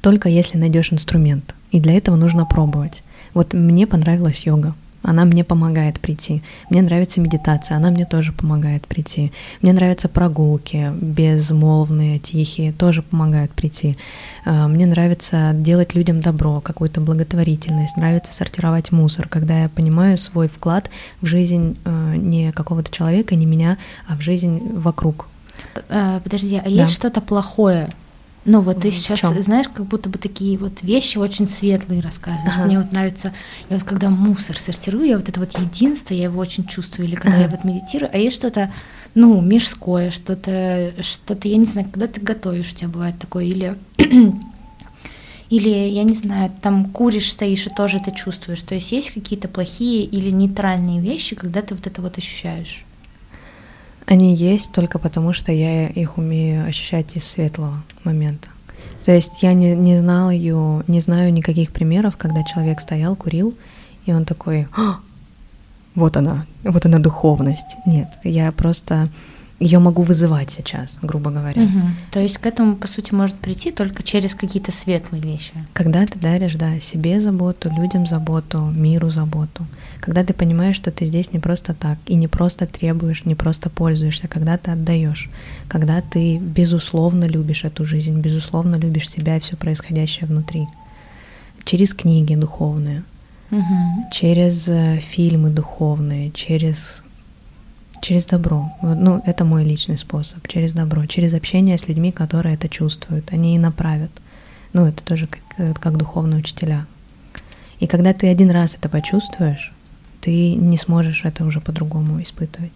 только 0.02 0.28
если 0.28 0.58
найдешь 0.58 0.92
инструмент. 0.92 1.56
И 1.72 1.80
для 1.80 1.94
этого 1.94 2.18
нужно 2.18 2.46
пробовать. 2.46 3.04
Вот 3.34 3.54
мне 3.54 3.88
понравилась 3.88 4.46
йога 4.46 4.76
она 5.04 5.26
мне 5.26 5.44
помогает 5.44 6.00
прийти. 6.00 6.42
Мне 6.70 6.82
нравится 6.82 7.20
медитация, 7.22 7.78
она 7.78 7.90
мне 7.90 8.06
тоже 8.06 8.32
помогает 8.32 8.88
прийти. 8.88 9.32
Мне 9.62 9.74
нравятся 9.74 10.08
прогулки, 10.10 10.92
безмолвные, 11.02 12.20
тихие, 12.20 12.72
тоже 12.72 13.02
помогают 13.02 13.52
прийти. 13.52 13.98
А, 14.46 14.68
мне 14.68 14.86
нравится 14.86 15.52
делать 15.54 15.96
людям 15.96 16.22
добро, 16.22 16.62
какую-то 16.62 17.02
благотворительность, 17.02 17.98
нравится 17.98 18.34
сортировать 18.34 18.92
мусор, 18.92 19.28
когда 19.28 19.64
я 19.64 19.70
понимаю 19.70 20.18
свой 20.18 20.48
вклад 20.48 20.90
в 21.22 21.26
жизнь 21.26 21.78
а, 21.86 22.16
не 22.16 22.52
какого-то 22.52 22.92
человека, 22.92 23.36
не 23.36 23.46
меня, 23.46 23.78
а 24.08 24.16
в 24.16 24.22
жизнь 24.22 24.62
вокруг. 24.74 25.28
А, 25.90 26.20
подожди, 26.20 26.58
а 26.58 26.64
да. 26.64 26.70
есть 26.70 26.94
что-то 26.94 27.22
плохое 27.22 27.90
ну 28.44 28.62
вот 28.62 28.82
ты 28.82 28.92
сейчас 28.92 29.20
чем? 29.20 29.42
знаешь, 29.42 29.68
как 29.68 29.86
будто 29.86 30.10
бы 30.10 30.18
такие 30.18 30.58
вот 30.58 30.82
вещи 30.82 31.18
очень 31.18 31.48
светлые 31.48 32.02
рассказываешь. 32.02 32.56
Ага. 32.56 32.66
Мне 32.66 32.80
вот 32.80 32.92
нравится, 32.92 33.34
я 33.70 33.78
вот 33.78 33.84
когда 33.86 34.10
мусор 34.10 34.58
сортирую, 34.58 35.06
я 35.06 35.18
вот 35.18 35.30
это 35.30 35.40
вот 35.40 35.58
единство, 35.60 36.14
я 36.14 36.24
его 36.24 36.40
очень 36.40 36.66
чувствую, 36.66 37.08
или 37.08 37.16
когда 37.16 37.38
ага. 37.38 37.44
я 37.44 37.50
вот 37.50 37.64
медитирую, 37.64 38.10
а 38.12 38.18
есть 38.18 38.38
что-то, 38.38 38.72
ну, 39.14 39.40
мирское, 39.42 40.10
что-то, 40.10 40.94
что-то, 41.02 41.48
я 41.48 41.58
не 41.58 41.66
знаю, 41.66 41.88
когда 41.92 42.08
ты 42.08 42.20
готовишь, 42.20 42.72
у 42.72 42.76
тебя 42.76 42.90
бывает 42.90 43.20
такое, 43.20 43.46
или 43.46 43.78
или, 45.52 45.70
я 45.70 46.04
не 46.04 46.14
знаю, 46.14 46.50
там 46.62 46.86
куришь, 46.86 47.30
стоишь 47.30 47.68
и 47.68 47.70
тоже 47.70 47.98
это 47.98 48.12
чувствуешь. 48.12 48.62
То 48.62 48.74
есть 48.74 48.92
есть 48.94 49.12
какие-то 49.12 49.50
плохие 49.50 50.06
или 50.06 50.32
нейтральные 50.32 51.02
вещи, 51.02 51.36
когда 51.36 51.62
ты 51.62 51.76
вот 51.76 51.86
это 51.86 52.02
вот 52.02 52.18
ощущаешь? 52.18 52.86
Они 54.06 54.36
есть 54.36 54.72
только 54.72 55.00
потому, 55.00 55.34
что 55.34 55.52
я 55.52 55.88
их 55.88 56.18
умею 56.18 56.66
ощущать 56.66 57.16
из 57.16 57.24
светлого 57.24 57.82
момента. 58.04 58.50
То 59.04 59.12
есть 59.12 59.42
я 59.42 59.54
не, 59.54 59.76
не 59.76 60.00
знаю, 60.00 60.84
не 60.88 61.00
знаю 61.00 61.34
никаких 61.34 61.72
примеров, 61.72 62.18
когда 62.18 62.44
человек 62.44 62.82
стоял, 62.82 63.16
курил, 63.16 63.56
и 64.06 64.14
он 64.14 64.26
такой, 64.26 64.68
«А, 64.76 64.98
вот 65.96 66.18
она, 66.18 66.46
вот 66.64 66.86
она 66.86 67.00
духовность. 67.00 67.76
Нет, 67.86 68.08
я 68.24 68.52
просто 68.52 69.10
ее 69.62 69.78
могу 69.78 70.02
вызывать 70.02 70.50
сейчас, 70.50 70.98
грубо 71.04 71.30
говоря. 71.30 71.62
Угу. 71.62 71.82
То 72.12 72.20
есть 72.20 72.40
к 72.40 72.46
этому, 72.48 72.76
по 72.76 72.88
сути, 72.88 73.14
может 73.14 73.36
прийти 73.36 73.72
только 73.72 74.02
через 74.02 74.34
какие-то 74.34 74.72
светлые 74.72 75.22
вещи. 75.22 75.54
Когда 75.74 76.06
ты 76.08 76.18
даришь, 76.18 76.56
да, 76.56 76.80
себе 76.80 77.20
заботу, 77.20 77.70
людям 77.70 78.08
заботу, 78.08 78.60
миру 78.76 79.12
заботу. 79.12 79.68
Когда 80.00 80.24
ты 80.24 80.34
понимаешь, 80.34 80.76
что 80.76 80.90
ты 80.90 81.06
здесь 81.06 81.32
не 81.32 81.38
просто 81.38 81.76
так, 81.76 82.00
и 82.08 82.16
не 82.16 82.28
просто 82.28 82.66
требуешь, 82.66 83.24
не 83.26 83.36
просто 83.36 83.70
пользуешься, 83.70 84.28
когда 84.28 84.58
ты 84.58 84.72
отдаешь, 84.72 85.30
когда 85.68 86.02
ты 86.02 86.38
безусловно 86.38 87.26
любишь 87.26 87.64
эту 87.64 87.86
жизнь, 87.86 88.20
безусловно 88.20 88.78
любишь 88.78 89.10
себя 89.10 89.38
и 89.38 89.40
все 89.40 89.56
происходящее 89.56 90.26
внутри. 90.26 90.68
Через 91.66 91.94
книги 91.94 92.34
духовные, 92.34 93.04
угу. 93.52 94.10
через 94.12 94.68
э, 94.68 95.00
фильмы 95.02 95.52
духовные, 95.52 96.32
через 96.32 97.04
Через 98.02 98.26
добро. 98.26 98.72
Ну, 98.82 99.22
это 99.26 99.46
мой 99.46 99.64
личный 99.64 99.98
способ. 99.98 100.48
Через 100.48 100.74
добро. 100.74 101.06
Через 101.06 101.34
общение 101.34 101.78
с 101.78 101.88
людьми, 101.88 102.12
которые 102.12 102.56
это 102.56 102.68
чувствуют. 102.68 103.32
Они 103.32 103.56
и 103.56 103.60
направят. 103.60 104.12
Ну, 104.74 104.88
это 104.88 105.04
тоже 105.04 105.28
как, 105.28 105.80
как 105.80 105.98
духовные 105.98 106.40
учителя. 106.40 106.88
И 107.80 107.88
когда 107.88 108.14
ты 108.14 108.28
один 108.28 108.52
раз 108.52 108.76
это 108.76 108.90
почувствуешь, 108.90 109.72
ты 110.20 110.56
не 110.56 110.78
сможешь 110.78 111.26
это 111.26 111.46
уже 111.46 111.62
по-другому 111.62 112.22
испытывать 112.22 112.72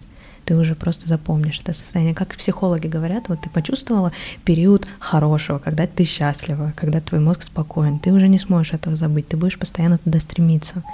ты 0.46 0.56
уже 0.56 0.76
просто 0.76 1.08
запомнишь 1.08 1.60
это 1.60 1.72
состояние. 1.72 2.14
Как 2.14 2.34
психологи 2.36 2.86
говорят, 2.86 3.28
вот 3.28 3.40
ты 3.40 3.50
почувствовала 3.50 4.12
период 4.44 4.86
хорошего, 5.00 5.58
когда 5.58 5.86
ты 5.88 6.04
счастлива, 6.04 6.72
когда 6.76 7.00
твой 7.00 7.20
мозг 7.20 7.42
спокоен, 7.42 7.98
ты 7.98 8.12
уже 8.12 8.28
не 8.28 8.38
сможешь 8.38 8.72
этого 8.72 8.94
забыть, 8.94 9.26
ты 9.28 9.36
будешь 9.36 9.58
постоянно 9.58 9.98
туда 9.98 10.20
стремиться. 10.20 10.84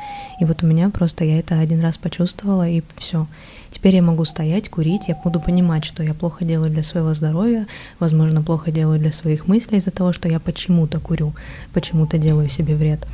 И 0.40 0.46
вот 0.46 0.62
у 0.62 0.66
меня 0.66 0.88
просто 0.88 1.24
я 1.24 1.38
это 1.38 1.60
один 1.60 1.82
раз 1.82 1.98
почувствовала, 1.98 2.66
и 2.66 2.82
все. 2.96 3.26
Теперь 3.72 3.96
я 3.96 4.02
могу 4.02 4.24
стоять, 4.24 4.68
курить, 4.68 5.08
я 5.08 5.16
буду 5.16 5.40
понимать, 5.40 5.84
что 5.84 6.02
я 6.02 6.14
плохо 6.14 6.44
делаю 6.44 6.70
для 6.70 6.82
своего 6.82 7.14
здоровья, 7.14 7.66
возможно, 7.98 8.42
плохо 8.42 8.70
делаю 8.70 9.00
для 9.00 9.12
своих 9.12 9.48
мыслей 9.48 9.78
из-за 9.78 9.90
того, 9.90 10.12
что 10.12 10.28
я 10.28 10.38
почему-то 10.38 11.00
курю, 11.00 11.32
почему-то 11.72 12.18
делаю 12.18 12.48
себе 12.48 12.76
вред. 12.76 13.06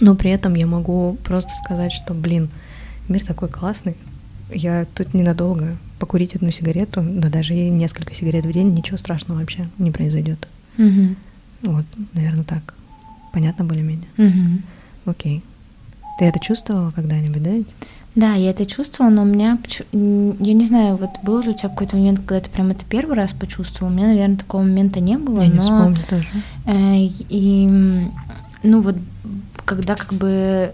но 0.00 0.14
при 0.14 0.30
этом 0.30 0.54
я 0.54 0.66
могу 0.66 1.16
просто 1.24 1.52
сказать, 1.64 1.92
что, 1.92 2.12
блин, 2.12 2.50
мир 3.08 3.24
такой 3.24 3.48
классный, 3.48 3.96
я 4.52 4.86
тут 4.94 5.14
ненадолго 5.14 5.76
покурить 5.98 6.34
одну 6.34 6.50
сигарету, 6.50 7.02
да 7.02 7.28
даже 7.28 7.54
и 7.54 7.70
несколько 7.70 8.14
сигарет 8.14 8.44
в 8.44 8.52
день, 8.52 8.74
ничего 8.74 8.98
страшного 8.98 9.38
вообще 9.38 9.68
не 9.78 9.90
произойдет. 9.90 10.48
Угу. 10.78 11.14
Вот, 11.62 11.84
наверное, 12.12 12.44
так. 12.44 12.74
Понятно 13.32 13.64
более-менее? 13.64 14.08
Угу. 14.18 15.10
Окей. 15.10 15.42
Ты 16.18 16.24
это 16.26 16.38
чувствовала 16.38 16.90
когда-нибудь, 16.90 17.42
да? 17.42 17.50
Да, 18.16 18.32
я 18.32 18.50
это 18.50 18.64
чувствовала, 18.64 19.12
но 19.12 19.22
у 19.22 19.26
меня, 19.26 19.58
я 19.92 20.54
не 20.54 20.64
знаю, 20.64 20.96
вот 20.96 21.10
был 21.22 21.40
ли 21.40 21.50
у 21.50 21.52
тебя 21.52 21.68
какой-то 21.68 21.96
момент, 21.96 22.20
когда 22.20 22.40
ты 22.40 22.48
прям 22.48 22.70
это 22.70 22.82
первый 22.88 23.14
раз 23.14 23.34
почувствовал? 23.34 23.92
У 23.92 23.94
меня, 23.94 24.06
наверное, 24.06 24.38
такого 24.38 24.62
момента 24.62 25.00
не 25.00 25.18
было. 25.18 25.42
Я 25.42 25.48
но, 25.48 25.54
не 25.54 25.60
вспомню 25.60 26.02
тоже. 26.08 26.28
Э, 26.64 26.96
и, 26.96 27.68
ну 28.62 28.80
вот, 28.80 28.96
когда 29.66 29.96
как 29.96 30.14
бы 30.14 30.72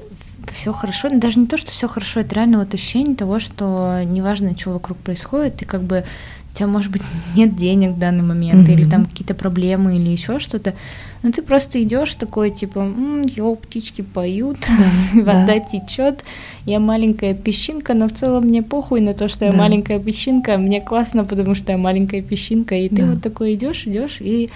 все 0.53 0.72
хорошо, 0.72 1.09
даже 1.11 1.40
не 1.40 1.47
то, 1.47 1.57
что 1.57 1.72
все 1.72 1.88
хорошо, 1.88 2.20
это 2.20 2.36
реально 2.36 2.61
вот 2.61 2.72
ощущение 2.74 3.16
того, 3.16 3.40
что 3.40 4.03
неважно, 4.05 4.57
что 4.57 4.70
вокруг 4.70 4.99
происходит, 4.99 5.57
ты 5.57 5.64
как 5.64 5.82
бы 5.82 6.05
у 6.53 6.55
тебя, 6.55 6.66
может 6.66 6.92
быть, 6.92 7.03
нет 7.34 7.57
денег 7.57 7.92
в 7.92 7.98
данный 7.98 8.22
момент, 8.22 8.68
mm-hmm. 8.68 8.72
или 8.72 8.84
там 8.84 9.07
какие-то 9.07 9.34
проблемы, 9.34 9.96
или 9.96 10.11
еще 10.11 10.38
что-то, 10.38 10.74
но 11.22 11.30
ты 11.30 11.42
просто 11.42 11.82
идешь 11.82 12.14
такой, 12.14 12.50
типа, 12.50 12.80
м-м, 12.80 13.22
йоу, 13.22 13.57
птички 13.57 14.03
поют, 14.03 14.59
вода 15.14 15.59
течет, 15.61 16.24
я 16.66 16.80
маленькая 16.80 17.34
песчинка, 17.34 17.94
но 17.94 18.09
в 18.09 18.12
целом 18.12 18.44
мне 18.44 18.62
похуй 18.62 19.00
на 19.00 19.14
то, 19.14 19.28
что 19.28 19.44
я 19.44 19.53
маленькая 19.53 19.98
песчинка, 19.98 20.59
мне 20.59 20.80
классно, 20.80 21.24
потому 21.24 21.55
что 21.55 21.72
я 21.72 21.78
маленькая 21.78 22.22
песчинка, 22.22 22.74
и 22.74 22.88
ты 22.88 23.05
вот 23.05 23.22
такой 23.22 23.55
идешь, 23.55 23.86
идешь, 23.86 24.18
и 24.20 24.50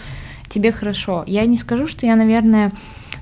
тебе 0.49 0.73
хорошо. 0.73 1.25
Я 1.27 1.45
не 1.47 1.59
скажу, 1.59 1.87
что 1.87 2.07
я, 2.07 2.17
наверное, 2.17 2.73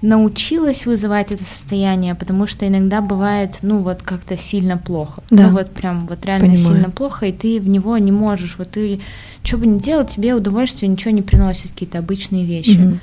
научилась 0.05 0.85
вызывать 0.85 1.33
это 1.33 1.45
состояние, 1.45 2.15
потому 2.15 2.47
что 2.47 2.69
иногда 2.69 3.01
бывает, 3.01 3.59
ну, 3.63 3.79
вот 3.79 4.03
как-то 4.03 4.37
сильно 4.37 4.77
плохо. 4.77 5.23
Да. 5.31 5.45
Ну, 5.49 5.57
вот 5.57 5.71
прям, 5.71 6.07
вот 6.07 6.27
реально 6.27 6.49
Понимаю. 6.49 6.75
сильно 6.75 6.91
плохо, 6.91 7.27
и 7.27 7.33
ты 7.33 7.59
в 7.59 7.67
него 7.67 7.97
не 7.97 8.13
можешь. 8.13 8.57
Вот 8.59 8.69
ты, 8.73 9.01
что 9.43 9.57
бы 9.57 9.67
ни 9.67 9.79
делал, 9.79 10.07
тебе 10.07 10.35
удовольствие 10.35 10.91
ничего 10.91 11.11
не 11.11 11.23
приносит, 11.23 11.71
какие-то 11.71 11.99
обычные 11.99 12.45
вещи. 12.45 12.79
Угу. 12.79 12.99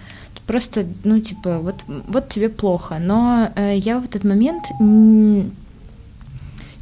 Просто, 0.45 0.86
ну, 1.04 1.20
типа, 1.20 1.58
вот, 1.58 1.76
вот 1.88 2.30
тебе 2.30 2.49
плохо. 2.49 2.97
Но 2.99 3.49
э, 3.56 3.78
я 3.78 3.99
в 3.99 4.06
этот 4.06 4.24
момент 4.24 4.64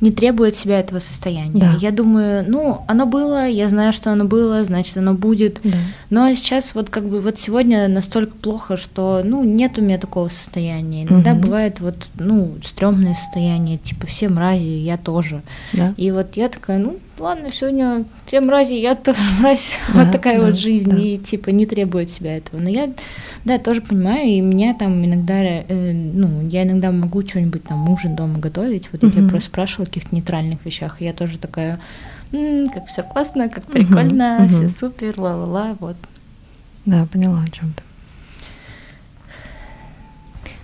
не 0.01 0.11
требует 0.11 0.55
себя 0.55 0.79
этого 0.79 0.99
состояния. 0.99 1.59
Да. 1.59 1.77
Я 1.79 1.91
думаю, 1.91 2.45
ну, 2.47 2.83
оно 2.87 3.05
было, 3.05 3.47
я 3.47 3.67
знаю, 3.69 3.91
что 3.93 4.11
оно 4.11 4.25
было, 4.25 4.63
значит, 4.63 4.97
оно 4.97 5.13
будет. 5.13 5.59
Да. 5.63 5.77
Но 6.09 6.33
сейчас 6.35 6.73
вот 6.73 6.89
как 6.89 7.05
бы 7.05 7.19
вот 7.19 7.37
сегодня 7.37 7.87
настолько 7.87 8.35
плохо, 8.35 8.77
что, 8.77 9.21
ну, 9.23 9.43
нет 9.43 9.77
у 9.77 9.81
меня 9.81 9.97
такого 9.97 10.29
состояния. 10.29 11.03
Иногда 11.03 11.33
угу. 11.33 11.41
бывает 11.41 11.79
вот, 11.79 11.97
ну, 12.15 12.55
стрёмное 12.63 13.13
состояние, 13.13 13.77
типа 13.77 14.07
все 14.07 14.29
мрази, 14.29 14.63
я 14.63 14.97
тоже. 14.97 15.41
Да. 15.73 15.93
И 15.97 16.11
вот 16.11 16.37
я 16.37 16.49
такая, 16.49 16.77
ну, 16.77 16.97
ладно, 17.19 17.51
сегодня 17.51 18.05
все 18.25 18.41
мрази, 18.41 18.75
я 18.75 18.95
тоже 18.95 19.19
мразь, 19.39 19.77
да, 19.93 20.03
вот 20.03 20.11
такая 20.11 20.39
да, 20.39 20.45
вот 20.45 20.57
жизнь, 20.57 20.89
да. 20.89 20.97
и 20.97 21.17
типа 21.17 21.49
не 21.49 21.65
требует 21.65 22.09
себя 22.09 22.37
этого. 22.37 22.59
Но 22.59 22.69
я, 22.69 22.89
да, 23.45 23.57
тоже 23.57 23.81
понимаю, 23.81 24.27
и 24.27 24.41
меня 24.41 24.73
там 24.73 25.05
иногда, 25.05 25.43
э, 25.43 25.91
ну, 25.93 26.47
я 26.47 26.63
иногда 26.63 26.91
могу 26.91 27.25
что-нибудь 27.27 27.63
там 27.63 27.89
ужин 27.89 28.15
дома 28.15 28.39
готовить, 28.39 28.89
вот 28.91 29.03
угу. 29.03 29.07
я 29.07 29.13
тебя 29.13 29.29
просто 29.29 29.49
спрашивала 29.49 29.83
о 29.83 29.87
каких-то 29.87 30.15
нейтральных 30.15 30.65
вещах, 30.65 31.01
и 31.01 31.05
я 31.05 31.13
тоже 31.13 31.37
такая, 31.37 31.79
м-м, 32.31 32.69
как 32.69 32.87
все 32.87 33.03
классно, 33.03 33.49
как 33.49 33.65
прикольно, 33.65 34.39
угу, 34.43 34.49
все 34.49 34.69
супер, 34.69 35.19
ла-ла-ла, 35.19 35.75
вот. 35.79 35.97
Да, 36.85 37.05
поняла 37.05 37.43
о 37.43 37.49
чем 37.49 37.73
то 37.73 37.83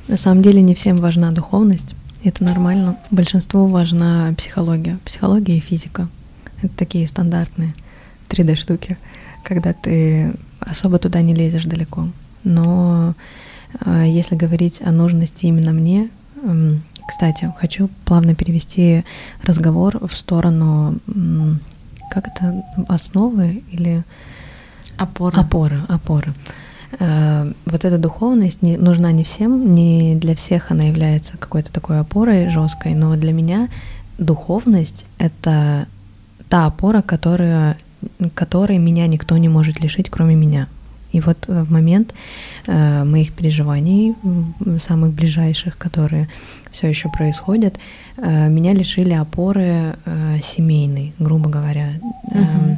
На 0.08 0.18
самом 0.18 0.42
деле 0.42 0.62
не 0.62 0.74
всем 0.74 0.98
важна 0.98 1.32
духовность, 1.32 1.96
это 2.24 2.44
нормально. 2.44 2.98
Большинству 3.12 3.68
важна 3.68 4.34
психология, 4.36 4.98
психология 5.06 5.58
и 5.58 5.62
физика. 5.62 6.08
Такие 6.78 7.08
стандартные 7.08 7.74
3D 8.30 8.56
штуки, 8.56 8.98
когда 9.44 9.74
ты 9.74 10.34
особо 10.60 11.00
туда 11.00 11.22
не 11.22 11.34
лезешь 11.34 11.66
далеко. 11.66 12.10
Но 12.44 13.14
э, 13.86 14.04
если 14.06 14.36
говорить 14.36 14.82
о 14.82 14.92
нужности 14.92 15.46
именно 15.46 15.72
мне, 15.72 16.10
э, 16.44 16.74
кстати, 17.08 17.54
хочу 17.58 17.90
плавно 18.06 18.36
перевести 18.36 19.04
разговор 19.44 20.06
в 20.08 20.18
сторону, 20.18 21.00
как 22.10 22.28
это, 22.28 22.64
основы 22.88 23.64
или 23.72 24.04
опоры. 24.98 25.38
Опоры, 25.38 25.82
опоры. 25.88 26.34
Э, 27.00 27.52
вот 27.66 27.86
эта 27.86 27.98
духовность 27.98 28.62
не, 28.62 28.78
нужна 28.78 29.12
не 29.12 29.24
всем, 29.24 29.76
не 29.76 30.16
для 30.16 30.36
всех 30.36 30.72
она 30.72 30.84
является 30.84 31.38
какой-то 31.38 31.72
такой 31.72 32.00
опорой 32.00 32.50
жесткой, 32.50 32.96
но 32.96 33.16
для 33.16 33.34
меня 33.34 33.68
духовность 34.18 35.06
это 35.18 35.88
та 36.50 36.66
опора, 36.66 37.02
которая, 37.02 37.78
которой 38.34 38.78
меня 38.78 39.08
никто 39.08 39.38
не 39.38 39.50
может 39.50 39.80
лишить, 39.80 40.10
кроме 40.10 40.36
меня. 40.36 40.68
И 41.16 41.22
вот 41.22 41.48
в 41.48 41.72
момент 41.72 42.14
э, 42.68 43.04
моих 43.06 43.32
переживаний, 43.32 44.16
самых 44.80 45.14
ближайших, 45.14 45.78
которые 45.78 46.28
все 46.72 46.90
еще 46.90 47.10
происходят, 47.10 47.80
э, 48.18 48.50
меня 48.50 48.74
лишили 48.74 49.14
опоры 49.14 49.96
э, 50.06 50.40
семейной, 50.44 51.14
грубо 51.18 51.50
говоря. 51.50 51.94
Uh-huh. 52.32 52.78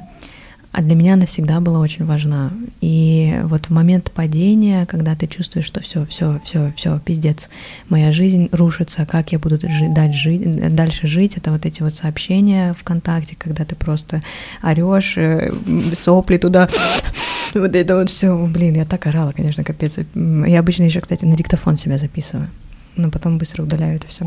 А 0.78 0.82
для 0.84 0.96
меня 0.96 1.16
она 1.16 1.26
всегда 1.26 1.60
была 1.60 1.80
очень 1.80 2.06
важна. 2.06 2.52
И 2.82 3.40
вот 3.46 3.66
в 3.66 3.70
момент 3.72 4.12
падения, 4.12 4.86
когда 4.86 5.16
ты 5.16 5.26
чувствуешь, 5.26 5.66
что 5.66 5.82
все, 5.82 6.06
все, 6.06 6.40
все, 6.46 6.72
все, 6.76 7.00
пиздец, 7.04 7.50
моя 7.90 8.12
жизнь 8.12 8.48
рушится, 8.52 9.08
как 9.08 9.32
я 9.32 9.40
буду 9.40 9.60
жить, 9.60 9.92
дальше, 9.92 10.20
жить, 10.20 10.76
дальше 10.76 11.08
жить, 11.08 11.36
это 11.36 11.50
вот 11.50 11.66
эти 11.66 11.82
вот 11.82 11.96
сообщения 11.96 12.76
ВКонтакте, 12.80 13.36
когда 13.40 13.66
ты 13.66 13.74
просто 13.74 14.22
орешь, 14.62 15.18
э, 15.18 15.52
сопли 15.96 16.38
туда, 16.38 16.70
вот 17.56 17.76
это 17.76 17.96
вот 17.96 18.12
все, 18.12 18.38
блин, 18.46 18.76
я 18.76 18.86
так 18.86 19.08
орала, 19.08 19.32
конечно, 19.32 19.64
капец. 19.64 19.98
Я 20.14 20.60
обычно 20.60 20.84
еще, 20.84 21.02
кстати, 21.02 21.26
на 21.26 21.36
диктофон 21.36 21.80
себя 21.80 21.98
записываю 21.98 22.50
но 22.96 23.12
потом 23.12 23.38
быстро 23.38 23.62
удаляю 23.62 23.98
это 23.98 24.08
все, 24.08 24.26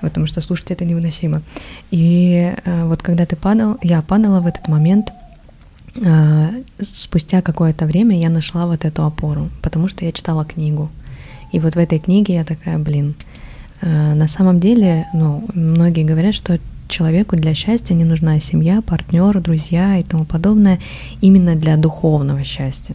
потому 0.00 0.26
что 0.26 0.40
слушать 0.40 0.70
это 0.70 0.84
невыносимо. 0.84 1.42
И 1.90 2.54
э, 2.64 2.84
вот 2.84 3.02
когда 3.02 3.26
ты 3.26 3.34
падал, 3.34 3.76
я 3.82 4.02
падала 4.02 4.40
в 4.40 4.46
этот 4.46 4.68
момент, 4.68 5.10
спустя 6.80 7.42
какое-то 7.42 7.86
время 7.86 8.18
я 8.18 8.30
нашла 8.30 8.66
вот 8.66 8.84
эту 8.84 9.04
опору, 9.04 9.50
потому 9.62 9.88
что 9.88 10.04
я 10.04 10.12
читала 10.12 10.44
книгу. 10.44 10.90
И 11.52 11.60
вот 11.60 11.76
в 11.76 11.78
этой 11.78 11.98
книге 11.98 12.34
я 12.34 12.44
такая, 12.44 12.78
блин, 12.78 13.14
а, 13.80 14.14
на 14.14 14.28
самом 14.28 14.60
деле, 14.60 15.06
ну, 15.14 15.44
многие 15.54 16.04
говорят, 16.04 16.34
что 16.34 16.58
человеку 16.88 17.36
для 17.36 17.54
счастья 17.54 17.94
не 17.94 18.04
нужна 18.04 18.40
семья, 18.40 18.82
партнер, 18.82 19.40
друзья 19.40 19.98
и 19.98 20.02
тому 20.02 20.24
подобное, 20.24 20.80
именно 21.20 21.54
для 21.54 21.76
духовного 21.76 22.44
счастья. 22.44 22.94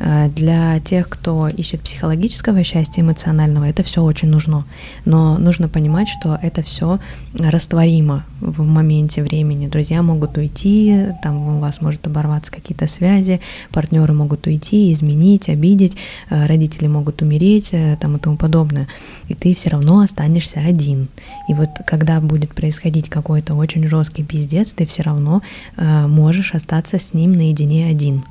Э, 0.00 0.28
для 0.34 0.80
тех, 0.80 1.08
кто 1.08 1.48
ищет 1.48 1.82
психологического 1.82 2.64
счастья, 2.64 3.02
эмоционального, 3.02 3.66
это 3.66 3.82
все 3.82 4.02
очень 4.02 4.28
нужно. 4.28 4.64
Но 5.04 5.38
нужно 5.38 5.68
понимать, 5.68 6.08
что 6.08 6.38
это 6.40 6.62
все 6.62 6.98
растворимо 7.34 8.24
в 8.40 8.62
моменте 8.62 9.22
времени. 9.22 9.68
Друзья 9.68 10.02
могут 10.02 10.38
уйти, 10.38 11.08
там 11.22 11.56
у 11.56 11.60
вас 11.60 11.82
может 11.82 12.06
оборваться 12.06 12.50
какие-то 12.50 12.86
связи, 12.86 13.40
партнеры 13.72 14.14
могут 14.14 14.46
уйти, 14.46 14.92
изменить, 14.92 15.50
обидеть, 15.50 15.96
э, 16.30 16.46
родители 16.46 16.86
могут 16.86 17.20
умереть 17.20 17.68
э, 17.72 17.98
там, 18.00 18.16
и 18.16 18.18
тому 18.18 18.36
подобное. 18.36 18.88
И 19.28 19.34
ты 19.34 19.54
все 19.54 19.68
равно 19.68 20.00
останешься 20.00 20.60
один. 20.60 21.08
И 21.48 21.52
вот 21.52 21.68
когда 21.86 22.20
будет 22.20 22.54
происходить 22.54 23.10
какой-то 23.10 23.54
очень 23.54 23.86
жесткий 23.86 24.24
пиздец, 24.24 24.70
ты 24.70 24.86
все 24.86 25.02
равно 25.02 25.42
можешь 25.76 26.54
остаться 26.54 26.98
с 26.98 27.14
ним 27.14 27.32
наедине 27.32 27.86
один. 27.86 28.24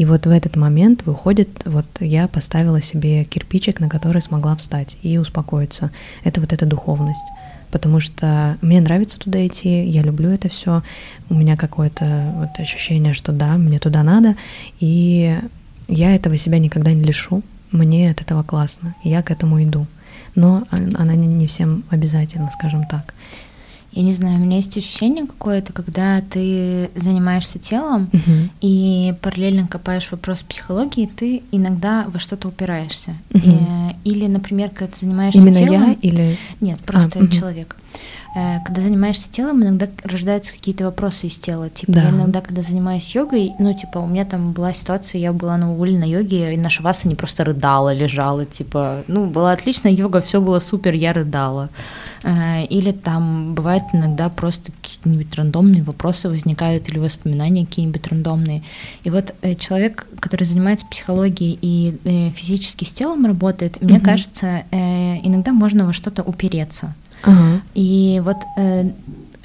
И 0.00 0.06
вот 0.06 0.24
в 0.24 0.30
этот 0.30 0.56
момент 0.56 1.02
выходит, 1.04 1.60
вот 1.66 1.84
я 2.00 2.26
поставила 2.26 2.80
себе 2.80 3.22
кирпичик, 3.24 3.80
на 3.80 3.90
который 3.90 4.22
смогла 4.22 4.56
встать 4.56 4.96
и 5.02 5.18
успокоиться. 5.18 5.90
Это 6.24 6.40
вот 6.40 6.54
эта 6.54 6.64
духовность. 6.64 7.20
Потому 7.70 8.00
что 8.00 8.56
мне 8.62 8.80
нравится 8.80 9.18
туда 9.18 9.46
идти, 9.46 9.84
я 9.84 10.00
люблю 10.00 10.30
это 10.30 10.48
все. 10.48 10.82
У 11.28 11.34
меня 11.34 11.54
какое-то 11.54 12.32
вот 12.34 12.48
ощущение, 12.58 13.12
что 13.12 13.32
да, 13.32 13.58
мне 13.58 13.78
туда 13.78 14.02
надо. 14.02 14.36
И 14.78 15.38
я 15.86 16.14
этого 16.14 16.38
себя 16.38 16.58
никогда 16.58 16.94
не 16.94 17.02
лишу. 17.02 17.42
Мне 17.70 18.10
от 18.10 18.22
этого 18.22 18.42
классно. 18.42 18.94
Я 19.04 19.20
к 19.20 19.30
этому 19.30 19.62
иду. 19.62 19.86
Но 20.34 20.66
она 20.70 21.14
не 21.14 21.46
всем 21.46 21.84
обязательно, 21.90 22.50
скажем 22.50 22.86
так 22.86 23.12
я 23.92 24.02
не 24.02 24.12
знаю, 24.12 24.36
у 24.36 24.40
меня 24.40 24.56
есть 24.56 24.76
ощущение 24.76 25.26
какое-то, 25.26 25.72
когда 25.72 26.20
ты 26.20 26.90
занимаешься 26.94 27.58
телом 27.58 28.08
uh-huh. 28.12 28.50
и 28.60 29.14
параллельно 29.20 29.66
копаешь 29.66 30.08
вопрос 30.10 30.42
психологии, 30.42 31.10
ты 31.14 31.42
иногда 31.50 32.06
во 32.08 32.20
что-то 32.20 32.48
упираешься. 32.48 33.16
Uh-huh. 33.30 33.92
И, 34.04 34.10
или, 34.10 34.26
например, 34.26 34.70
когда 34.70 34.92
ты 34.92 35.00
занимаешься 35.00 35.40
Именно 35.40 35.58
телом... 35.58 35.88
я 35.88 35.92
или... 36.00 36.38
Нет, 36.60 36.78
просто 36.80 37.18
а, 37.18 37.28
человек. 37.28 37.76
э, 37.80 37.89
когда 38.32 38.80
занимаешься 38.80 39.28
телом, 39.28 39.62
иногда 39.64 39.88
рождаются 40.04 40.52
какие-то 40.52 40.84
вопросы 40.84 41.26
из 41.26 41.36
тела. 41.36 41.68
Типа, 41.68 41.92
Да. 41.92 42.02
я 42.02 42.10
иногда, 42.10 42.40
когда 42.40 42.62
занимаюсь 42.62 43.12
йогой, 43.12 43.52
ну, 43.58 43.74
типа, 43.74 43.98
у 43.98 44.06
меня 44.06 44.24
там 44.24 44.52
была 44.52 44.72
ситуация, 44.72 45.20
я 45.20 45.32
была 45.32 45.56
на 45.56 45.72
уволе 45.72 45.98
на 45.98 46.04
йоге, 46.04 46.54
и 46.54 46.56
наша 46.56 46.80
Васа 46.82 47.08
не 47.08 47.16
просто 47.16 47.44
рыдала, 47.44 47.92
лежала, 47.92 48.44
типа, 48.46 49.02
ну, 49.08 49.26
была 49.26 49.50
отличная 49.52 49.90
йога, 49.90 50.20
все 50.20 50.40
было 50.40 50.60
супер, 50.60 50.94
я 50.94 51.12
рыдала. 51.12 51.70
Э, 52.22 52.64
Или 52.66 52.92
там 52.92 53.54
бывает 53.54 53.82
иногда 53.92 54.28
просто 54.28 54.70
какие-нибудь 54.80 55.34
рандомные 55.34 55.82
вопросы 55.82 56.28
возникают 56.28 56.88
или 56.88 56.98
воспоминания 56.98 57.66
какие-нибудь 57.66 58.06
рандомные. 58.06 58.62
И 59.02 59.10
вот 59.10 59.34
э, 59.42 59.54
человек, 59.56 60.06
который 60.20 60.44
занимается 60.44 60.86
психологией 60.86 61.58
и 61.60 61.96
э, 62.04 62.30
физически 62.30 62.84
с 62.84 62.92
телом 62.92 63.26
работает, 63.26 63.80
мне 63.82 63.94
Мгм. 63.96 64.04
кажется, 64.04 64.62
э, 64.70 65.16
иногда 65.26 65.52
можно 65.52 65.84
во 65.86 65.92
что-то 65.92 66.22
упереться. 66.22 66.94
И 67.74 68.20
вот, 68.24 68.36
э, 68.56 68.90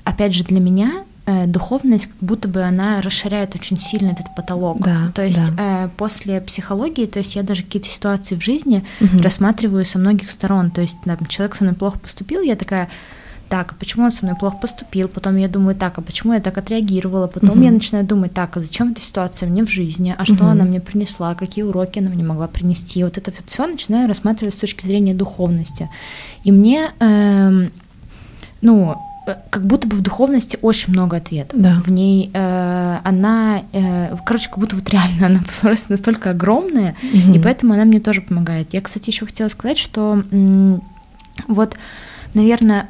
опять 0.03 0.33
же, 0.33 0.43
для 0.43 0.59
меня 0.59 1.03
э, 1.25 1.47
духовность, 1.47 2.07
как 2.07 2.17
будто 2.21 2.47
бы 2.47 2.61
она 2.61 3.01
расширяет 3.01 3.55
очень 3.55 3.79
сильно 3.79 4.11
этот 4.11 4.33
потолок. 4.35 4.79
Да, 4.79 5.11
то 5.15 5.23
есть 5.23 5.55
да. 5.55 5.85
э, 5.85 5.89
после 5.97 6.39
психологии, 6.41 7.05
то 7.05 7.19
есть 7.19 7.35
я 7.35 7.43
даже 7.43 7.63
какие-то 7.63 7.89
ситуации 7.89 8.35
в 8.35 8.43
жизни 8.43 8.83
Мгм. 8.99 9.21
рассматриваю 9.21 9.85
со 9.85 9.97
многих 9.97 10.31
сторон. 10.31 10.71
То 10.71 10.81
есть 10.81 10.97
там, 11.03 11.25
человек 11.27 11.55
со 11.55 11.63
мной 11.63 11.75
плохо 11.75 11.99
поступил, 11.99 12.41
я 12.41 12.55
такая, 12.55 12.89
так, 13.49 13.71
а 13.71 13.75
почему 13.75 14.05
он 14.05 14.11
со 14.11 14.25
мной 14.25 14.35
плохо 14.37 14.57
поступил? 14.61 15.07
Потом 15.07 15.37
я 15.37 15.47
думаю, 15.47 15.75
так, 15.75 15.97
а 15.97 16.01
почему 16.01 16.33
я 16.33 16.39
так 16.39 16.57
отреагировала? 16.57 17.27
Потом 17.27 17.51
Мгм. 17.57 17.61
я 17.63 17.71
начинаю 17.71 18.05
думать, 18.05 18.33
так, 18.33 18.57
а 18.57 18.59
зачем 18.59 18.91
эта 18.91 19.01
ситуация 19.01 19.47
мне 19.49 19.63
в 19.63 19.69
жизни? 19.69 20.15
А 20.17 20.25
что 20.25 20.35
Мгм. 20.35 20.45
она 20.47 20.65
мне 20.65 20.79
принесла? 20.81 21.35
Какие 21.35 21.63
уроки 21.63 21.99
она 21.99 22.09
мне 22.09 22.23
могла 22.23 22.47
принести? 22.47 23.03
Вот 23.03 23.17
это 23.17 23.31
все 23.45 23.67
начинаю 23.67 24.07
рассматривать 24.07 24.53
с 24.55 24.57
точки 24.57 24.83
зрения 24.83 25.13
духовности. 25.13 25.89
И 26.43 26.51
мне, 26.51 26.91
эм, 26.99 27.71
ну, 28.61 28.95
э, 29.27 29.35
как 29.49 29.65
будто 29.65 29.87
бы 29.87 29.95
в 29.97 30.01
духовности 30.01 30.57
очень 30.61 30.93
много 30.93 31.17
ответов. 31.17 31.59
Да. 31.59 31.81
В 31.85 31.89
ней 31.89 32.31
э, 32.33 32.97
она, 33.03 33.61
э, 33.73 34.15
короче, 34.25 34.49
как 34.49 34.59
будто 34.59 34.75
вот 34.75 34.89
реально 34.89 35.25
она 35.27 35.39
просто 35.61 35.91
настолько 35.91 36.31
огромная, 36.31 36.95
Мгм. 37.01 37.33
и 37.33 37.39
поэтому 37.39 37.73
она 37.73 37.85
мне 37.85 37.99
тоже 37.99 38.21
помогает. 38.21 38.73
Я, 38.73 38.81
кстати, 38.81 39.09
еще 39.09 39.25
хотела 39.25 39.49
сказать, 39.49 39.77
что 39.77 40.23
м, 40.31 40.81
вот, 41.47 41.75
наверное, 42.33 42.87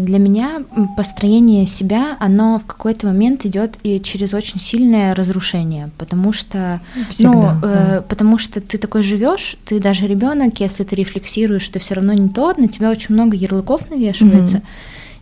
для 0.00 0.18
меня 0.18 0.62
построение 0.96 1.66
себя, 1.66 2.16
оно 2.20 2.58
в 2.58 2.66
какой-то 2.66 3.06
момент 3.06 3.44
идет 3.44 3.78
и 3.82 4.00
через 4.00 4.34
очень 4.34 4.60
сильное 4.60 5.14
разрушение, 5.14 5.90
потому 5.98 6.32
что, 6.32 6.80
Всегда, 7.10 7.32
ну, 7.32 7.60
да. 7.62 7.96
э, 7.98 8.02
потому 8.08 8.38
что 8.38 8.60
ты 8.60 8.78
такой 8.78 9.02
живешь, 9.02 9.56
ты 9.64 9.80
даже 9.80 10.06
ребенок, 10.06 10.60
если 10.60 10.84
ты 10.84 10.94
рефлексируешь, 10.96 11.68
это 11.68 11.78
все 11.78 11.94
равно 11.94 12.12
не 12.12 12.28
то, 12.28 12.54
на 12.56 12.68
тебя 12.68 12.90
очень 12.90 13.14
много 13.14 13.36
ярлыков 13.36 13.90
навешивается. 13.90 14.58
Мгм. 14.58 14.66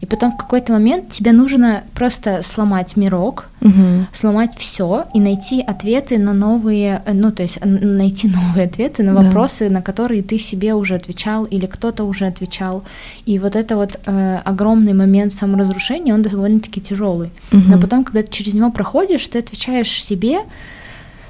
И 0.02 0.06
потом 0.06 0.32
в 0.32 0.36
какой-то 0.36 0.72
момент 0.72 1.10
тебе 1.10 1.30
нужно 1.32 1.84
просто 1.94 2.42
сломать 2.42 2.96
мирок, 2.96 3.48
Мгм. 3.60 4.08
сломать 4.12 4.56
все 4.58 5.04
и 5.14 5.20
найти 5.20 5.62
ответы 5.62 6.18
на 6.18 6.32
новые, 6.32 7.00
э, 7.06 7.12
ну 7.14 7.30
то 7.30 7.44
есть 7.44 7.58
найти 7.64 8.26
новые 8.28 8.66
ответы 8.66 9.04
на 9.04 9.12
Да. 9.14 9.22
вопросы, 9.22 9.70
на 9.70 9.80
которые 9.80 10.22
ты 10.22 10.38
себе 10.40 10.74
уже 10.74 10.96
отвечал 10.96 11.44
или 11.44 11.66
кто-то 11.66 12.02
уже 12.04 12.26
отвечал. 12.26 12.82
И 13.26 13.38
вот 13.38 13.54
это 13.54 13.76
вот 13.76 14.00
э, 14.04 14.38
огромный 14.44 14.92
момент 14.92 15.32
саморазрушения, 15.32 16.12
он 16.14 16.22
довольно-таки 16.22 16.80
тяжелый. 16.80 17.30
Но 17.52 17.58
Мгм. 17.58 17.80
потом, 17.80 18.04
когда 18.04 18.22
ты 18.22 18.32
через 18.32 18.54
него 18.54 18.72
проходишь, 18.72 19.26
ты 19.28 19.38
отвечаешь 19.38 20.02
себе 20.04 20.40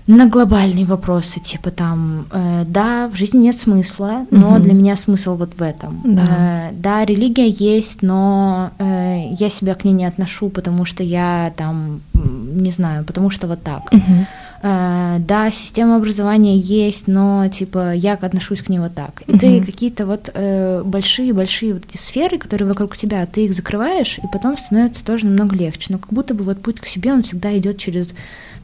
на 0.07 0.27
глобальные 0.27 0.85
вопросы, 0.85 1.41
типа 1.41 1.71
там, 1.71 2.27
э, 2.33 2.65
да, 2.67 3.09
в 3.09 3.17
жизни 3.17 3.39
нет 3.39 3.57
смысла, 3.57 4.27
но 4.31 4.51
Мгм. 4.53 4.63
для 4.63 4.75
меня 4.75 4.97
смысл 4.97 5.37
вот 5.37 5.55
в 5.55 5.63
этом. 5.63 6.01
Да. 6.05 6.71
Э, 6.71 6.73
да, 6.73 7.05
религия 7.05 7.49
есть, 7.49 8.03
но 8.03 8.71
э, 8.79 9.29
я 9.39 9.49
себя 9.49 9.75
к 9.75 9.85
ней 9.85 9.93
не 9.93 10.05
отношу, 10.05 10.49
потому 10.49 10.85
что 10.85 11.03
я 11.03 11.53
там, 11.57 12.01
не 12.15 12.71
знаю, 12.71 13.05
потому 13.05 13.31
что 13.31 13.47
вот 13.47 13.63
так. 13.63 13.93
Мгм. 13.93 14.27
Э, 14.65 15.17
да, 15.21 15.51
система 15.51 15.97
образования 15.97 16.57
есть, 16.57 17.09
но 17.09 17.49
типа 17.49 17.95
я 17.95 18.15
отношусь 18.15 18.63
к 18.63 18.69
ней 18.69 18.79
вот 18.79 18.95
так. 18.95 19.23
И 19.27 19.37
ты 19.39 19.61
какие-то 19.65 20.07
вот 20.07 20.31
э, 20.35 20.83
большие-большие 20.85 21.75
вот 21.75 21.85
эти 21.89 21.97
сферы, 21.97 22.39
которые 22.39 22.69
вокруг 22.69 22.97
тебя, 22.97 23.25
ты 23.27 23.45
их 23.47 23.55
закрываешь, 23.55 24.19
и 24.19 24.27
потом 24.33 24.57
становится 24.59 25.05
тоже 25.05 25.27
намного 25.27 25.57
легче. 25.57 25.87
Но 25.91 25.99
как 25.99 26.13
будто 26.13 26.35
бы 26.35 26.45
вот 26.45 26.61
путь 26.61 26.81
к 26.81 26.87
себе, 26.87 27.13
он 27.13 27.23
всегда 27.23 27.57
идет 27.59 27.79
через 27.79 28.13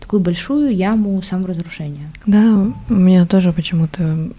такую 0.01 0.21
большую 0.21 0.75
яму 0.75 1.21
саморазрушения. 1.23 2.11
Да, 2.27 2.67
у 2.89 2.95
меня 2.95 3.27
тоже 3.27 3.53
почему-то 3.53 4.31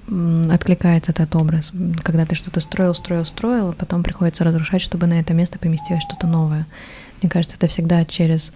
откликается 0.51 1.11
этот 1.11 1.35
образ. 1.35 1.71
Когда 2.03 2.25
ты 2.25 2.35
что-то 2.35 2.59
строил, 2.59 2.93
строил, 2.93 3.25
строил, 3.25 3.69
а 3.69 3.73
потом 3.73 4.03
приходится 4.03 4.43
разрушать, 4.43 4.81
чтобы 4.81 5.07
на 5.07 5.19
это 5.19 5.33
место 5.33 5.59
поместилось 5.59 6.03
что-то 6.03 6.27
новое. 6.27 6.65
Мне 7.21 7.29
кажется, 7.29 7.57
это 7.57 7.67
всегда 7.67 8.05
через... 8.05 8.51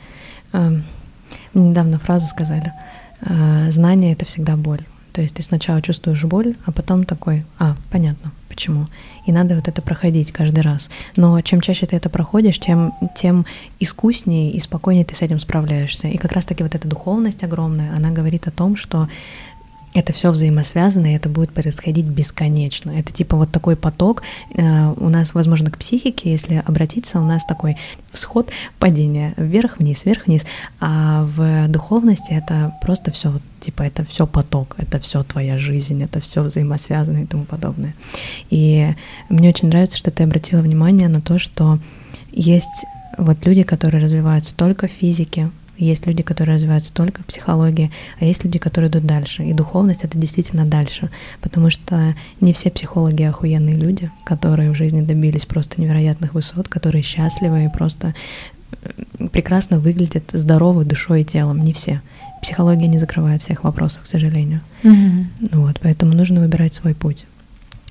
мне 0.51 0.83
недавно 1.53 1.99
фразу 1.99 2.27
сказали. 2.27 2.71
э, 3.21 3.71
Знание— 3.71 4.13
это 4.13 4.25
всегда 4.25 4.55
боль. 4.55 4.81
То 5.13 5.21
есть 5.21 5.35
ты 5.35 5.43
сначала 5.43 5.81
чувствуешь 5.81 6.23
боль, 6.23 6.55
а 6.65 6.71
потом 6.71 7.03
такой, 7.03 7.45
а, 7.59 7.75
понятно, 7.91 8.31
почему. 8.49 8.87
И 9.27 9.31
надо 9.31 9.55
вот 9.55 9.67
это 9.67 9.81
проходить 9.81 10.31
каждый 10.31 10.61
раз. 10.61 10.89
Но 11.15 11.39
чем 11.41 11.61
чаще 11.61 11.85
ты 11.85 11.95
это 11.95 12.09
проходишь, 12.09 12.59
тем, 12.59 12.93
тем 13.15 13.45
искуснее 13.79 14.51
и 14.51 14.59
спокойнее 14.59 15.05
ты 15.05 15.15
с 15.15 15.21
этим 15.21 15.39
справляешься. 15.39 16.07
И 16.07 16.17
как 16.17 16.31
раз-таки 16.31 16.63
вот 16.63 16.73
эта 16.73 16.87
духовность 16.87 17.43
огромная, 17.43 17.95
она 17.95 18.09
говорит 18.09 18.47
о 18.47 18.51
том, 18.51 18.75
что 18.75 19.07
это 19.93 20.11
все 20.11 20.31
взаимосвязано, 20.31 21.07
и 21.07 21.15
это 21.15 21.29
будет 21.29 21.51
происходить 21.51 22.05
бесконечно. 22.05 22.91
Это 22.91 23.11
типа 23.11 23.37
вот 23.37 23.51
такой 23.51 23.75
поток. 23.75 24.23
Э, 24.55 24.93
У 24.97 25.09
нас, 25.09 25.33
возможно, 25.33 25.69
к 25.69 25.77
психике, 25.77 26.31
если 26.31 26.63
обратиться, 26.65 27.19
у 27.19 27.25
нас 27.25 27.45
такой 27.45 27.77
всход, 28.11 28.49
падение 28.79 29.33
вверх-вниз, 29.37 30.05
вверх-вниз. 30.05 30.45
А 30.79 31.25
в 31.25 31.67
духовности 31.67 32.31
это 32.31 32.73
просто 32.81 33.11
все, 33.11 33.39
типа 33.61 33.83
это 33.83 34.03
все 34.03 34.25
поток, 34.25 34.75
это 34.77 34.99
все 34.99 35.23
твоя 35.23 35.57
жизнь, 35.57 36.01
это 36.03 36.19
все 36.19 36.41
взаимосвязано 36.41 37.19
и 37.19 37.25
тому 37.25 37.45
подобное. 37.45 37.93
И 38.49 38.95
мне 39.29 39.49
очень 39.49 39.67
нравится, 39.67 39.97
что 39.97 40.11
ты 40.11 40.23
обратила 40.23 40.61
внимание 40.61 41.07
на 41.07 41.21
то, 41.21 41.37
что 41.37 41.79
есть 42.31 42.85
вот 43.17 43.45
люди, 43.45 43.63
которые 43.63 44.03
развиваются 44.03 44.55
только 44.55 44.87
в 44.87 44.91
физике, 44.91 45.51
есть 45.77 46.05
люди, 46.05 46.23
которые 46.23 46.55
развиваются 46.55 46.93
только 46.93 47.23
в 47.23 47.25
психологии, 47.25 47.91
а 48.19 48.25
есть 48.25 48.43
люди, 48.43 48.59
которые 48.59 48.89
идут 48.89 49.05
дальше. 49.05 49.43
И 49.43 49.53
духовность 49.53 50.03
это 50.03 50.17
действительно 50.17 50.65
дальше, 50.65 51.09
потому 51.41 51.69
что 51.69 52.15
не 52.41 52.53
все 52.53 52.69
психологи 52.69 53.23
охуенные 53.23 53.75
люди, 53.75 54.11
которые 54.23 54.71
в 54.71 54.75
жизни 54.75 55.01
добились 55.01 55.45
просто 55.45 55.81
невероятных 55.81 56.33
высот, 56.33 56.67
которые 56.67 57.01
счастливы 57.01 57.65
и 57.65 57.69
просто 57.69 58.13
э, 58.81 59.27
прекрасно 59.31 59.79
выглядят 59.79 60.25
здоровы 60.31 60.85
душой 60.85 61.21
и 61.21 61.25
телом. 61.25 61.63
Не 61.63 61.73
все. 61.73 62.01
Психология 62.41 62.87
не 62.87 62.99
закрывает 62.99 63.41
всех 63.41 63.63
вопросов, 63.63 64.03
к 64.03 64.07
сожалению. 64.07 64.61
Вот, 65.51 65.79
поэтому 65.81 66.13
нужно 66.13 66.41
выбирать 66.41 66.75
свой 66.75 66.93
путь. 66.93 67.25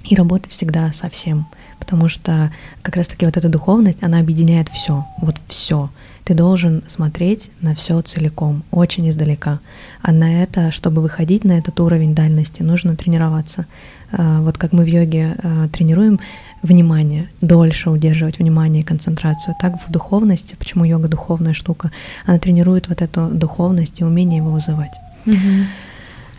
И 0.04 0.14
работать 0.14 0.50
всегда 0.52 0.92
со 0.92 1.08
всем. 1.08 1.46
Потому 1.78 2.08
что 2.08 2.52
как 2.82 2.96
раз-таки 2.96 3.24
вот 3.24 3.36
эта 3.36 3.48
духовность, 3.48 4.02
она 4.02 4.18
объединяет 4.18 4.68
все. 4.68 5.06
Вот 5.18 5.36
все. 5.46 5.90
Ты 6.24 6.34
должен 6.34 6.82
смотреть 6.86 7.50
на 7.60 7.74
все 7.74 8.00
целиком, 8.02 8.62
очень 8.70 9.08
издалека. 9.10 9.58
А 10.02 10.12
на 10.12 10.42
это, 10.42 10.70
чтобы 10.70 11.02
выходить 11.02 11.44
на 11.44 11.52
этот 11.52 11.80
уровень 11.80 12.14
дальности, 12.14 12.62
нужно 12.62 12.94
тренироваться. 12.96 13.66
А, 14.12 14.40
Вот 14.40 14.56
как 14.56 14.72
мы 14.72 14.84
в 14.84 14.86
йоге 14.88 15.36
а, 15.42 15.68
тренируем 15.68 16.20
внимание, 16.62 17.28
дольше 17.40 17.90
удерживать 17.90 18.38
внимание 18.38 18.82
и 18.82 18.86
концентрацию. 18.86 19.56
Так 19.60 19.74
в 19.84 19.90
духовности, 19.90 20.54
почему 20.56 20.84
йога 20.84 21.08
духовная 21.08 21.54
штука, 21.54 21.90
она 22.24 22.38
тренирует 22.38 22.88
вот 22.88 23.02
эту 23.02 23.26
духовность 23.26 24.00
и 24.00 24.04
умение 24.04 24.36
его 24.38 24.50
вызывать. 24.52 24.92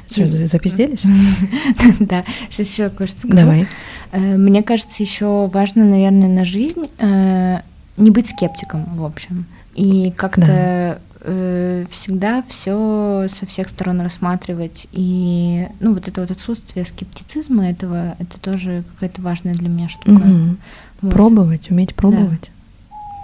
Что, 0.09 0.27
за- 0.27 0.45
запизделись? 0.47 1.03
Да, 1.99 2.23
сейчас 2.49 2.69
еще 2.71 2.89
кое-что 2.89 3.19
скажу. 3.19 3.36
Давай. 3.36 3.67
Э, 4.11 4.38
Мне 4.38 4.61
кажется, 4.63 5.01
еще 5.03 5.49
важно, 5.53 5.84
наверное, 5.86 6.29
на 6.29 6.45
жизнь 6.45 6.86
э, 6.99 7.57
не 7.97 8.11
быть 8.11 8.27
скептиком, 8.27 8.86
в 8.95 9.03
общем. 9.03 9.45
И 9.76 10.11
как-то 10.11 10.99
э, 11.21 11.86
всегда 11.89 12.43
все 12.47 13.28
со 13.30 13.45
всех 13.45 13.69
сторон 13.69 14.01
рассматривать. 14.01 14.88
И 14.91 15.67
ну, 15.80 15.93
вот 15.93 16.07
это 16.07 16.21
вот 16.21 16.32
отсутствие 16.32 16.86
скептицизма 16.86 17.69
этого, 17.69 18.15
это 18.19 18.39
тоже 18.39 18.84
какая-то 18.93 19.21
важная 19.21 19.53
для 19.53 19.69
меня 19.69 19.89
штука. 19.89 20.11
Мгм. 20.11 20.57
Вот. 21.01 21.13
Пробовать, 21.13 21.71
уметь 21.71 21.95
пробовать. 21.95 22.51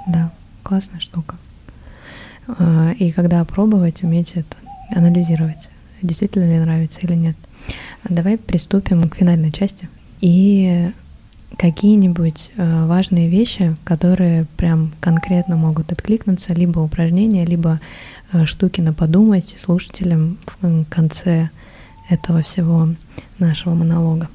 Да, 0.08 0.32
классная 0.64 1.00
штука. 1.00 1.36
А, 2.48 2.92
И 2.98 3.12
когда 3.12 3.44
пробовать, 3.46 4.04
уметь 4.04 4.32
это 4.36 4.56
анализировать, 4.96 5.70
действительно 6.02 6.46
ли 6.46 6.60
нравится 6.60 7.00
или 7.02 7.14
нет. 7.14 7.36
Давай 8.08 8.38
приступим 8.38 9.08
к 9.10 9.16
финальной 9.16 9.52
части. 9.52 9.90
И 10.22 10.92
какие-нибудь 11.58 12.52
э, 12.56 12.86
важные 12.86 13.30
вещи, 13.30 13.76
которые 13.84 14.46
прям 14.58 14.92
конкретно 15.00 15.56
могут 15.56 15.92
откликнуться, 15.92 16.54
либо 16.54 16.80
упражнения, 16.80 17.46
либо 17.46 17.80
э, 18.32 18.46
штуки 18.46 18.82
на 18.82 18.94
подумать 18.94 19.56
слушателям 19.58 20.38
в 20.46 20.86
конце 20.86 21.50
этого 22.10 22.42
всего 22.42 22.90
нашего 23.40 23.74
монолога. 23.74 24.30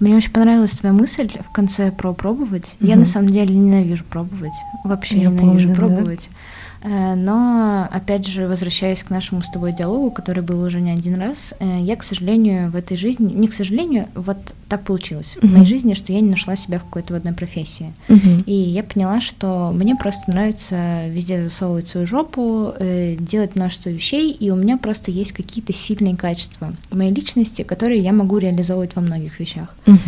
Мне 0.00 0.16
очень 0.16 0.30
понравилась 0.30 0.72
твоя 0.72 0.92
мысль 0.92 1.28
в 1.40 1.50
конце 1.50 1.90
про 1.90 2.12
пробовать. 2.12 2.76
Угу. 2.80 2.88
Я 2.88 2.96
на 2.96 3.06
самом 3.06 3.30
деле 3.30 3.54
ненавижу 3.54 4.04
пробовать. 4.04 4.54
Вообще 4.84 5.18
Я 5.18 5.30
ненавижу 5.30 5.68
помню, 5.68 5.74
пробовать. 5.74 6.28
Да? 6.30 6.36
Э, 6.82 7.14
но, 7.14 7.88
опять 7.90 8.26
же, 8.26 8.46
возвращаясь 8.46 9.02
к 9.02 9.10
нашему 9.10 9.42
с 9.42 9.50
тобой 9.50 9.72
диалогу, 9.72 10.10
который 10.10 10.42
был 10.42 10.62
уже 10.62 10.80
не 10.80 10.90
один 10.90 11.20
раз, 11.20 11.54
э, 11.58 11.80
я, 11.80 11.96
к 11.96 12.04
сожалению, 12.04 12.70
в 12.70 12.76
этой 12.76 12.96
жизни, 12.96 13.32
не 13.32 13.48
к 13.48 13.52
сожалению, 13.52 14.06
вот 14.14 14.38
так 14.68 14.84
получилось 14.84 15.36
uh-huh. 15.36 15.46
в 15.46 15.52
моей 15.52 15.66
жизни, 15.66 15.94
что 15.94 16.12
я 16.12 16.20
не 16.20 16.30
нашла 16.30 16.54
себя 16.54 16.78
в 16.78 16.84
какой-то 16.84 17.14
в 17.14 17.16
одной 17.16 17.34
профессии. 17.34 17.92
Uh-huh. 18.08 18.44
И 18.44 18.52
я 18.52 18.82
поняла, 18.82 19.20
что 19.20 19.72
мне 19.72 19.96
просто 19.96 20.30
нравится 20.30 21.08
везде 21.08 21.42
засовывать 21.42 21.88
свою 21.88 22.06
жопу, 22.06 22.74
э, 22.78 23.16
делать 23.18 23.56
множество 23.56 23.88
вещей, 23.88 24.30
и 24.30 24.50
у 24.50 24.56
меня 24.56 24.76
просто 24.76 25.10
есть 25.10 25.32
какие-то 25.32 25.72
сильные 25.72 26.16
качества 26.16 26.74
в 26.90 26.96
моей 26.96 27.12
личности, 27.12 27.62
которые 27.62 28.00
я 28.00 28.12
могу 28.12 28.38
реализовывать 28.38 28.94
во 28.94 29.02
многих 29.02 29.40
вещах. 29.40 29.74
Uh-huh. 29.86 29.98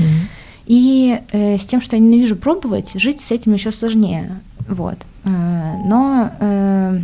И 0.67 1.19
э, 1.33 1.59
с 1.59 1.67
тем, 1.67 1.81
что 1.81 1.97
я 1.97 2.03
ненавижу 2.03 2.37
пробовать, 2.37 2.93
жить 2.95 3.21
с 3.21 3.33
этим 3.33 3.55
еще 3.55 3.73
сложнее. 3.73 4.41
Вот. 4.69 4.99
Э, 5.25 5.77
но 5.85 6.31
э, 6.41 7.01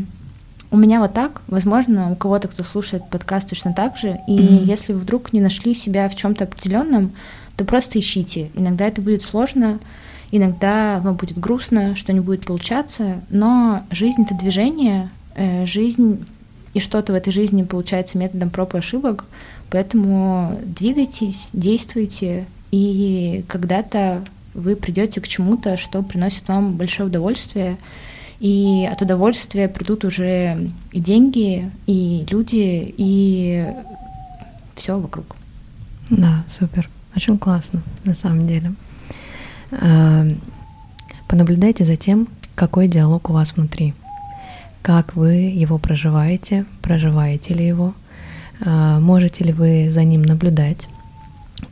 у 0.70 0.76
меня 0.76 1.00
вот 1.00 1.14
так, 1.14 1.42
возможно, 1.46 2.10
у 2.12 2.16
кого-то, 2.16 2.48
кто 2.48 2.62
слушает 2.64 3.08
подкаст, 3.08 3.48
точно 3.48 3.72
так 3.72 3.96
же. 3.96 4.18
И 4.26 4.38
mm-hmm. 4.38 4.64
если 4.64 4.92
вы 4.92 5.00
вдруг 5.00 5.32
не 5.32 5.40
нашли 5.40 5.74
себя 5.74 6.08
в 6.08 6.16
чем-то 6.16 6.44
определенном, 6.44 7.12
то 7.56 7.64
просто 7.64 7.98
ищите. 7.98 8.50
Иногда 8.54 8.86
это 8.86 9.00
будет 9.00 9.22
сложно, 9.22 9.78
иногда 10.30 11.00
вам 11.02 11.14
будет 11.16 11.38
грустно, 11.38 11.96
что 11.96 12.12
не 12.12 12.20
будет 12.20 12.46
получаться, 12.46 13.20
но 13.30 13.84
жизнь 13.90 14.22
это 14.22 14.34
движение, 14.34 15.10
э, 15.34 15.66
жизнь 15.66 16.24
и 16.74 16.80
что-то 16.80 17.12
в 17.12 17.16
этой 17.16 17.32
жизни 17.32 17.62
получается 17.62 18.18
методом 18.18 18.50
проб 18.50 18.74
и 18.74 18.78
ошибок, 18.78 19.24
поэтому 19.70 20.60
двигайтесь, 20.62 21.48
действуйте, 21.54 22.46
и 22.70 23.44
когда-то 23.48 24.22
вы 24.56 24.74
придете 24.74 25.20
к 25.20 25.28
чему-то, 25.28 25.76
что 25.76 26.02
приносит 26.02 26.48
вам 26.48 26.76
большое 26.76 27.08
удовольствие, 27.08 27.76
и 28.40 28.88
от 28.90 29.00
удовольствия 29.02 29.68
придут 29.68 30.04
уже 30.04 30.70
и 30.92 31.00
деньги, 31.00 31.70
и 31.86 32.26
люди, 32.30 32.94
и 32.96 33.66
все 34.74 34.98
вокруг. 34.98 35.36
Да, 36.10 36.44
супер. 36.48 36.88
Очень 37.14 37.38
классно, 37.38 37.82
на 38.04 38.14
самом 38.14 38.46
деле. 38.46 38.74
А, 39.72 40.26
понаблюдайте 41.28 41.84
за 41.84 41.96
тем, 41.96 42.28
какой 42.54 42.88
диалог 42.88 43.30
у 43.30 43.32
вас 43.32 43.54
внутри. 43.54 43.94
Как 44.82 45.16
вы 45.16 45.34
его 45.34 45.78
проживаете, 45.78 46.64
проживаете 46.82 47.54
ли 47.54 47.66
его, 47.66 47.94
а, 48.60 49.00
можете 49.00 49.44
ли 49.44 49.52
вы 49.52 49.88
за 49.90 50.04
ним 50.04 50.22
наблюдать, 50.22 50.88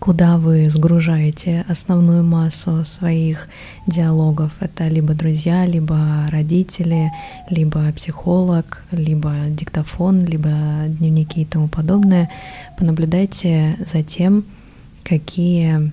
куда 0.05 0.36
вы 0.36 0.68
сгружаете 0.68 1.64
основную 1.66 2.22
массу 2.22 2.84
своих 2.84 3.48
диалогов. 3.86 4.52
Это 4.61 4.86
либо 4.88 5.14
друзья, 5.14 5.64
либо 5.64 6.26
родители, 6.28 7.11
либо 7.48 7.90
психолог, 7.92 8.84
либо 8.90 9.32
диктофон, 9.48 10.22
либо 10.22 10.50
дневники 10.88 11.40
и 11.40 11.44
тому 11.46 11.68
подобное. 11.68 12.30
Понаблюдайте 12.76 13.78
за 13.90 14.02
тем, 14.02 14.44
какие 15.05 15.90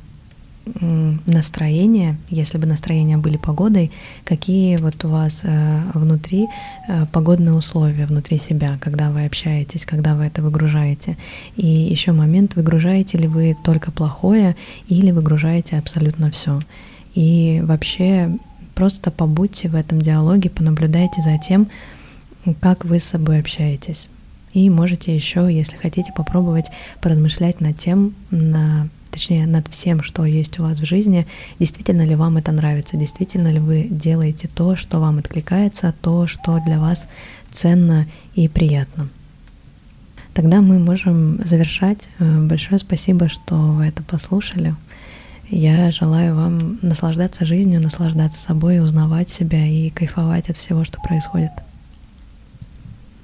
настроения, 1.25 2.17
если 2.29 2.57
бы 2.57 2.67
настроения 2.67 3.17
были 3.17 3.37
погодой, 3.37 3.91
какие 4.23 4.77
вот 4.77 5.03
у 5.05 5.07
вас 5.07 5.41
э, 5.43 5.81
внутри 5.93 6.47
э, 6.87 7.05
погодные 7.11 7.53
условия 7.53 8.05
внутри 8.05 8.37
себя, 8.37 8.77
когда 8.79 9.09
вы 9.09 9.25
общаетесь, 9.25 9.85
когда 9.85 10.15
вы 10.15 10.25
это 10.25 10.41
выгружаете. 10.41 11.17
И 11.55 11.65
еще 11.65 12.11
момент, 12.11 12.55
выгружаете 12.55 13.17
ли 13.17 13.27
вы 13.27 13.57
только 13.63 13.91
плохое 13.91 14.55
или 14.87 15.11
выгружаете 15.11 15.77
абсолютно 15.77 16.29
все. 16.29 16.59
И 17.15 17.61
вообще 17.65 18.37
просто 18.75 19.09
побудьте 19.09 19.67
в 19.67 19.75
этом 19.75 20.01
диалоге, 20.01 20.49
понаблюдайте 20.49 21.21
за 21.23 21.37
тем, 21.39 21.67
как 22.59 22.85
вы 22.85 22.99
с 22.99 23.03
собой 23.03 23.39
общаетесь. 23.39 24.07
И 24.53 24.69
можете 24.69 25.15
еще, 25.15 25.47
если 25.51 25.77
хотите, 25.77 26.13
попробовать 26.15 26.65
поразмышлять 27.01 27.61
над 27.61 27.77
тем, 27.77 28.13
на 28.29 28.89
точнее 29.11 29.45
над 29.45 29.67
всем, 29.67 30.03
что 30.03 30.25
есть 30.25 30.59
у 30.59 30.63
вас 30.63 30.79
в 30.79 30.85
жизни, 30.85 31.27
действительно 31.59 32.03
ли 32.05 32.15
вам 32.15 32.37
это 32.37 32.51
нравится, 32.51 32.97
действительно 32.97 33.51
ли 33.51 33.59
вы 33.59 33.87
делаете 33.89 34.49
то, 34.53 34.75
что 34.75 34.99
вам 34.99 35.19
откликается, 35.19 35.93
то, 36.01 36.27
что 36.27 36.59
для 36.65 36.79
вас 36.79 37.07
ценно 37.51 38.07
и 38.35 38.47
приятно. 38.47 39.09
Тогда 40.33 40.61
мы 40.61 40.79
можем 40.79 41.45
завершать. 41.45 42.09
Э, 42.19 42.45
большое 42.47 42.79
спасибо, 42.79 43.27
что 43.27 43.55
вы 43.55 43.85
это 43.85 44.01
послушали. 44.01 44.75
Я 45.49 45.91
желаю 45.91 46.35
вам 46.35 46.79
наслаждаться 46.81 47.45
жизнью, 47.45 47.81
наслаждаться 47.81 48.39
собой, 48.39 48.79
узнавать 48.79 49.29
себя 49.29 49.67
и 49.67 49.89
кайфовать 49.89 50.49
от 50.49 50.55
всего, 50.55 50.85
что 50.85 51.01
происходит. 51.01 51.51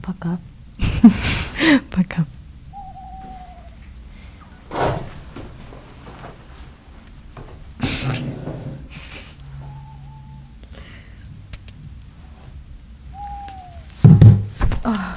Пока. 0.01 0.37
Пока. 1.91 2.25
아. 14.83 15.16